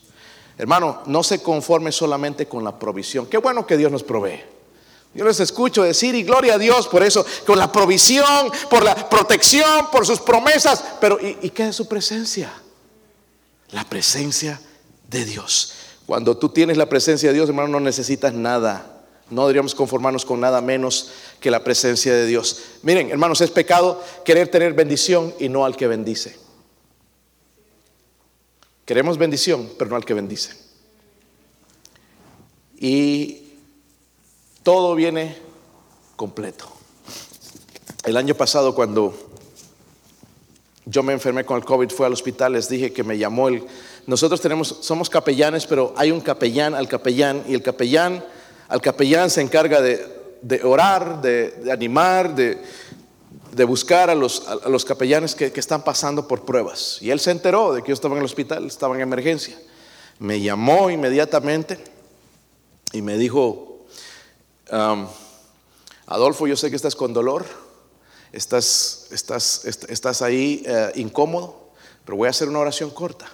Hermano, 0.57 1.01
no 1.05 1.23
se 1.23 1.41
conforme 1.41 1.93
solamente 1.93 2.45
con 2.45 2.61
la 2.61 2.77
provisión. 2.77 3.25
Qué 3.27 3.37
bueno 3.37 3.65
que 3.65 3.77
Dios 3.77 3.89
nos 3.89 4.03
provee. 4.03 4.41
Yo 5.13 5.23
les 5.23 5.39
escucho 5.39 5.83
decir 5.83 6.13
y 6.13 6.23
gloria 6.23 6.55
a 6.55 6.57
Dios 6.57 6.89
por 6.89 7.01
eso, 7.01 7.25
con 7.47 7.57
la 7.57 7.71
provisión, 7.71 8.51
por 8.69 8.83
la 8.83 9.09
protección, 9.09 9.89
por 9.89 10.05
sus 10.05 10.19
promesas. 10.19 10.83
Pero 10.99 11.17
¿y, 11.21 11.49
qué 11.51 11.69
es 11.69 11.75
su 11.77 11.87
presencia? 11.87 12.51
La 13.69 13.85
presencia 13.85 14.59
de 15.07 15.23
Dios. 15.23 15.75
Cuando 16.05 16.35
tú 16.35 16.49
tienes 16.49 16.75
la 16.75 16.89
presencia 16.89 17.29
de 17.29 17.35
Dios, 17.35 17.47
hermano, 17.47 17.69
no 17.69 17.79
necesitas 17.79 18.33
nada. 18.33 19.05
No 19.29 19.43
deberíamos 19.43 19.73
conformarnos 19.73 20.25
con 20.25 20.41
nada 20.41 20.59
menos 20.59 21.11
que 21.39 21.49
la 21.49 21.63
presencia 21.63 22.13
de 22.13 22.25
Dios. 22.25 22.59
Miren, 22.81 23.09
hermanos, 23.09 23.39
es 23.39 23.51
pecado 23.51 24.03
querer 24.25 24.49
tener 24.49 24.73
bendición 24.73 25.33
y 25.39 25.47
no 25.47 25.63
al 25.63 25.77
que 25.77 25.87
bendice. 25.87 26.48
Queremos 28.89 29.19
bendición, 29.19 29.69
pero 29.77 29.91
no 29.91 29.97
al 29.97 30.03
que 30.03 30.15
bendice. 30.15 30.49
Y 32.79 33.53
todo 34.63 34.95
viene 34.95 35.37
completo. 36.15 36.65
El 38.03 38.17
año 38.17 38.33
pasado 38.33 38.73
cuando 38.73 39.13
yo 40.85 41.03
me 41.03 41.13
enfermé 41.13 41.45
con 41.45 41.57
el 41.57 41.65
COVID, 41.65 41.91
fue 41.91 42.07
al 42.07 42.13
hospital, 42.13 42.53
les 42.53 42.67
dije 42.67 42.91
que 42.91 43.03
me 43.03 43.19
llamó 43.19 43.49
el... 43.49 43.63
Nosotros 44.07 44.41
tenemos, 44.41 44.77
somos 44.81 45.07
capellanes, 45.07 45.67
pero 45.67 45.93
hay 45.95 46.09
un 46.09 46.19
capellán 46.19 46.73
al 46.73 46.87
capellán 46.87 47.43
y 47.47 47.53
el 47.53 47.61
capellán 47.61 48.25
al 48.69 48.81
capellán 48.81 49.29
se 49.29 49.41
encarga 49.41 49.81
de, 49.81 50.61
orar, 50.63 51.21
de, 51.21 51.69
animar, 51.71 52.33
de, 52.33 52.59
buscar 53.65 54.09
a 54.09 54.15
los, 54.15 54.43
los 54.67 54.85
capellanes 54.85 55.35
que, 55.35 55.51
están 55.55 55.83
pasando 55.83 56.27
por 56.27 56.45
pruebas. 56.45 56.97
Y 57.01 57.11
él 57.11 57.19
se 57.19 57.31
enteró 57.31 57.73
de 57.73 57.81
que 57.81 57.89
yo 57.89 57.93
estaba 57.93 58.15
en 58.15 58.19
el 58.19 58.25
hospital, 58.25 58.65
estaba 58.65 58.95
en 58.95 59.01
emergencia. 59.01 59.57
Me 60.19 60.41
llamó 60.41 60.89
inmediatamente 60.89 61.79
y 62.91 63.01
me 63.01 63.17
dijo, 63.17 63.85
Adolfo, 66.07 66.47
yo 66.47 66.57
sé 66.57 66.69
que 66.69 66.75
estás 66.75 66.95
con 66.95 67.13
dolor, 67.13 67.45
estás, 68.31 69.07
estás, 69.11 69.65
estás 69.65 70.21
ahí 70.21 70.63
eh, 70.65 70.91
incómodo, 70.95 71.69
pero 72.05 72.17
voy 72.17 72.27
a 72.27 72.31
hacer 72.31 72.49
una 72.49 72.59
oración 72.59 72.89
corta. 72.89 73.27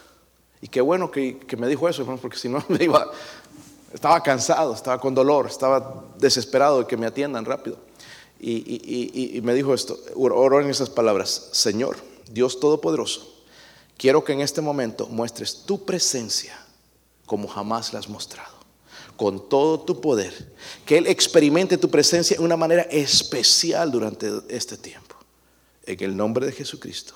Y 0.62 0.68
qué 0.68 0.82
bueno 0.82 1.12
que, 1.12 1.40
me 1.58 1.68
dijo 1.68 1.88
eso, 1.88 2.02
hermano, 2.02 2.20
porque 2.22 2.38
si 2.38 2.50
no 2.50 2.64
me 2.70 2.84
iba, 2.84 3.10
estaba 3.94 4.22
cansado, 4.22 4.74
estaba 4.74 5.00
con 5.00 5.14
dolor, 5.14 5.48
estaba 5.48 6.04
desesperado 6.18 6.80
de 6.80 6.88
que 6.88 6.98
me 6.98 7.06
atiendan 7.06 7.46
rápido. 7.46 7.78
Y, 8.40 9.40
me 9.44 9.54
dijo 9.54 9.74
esto, 9.74 10.00
oró 10.16 10.62
en 10.62 10.70
esas 10.70 10.90
palabras, 10.90 11.50
Señor, 11.52 11.98
Dios 12.32 12.60
Todopoderoso, 12.60 13.44
quiero 13.98 14.24
que 14.24 14.34
en 14.34 14.42
este 14.42 14.62
momento 14.62 15.08
muestres 15.08 15.64
tu 15.66 15.86
presencia 15.86 16.60
como 17.26 17.48
jamás 17.48 17.94
la 17.94 18.00
has 18.00 18.10
mostrado 18.10 18.56
con 19.18 19.48
todo 19.48 19.80
tu 19.80 20.02
poder, 20.02 20.54
que 20.86 20.98
Él 20.98 21.08
experimente 21.08 21.78
tu 21.78 21.90
presencia 21.90 22.38
de 22.38 22.44
una 22.44 22.58
manera 22.58 22.84
especial 22.84 23.92
durante 23.92 24.30
este 24.50 24.78
tiempo. 24.78 25.16
En 25.86 26.04
el 26.04 26.18
nombre 26.18 26.46
de 26.46 26.52
Jesucristo. 26.52 27.14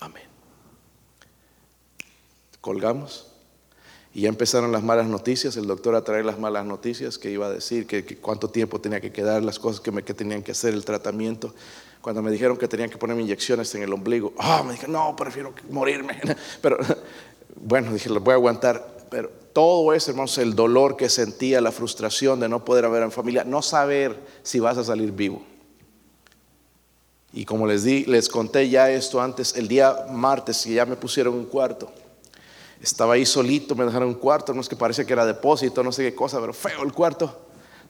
Amén. 0.00 0.24
Colgamos. 2.60 3.29
Y 4.12 4.22
ya 4.22 4.28
empezaron 4.28 4.72
las 4.72 4.82
malas 4.82 5.06
noticias, 5.06 5.56
el 5.56 5.66
doctor 5.66 5.94
a 5.94 6.02
traer 6.02 6.24
las 6.24 6.38
malas 6.38 6.66
noticias, 6.66 7.16
que 7.16 7.30
iba 7.30 7.46
a 7.46 7.50
decir 7.50 7.86
que, 7.86 8.04
cuánto 8.16 8.50
tiempo 8.50 8.80
tenía 8.80 9.00
que 9.00 9.12
quedar, 9.12 9.44
las 9.44 9.58
cosas 9.58 9.80
que, 9.80 9.92
me, 9.92 10.02
que 10.02 10.14
tenían 10.14 10.42
que 10.42 10.52
hacer, 10.52 10.74
el 10.74 10.84
tratamiento. 10.84 11.54
Cuando 12.00 12.20
me 12.20 12.30
dijeron 12.30 12.56
que 12.56 12.66
tenían 12.66 12.90
que 12.90 12.98
ponerme 12.98 13.22
inyecciones 13.22 13.72
en 13.74 13.82
el 13.82 13.92
ombligo, 13.92 14.32
ah, 14.38 14.64
me 14.66 14.72
dije, 14.72 14.88
no, 14.88 15.14
prefiero 15.14 15.54
morirme. 15.70 16.18
Pero 16.62 16.78
bueno, 17.56 17.92
dije, 17.92 18.08
lo 18.08 18.20
voy 18.20 18.32
a 18.32 18.34
aguantar. 18.34 19.06
Pero 19.10 19.30
todo 19.52 19.92
eso, 19.92 20.10
hermanos, 20.10 20.38
el 20.38 20.54
dolor 20.54 20.96
que 20.96 21.08
sentía, 21.08 21.60
la 21.60 21.72
frustración 21.72 22.40
de 22.40 22.48
no 22.48 22.64
poder 22.64 22.86
haber 22.86 23.02
en 23.02 23.12
familia, 23.12 23.44
no 23.44 23.62
saber 23.62 24.18
si 24.42 24.58
vas 24.58 24.78
a 24.78 24.84
salir 24.84 25.12
vivo. 25.12 25.42
Y 27.32 27.44
como 27.44 27.66
les 27.66 27.84
di, 27.84 28.04
les 28.06 28.28
conté 28.28 28.68
ya 28.68 28.90
esto 28.90 29.20
antes, 29.20 29.54
el 29.54 29.68
día 29.68 30.06
martes, 30.10 30.64
que 30.64 30.74
ya 30.74 30.84
me 30.84 30.96
pusieron 30.96 31.34
un 31.34 31.44
cuarto. 31.44 31.92
Estaba 32.82 33.14
ahí 33.14 33.26
solito, 33.26 33.74
me 33.74 33.84
dejaron 33.84 34.08
un 34.08 34.14
cuarto, 34.14 34.54
no 34.54 34.60
es 34.60 34.68
que 34.68 34.76
parece 34.76 35.04
que 35.04 35.12
era 35.12 35.26
depósito, 35.26 35.82
no 35.82 35.92
sé 35.92 36.02
qué 36.04 36.14
cosa, 36.14 36.40
pero 36.40 36.52
feo 36.52 36.82
el 36.82 36.92
cuarto. 36.92 37.40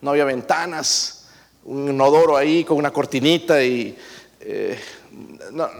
No 0.01 0.11
había 0.11 0.25
ventanas, 0.25 1.27
un 1.63 1.89
inodoro 1.89 2.35
ahí 2.35 2.63
con 2.63 2.77
una 2.77 2.91
cortinita 2.91 3.63
y 3.63 3.97
eh, 4.41 4.77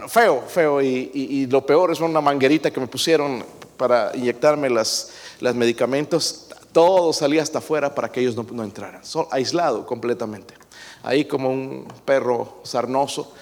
feo, 0.08 0.42
feo. 0.46 0.80
Y, 0.80 1.10
y, 1.12 1.46
lo 1.46 1.66
peor 1.66 1.92
es 1.92 2.00
una 2.00 2.20
manguerita 2.20 2.70
que 2.70 2.80
me 2.80 2.86
pusieron 2.86 3.44
para 3.76 4.12
inyectarme 4.14 4.70
las, 4.70 5.10
los 5.40 5.54
medicamentos, 5.54 6.46
todo 6.72 7.12
salía 7.12 7.42
hasta 7.42 7.58
afuera 7.58 7.94
para 7.94 8.10
que 8.10 8.20
ellos 8.20 8.36
no, 8.36 8.64
entraran, 8.64 9.02
aislado 9.30 9.84
completamente. 9.84 10.54
Ahí 11.02 11.24
como 11.24 11.50
un 11.50 11.86
perro 12.04 12.60
sarnoso. 12.62 13.34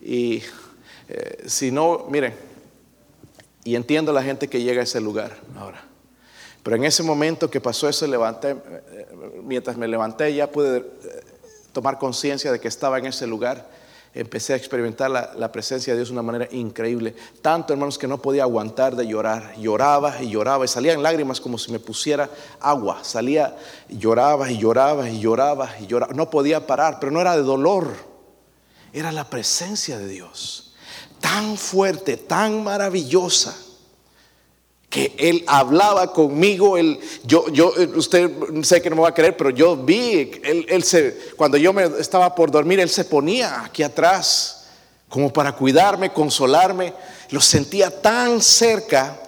Y 0.00 0.42
eh, 1.08 1.44
si 1.46 1.70
no, 1.70 2.06
miren, 2.10 2.34
y 3.64 3.74
entiendo 3.74 4.12
la 4.12 4.22
gente 4.22 4.48
que 4.48 4.62
llega 4.62 4.80
a 4.80 4.84
ese 4.84 5.00
lugar 5.00 5.36
ahora. 5.56 5.84
Pero 6.62 6.76
en 6.76 6.84
ese 6.84 7.02
momento 7.02 7.50
que 7.50 7.60
pasó 7.60 7.88
eso, 7.88 8.06
eh, 8.06 8.38
eh, 8.42 9.06
mientras 9.42 9.76
me 9.76 9.88
levanté 9.88 10.34
ya 10.34 10.50
pude 10.50 10.84
tomar 11.72 11.98
conciencia 11.98 12.52
de 12.52 12.60
que 12.60 12.68
estaba 12.68 12.98
en 12.98 13.06
ese 13.06 13.26
lugar 13.26 13.68
empecé 14.14 14.52
a 14.52 14.56
experimentar 14.56 15.10
la, 15.10 15.52
presencia 15.52 15.92
de 15.92 15.98
Dios 15.98 16.08
de 16.08 16.12
una 16.12 16.22
manera 16.22 16.48
increíble. 16.52 17.14
Tanto, 17.42 17.72
hermanos, 17.72 17.98
que 17.98 18.06
no 18.06 18.22
podía 18.22 18.44
aguantar 18.44 18.94
de 18.94 19.06
llorar. 19.06 19.54
Lloraba 19.58 20.22
y 20.22 20.30
lloraba 20.30 20.64
y 20.64 20.68
salían 20.68 21.02
lágrimas 21.02 21.40
como 21.40 21.58
si 21.58 21.72
me 21.72 21.80
pusiera 21.80 22.30
agua. 22.60 23.02
Salía, 23.02 23.56
lloraba 23.88 24.50
y 24.50 24.58
lloraba 24.58 25.10
y 25.10 25.18
lloraba 25.18 25.68
y 25.80 25.86
lloraba. 25.86 26.14
No 26.14 26.30
podía 26.30 26.66
parar, 26.66 26.98
pero 27.00 27.10
no 27.10 27.20
era 27.20 27.36
de 27.36 27.42
dolor. 27.42 27.88
Era 28.92 29.10
la 29.10 29.28
presencia 29.28 29.98
de 29.98 30.06
Dios. 30.06 30.63
Tan 31.24 31.56
fuerte, 31.56 32.18
tan 32.18 32.62
maravillosa 32.62 33.56
que 34.90 35.14
él 35.16 35.42
hablaba 35.46 36.12
conmigo, 36.12 36.76
él, 36.76 37.00
yo, 37.24 37.48
yo, 37.48 37.72
usted 37.96 38.30
sé 38.62 38.82
que 38.82 38.90
no 38.90 38.96
me 38.96 39.02
va 39.02 39.08
a 39.08 39.14
creer, 39.14 39.34
pero 39.34 39.48
yo 39.48 39.74
vi, 39.74 40.32
él, 40.44 40.66
él 40.68 40.84
se, 40.84 41.32
cuando 41.34 41.56
yo 41.56 41.72
me 41.72 41.84
estaba 41.98 42.34
por 42.34 42.50
dormir, 42.50 42.78
él 42.78 42.90
se 42.90 43.06
ponía 43.06 43.64
aquí 43.64 43.82
atrás 43.82 44.66
como 45.08 45.32
para 45.32 45.52
cuidarme, 45.52 46.12
consolarme, 46.12 46.92
lo 47.30 47.40
sentía 47.40 48.02
tan 48.02 48.42
cerca 48.42 49.18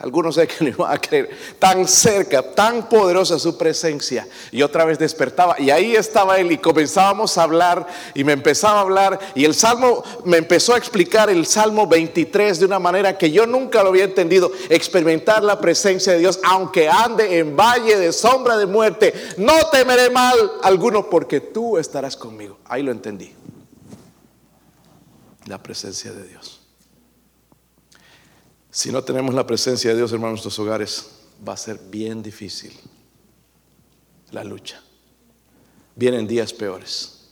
algunos 0.00 0.36
sé 0.36 0.46
que 0.46 0.64
no 0.64 0.70
iban 0.70 0.92
a 0.92 1.00
creer, 1.00 1.28
tan 1.58 1.86
cerca, 1.88 2.54
tan 2.54 2.88
poderosa 2.88 3.36
su 3.38 3.58
presencia. 3.58 4.28
Y 4.52 4.62
otra 4.62 4.84
vez 4.84 4.98
despertaba 4.98 5.56
y 5.58 5.70
ahí 5.70 5.96
estaba 5.96 6.38
él 6.38 6.52
y 6.52 6.58
comenzábamos 6.58 7.36
a 7.36 7.42
hablar 7.42 7.86
y 8.14 8.22
me 8.22 8.32
empezaba 8.32 8.78
a 8.78 8.82
hablar 8.82 9.18
y 9.34 9.44
el 9.44 9.54
salmo 9.54 10.04
me 10.24 10.36
empezó 10.36 10.74
a 10.74 10.78
explicar 10.78 11.30
el 11.30 11.46
salmo 11.46 11.88
23 11.88 12.60
de 12.60 12.66
una 12.66 12.78
manera 12.78 13.18
que 13.18 13.32
yo 13.32 13.44
nunca 13.46 13.82
lo 13.82 13.88
había 13.88 14.04
entendido, 14.04 14.52
experimentar 14.68 15.42
la 15.42 15.60
presencia 15.60 16.12
de 16.12 16.20
Dios, 16.20 16.38
aunque 16.44 16.88
ande 16.88 17.38
en 17.38 17.56
valle 17.56 17.96
de 17.96 18.12
sombra 18.12 18.56
de 18.56 18.66
muerte, 18.66 19.12
no 19.36 19.54
temeré 19.72 20.10
mal 20.10 20.36
alguno 20.62 21.10
porque 21.10 21.40
tú 21.40 21.76
estarás 21.76 22.16
conmigo. 22.16 22.58
Ahí 22.66 22.84
lo 22.84 22.92
entendí. 22.92 23.34
La 25.46 25.60
presencia 25.60 26.12
de 26.12 26.28
Dios. 26.28 26.57
Si 28.78 28.92
no 28.92 29.02
tenemos 29.02 29.34
la 29.34 29.44
presencia 29.44 29.90
de 29.90 29.96
Dios, 29.96 30.12
hermanos, 30.12 30.38
en 30.38 30.44
nuestros 30.44 30.58
hogares, 30.60 31.06
va 31.46 31.54
a 31.54 31.56
ser 31.56 31.80
bien 31.90 32.22
difícil 32.22 32.72
la 34.30 34.44
lucha. 34.44 34.80
Vienen 35.96 36.28
días 36.28 36.52
peores. 36.52 37.24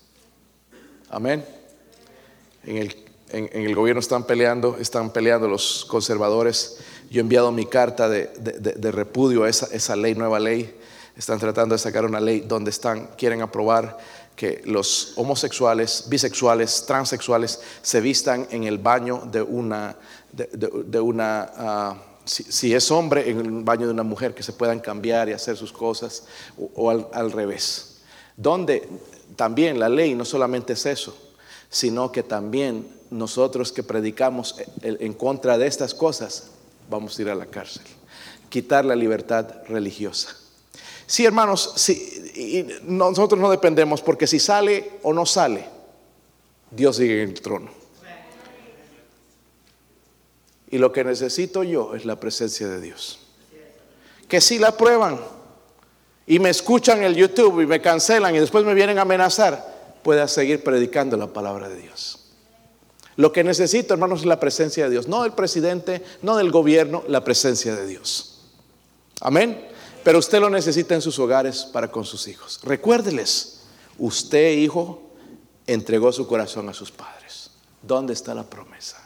Amén. 1.08 1.46
En 2.64 2.90
el, 3.30 3.74
gobierno 3.76 4.00
están 4.00 4.24
peleando, 4.24 4.76
están 4.80 5.12
peleando 5.12 5.46
los 5.46 5.84
conservadores. 5.84 6.78
Yo 7.10 7.20
he 7.20 7.22
enviado 7.22 7.52
mi 7.52 7.66
carta 7.66 8.08
de, 8.08 8.26
de, 8.26 8.90
repudio 8.90 9.44
a 9.44 9.48
esa, 9.48 9.66
esa, 9.66 9.94
ley, 9.94 10.16
nueva 10.16 10.40
ley. 10.40 10.76
Están 11.16 11.38
tratando 11.38 11.76
de 11.76 11.78
sacar 11.78 12.04
una 12.04 12.18
ley 12.18 12.40
donde 12.40 12.70
están, 12.70 13.10
quieren 13.16 13.40
aprobar 13.40 13.98
que 14.36 14.60
los 14.66 15.14
homosexuales, 15.16 16.04
bisexuales, 16.08 16.84
transexuales 16.86 17.58
se 17.80 18.00
vistan 18.02 18.46
en 18.50 18.64
el 18.64 18.78
baño 18.78 19.22
de 19.32 19.40
una, 19.40 19.96
de, 20.30 21.00
una 21.00 21.50
ah, 21.56 21.96
si, 22.26 22.74
es 22.74 22.90
hombre, 22.90 23.30
en 23.30 23.40
el 23.40 23.50
baño 23.64 23.86
de 23.86 23.92
una 23.92 24.02
mujer, 24.02 24.34
que 24.34 24.42
se 24.42 24.52
puedan 24.52 24.80
cambiar 24.80 25.30
y 25.30 25.32
hacer 25.32 25.56
sus 25.56 25.72
cosas, 25.72 26.24
o, 26.74 26.90
al, 26.90 27.32
revés. 27.32 28.02
Donde 28.36 28.86
también 29.36 29.80
la 29.80 29.88
ley 29.88 30.14
no 30.14 30.26
solamente 30.26 30.74
es 30.74 30.84
eso, 30.84 31.16
sino 31.70 32.12
que 32.12 32.22
también 32.22 32.86
nosotros 33.10 33.72
que 33.72 33.82
predicamos 33.82 34.56
en 34.82 35.12
contra 35.14 35.56
de 35.56 35.66
estas 35.66 35.94
cosas, 35.94 36.48
vamos 36.90 37.18
a 37.18 37.22
ir 37.22 37.30
a 37.30 37.34
la 37.34 37.46
cárcel. 37.46 37.84
Quitar 38.50 38.84
la 38.84 38.94
libertad 38.94 39.48
religiosa. 39.68 40.36
Sí, 41.06 41.24
hermanos, 41.24 41.72
si, 41.76 42.66
nosotros 42.82 43.40
no 43.40 43.50
dependemos 43.50 44.02
porque 44.02 44.26
si 44.26 44.38
sale 44.38 44.92
o 45.02 45.12
no 45.12 45.24
sale, 45.24 45.64
Dios 46.70 46.96
sigue 46.96 47.22
en 47.22 47.30
el 47.30 47.40
trono. 47.40 47.70
Y 50.68 50.78
lo 50.78 50.92
que 50.92 51.04
necesito 51.04 51.62
yo 51.62 51.94
es 51.94 52.04
la 52.04 52.18
presencia 52.18 52.66
de 52.66 52.80
Dios. 52.80 53.20
Que 54.28 54.40
si 54.40 54.58
la 54.58 54.76
prueban 54.76 55.20
y 56.26 56.40
me 56.40 56.50
escuchan 56.50 57.04
el 57.04 57.14
YouTube 57.14 57.60
y 57.60 57.66
me 57.66 57.80
cancelan 57.80 58.34
y 58.34 58.40
después 58.40 58.64
me 58.64 58.74
vienen 58.74 58.98
a 58.98 59.02
amenazar, 59.02 60.00
pueda 60.02 60.26
seguir 60.26 60.64
predicando 60.64 61.16
la 61.16 61.28
palabra 61.28 61.68
de 61.68 61.76
Dios. 61.76 62.32
Lo 63.14 63.32
que 63.32 63.44
necesito, 63.44 63.94
hermanos, 63.94 64.20
es 64.20 64.26
la 64.26 64.40
presencia 64.40 64.84
de 64.84 64.90
Dios. 64.90 65.08
No 65.08 65.22
del 65.22 65.32
presidente, 65.32 66.02
no 66.22 66.36
del 66.36 66.50
gobierno, 66.50 67.04
la 67.08 67.22
presencia 67.24 67.74
de 67.74 67.86
Dios. 67.86 68.40
Amén. 69.20 69.68
Pero 70.06 70.20
usted 70.20 70.38
lo 70.38 70.48
necesita 70.48 70.94
en 70.94 71.02
sus 71.02 71.18
hogares 71.18 71.64
para 71.64 71.90
con 71.90 72.04
sus 72.04 72.28
hijos. 72.28 72.60
Recuérdeles, 72.62 73.62
usted, 73.98 74.52
hijo, 74.52 75.02
entregó 75.66 76.12
su 76.12 76.28
corazón 76.28 76.68
a 76.68 76.74
sus 76.74 76.92
padres. 76.92 77.50
¿Dónde 77.82 78.12
está 78.12 78.32
la 78.32 78.48
promesa? 78.48 79.05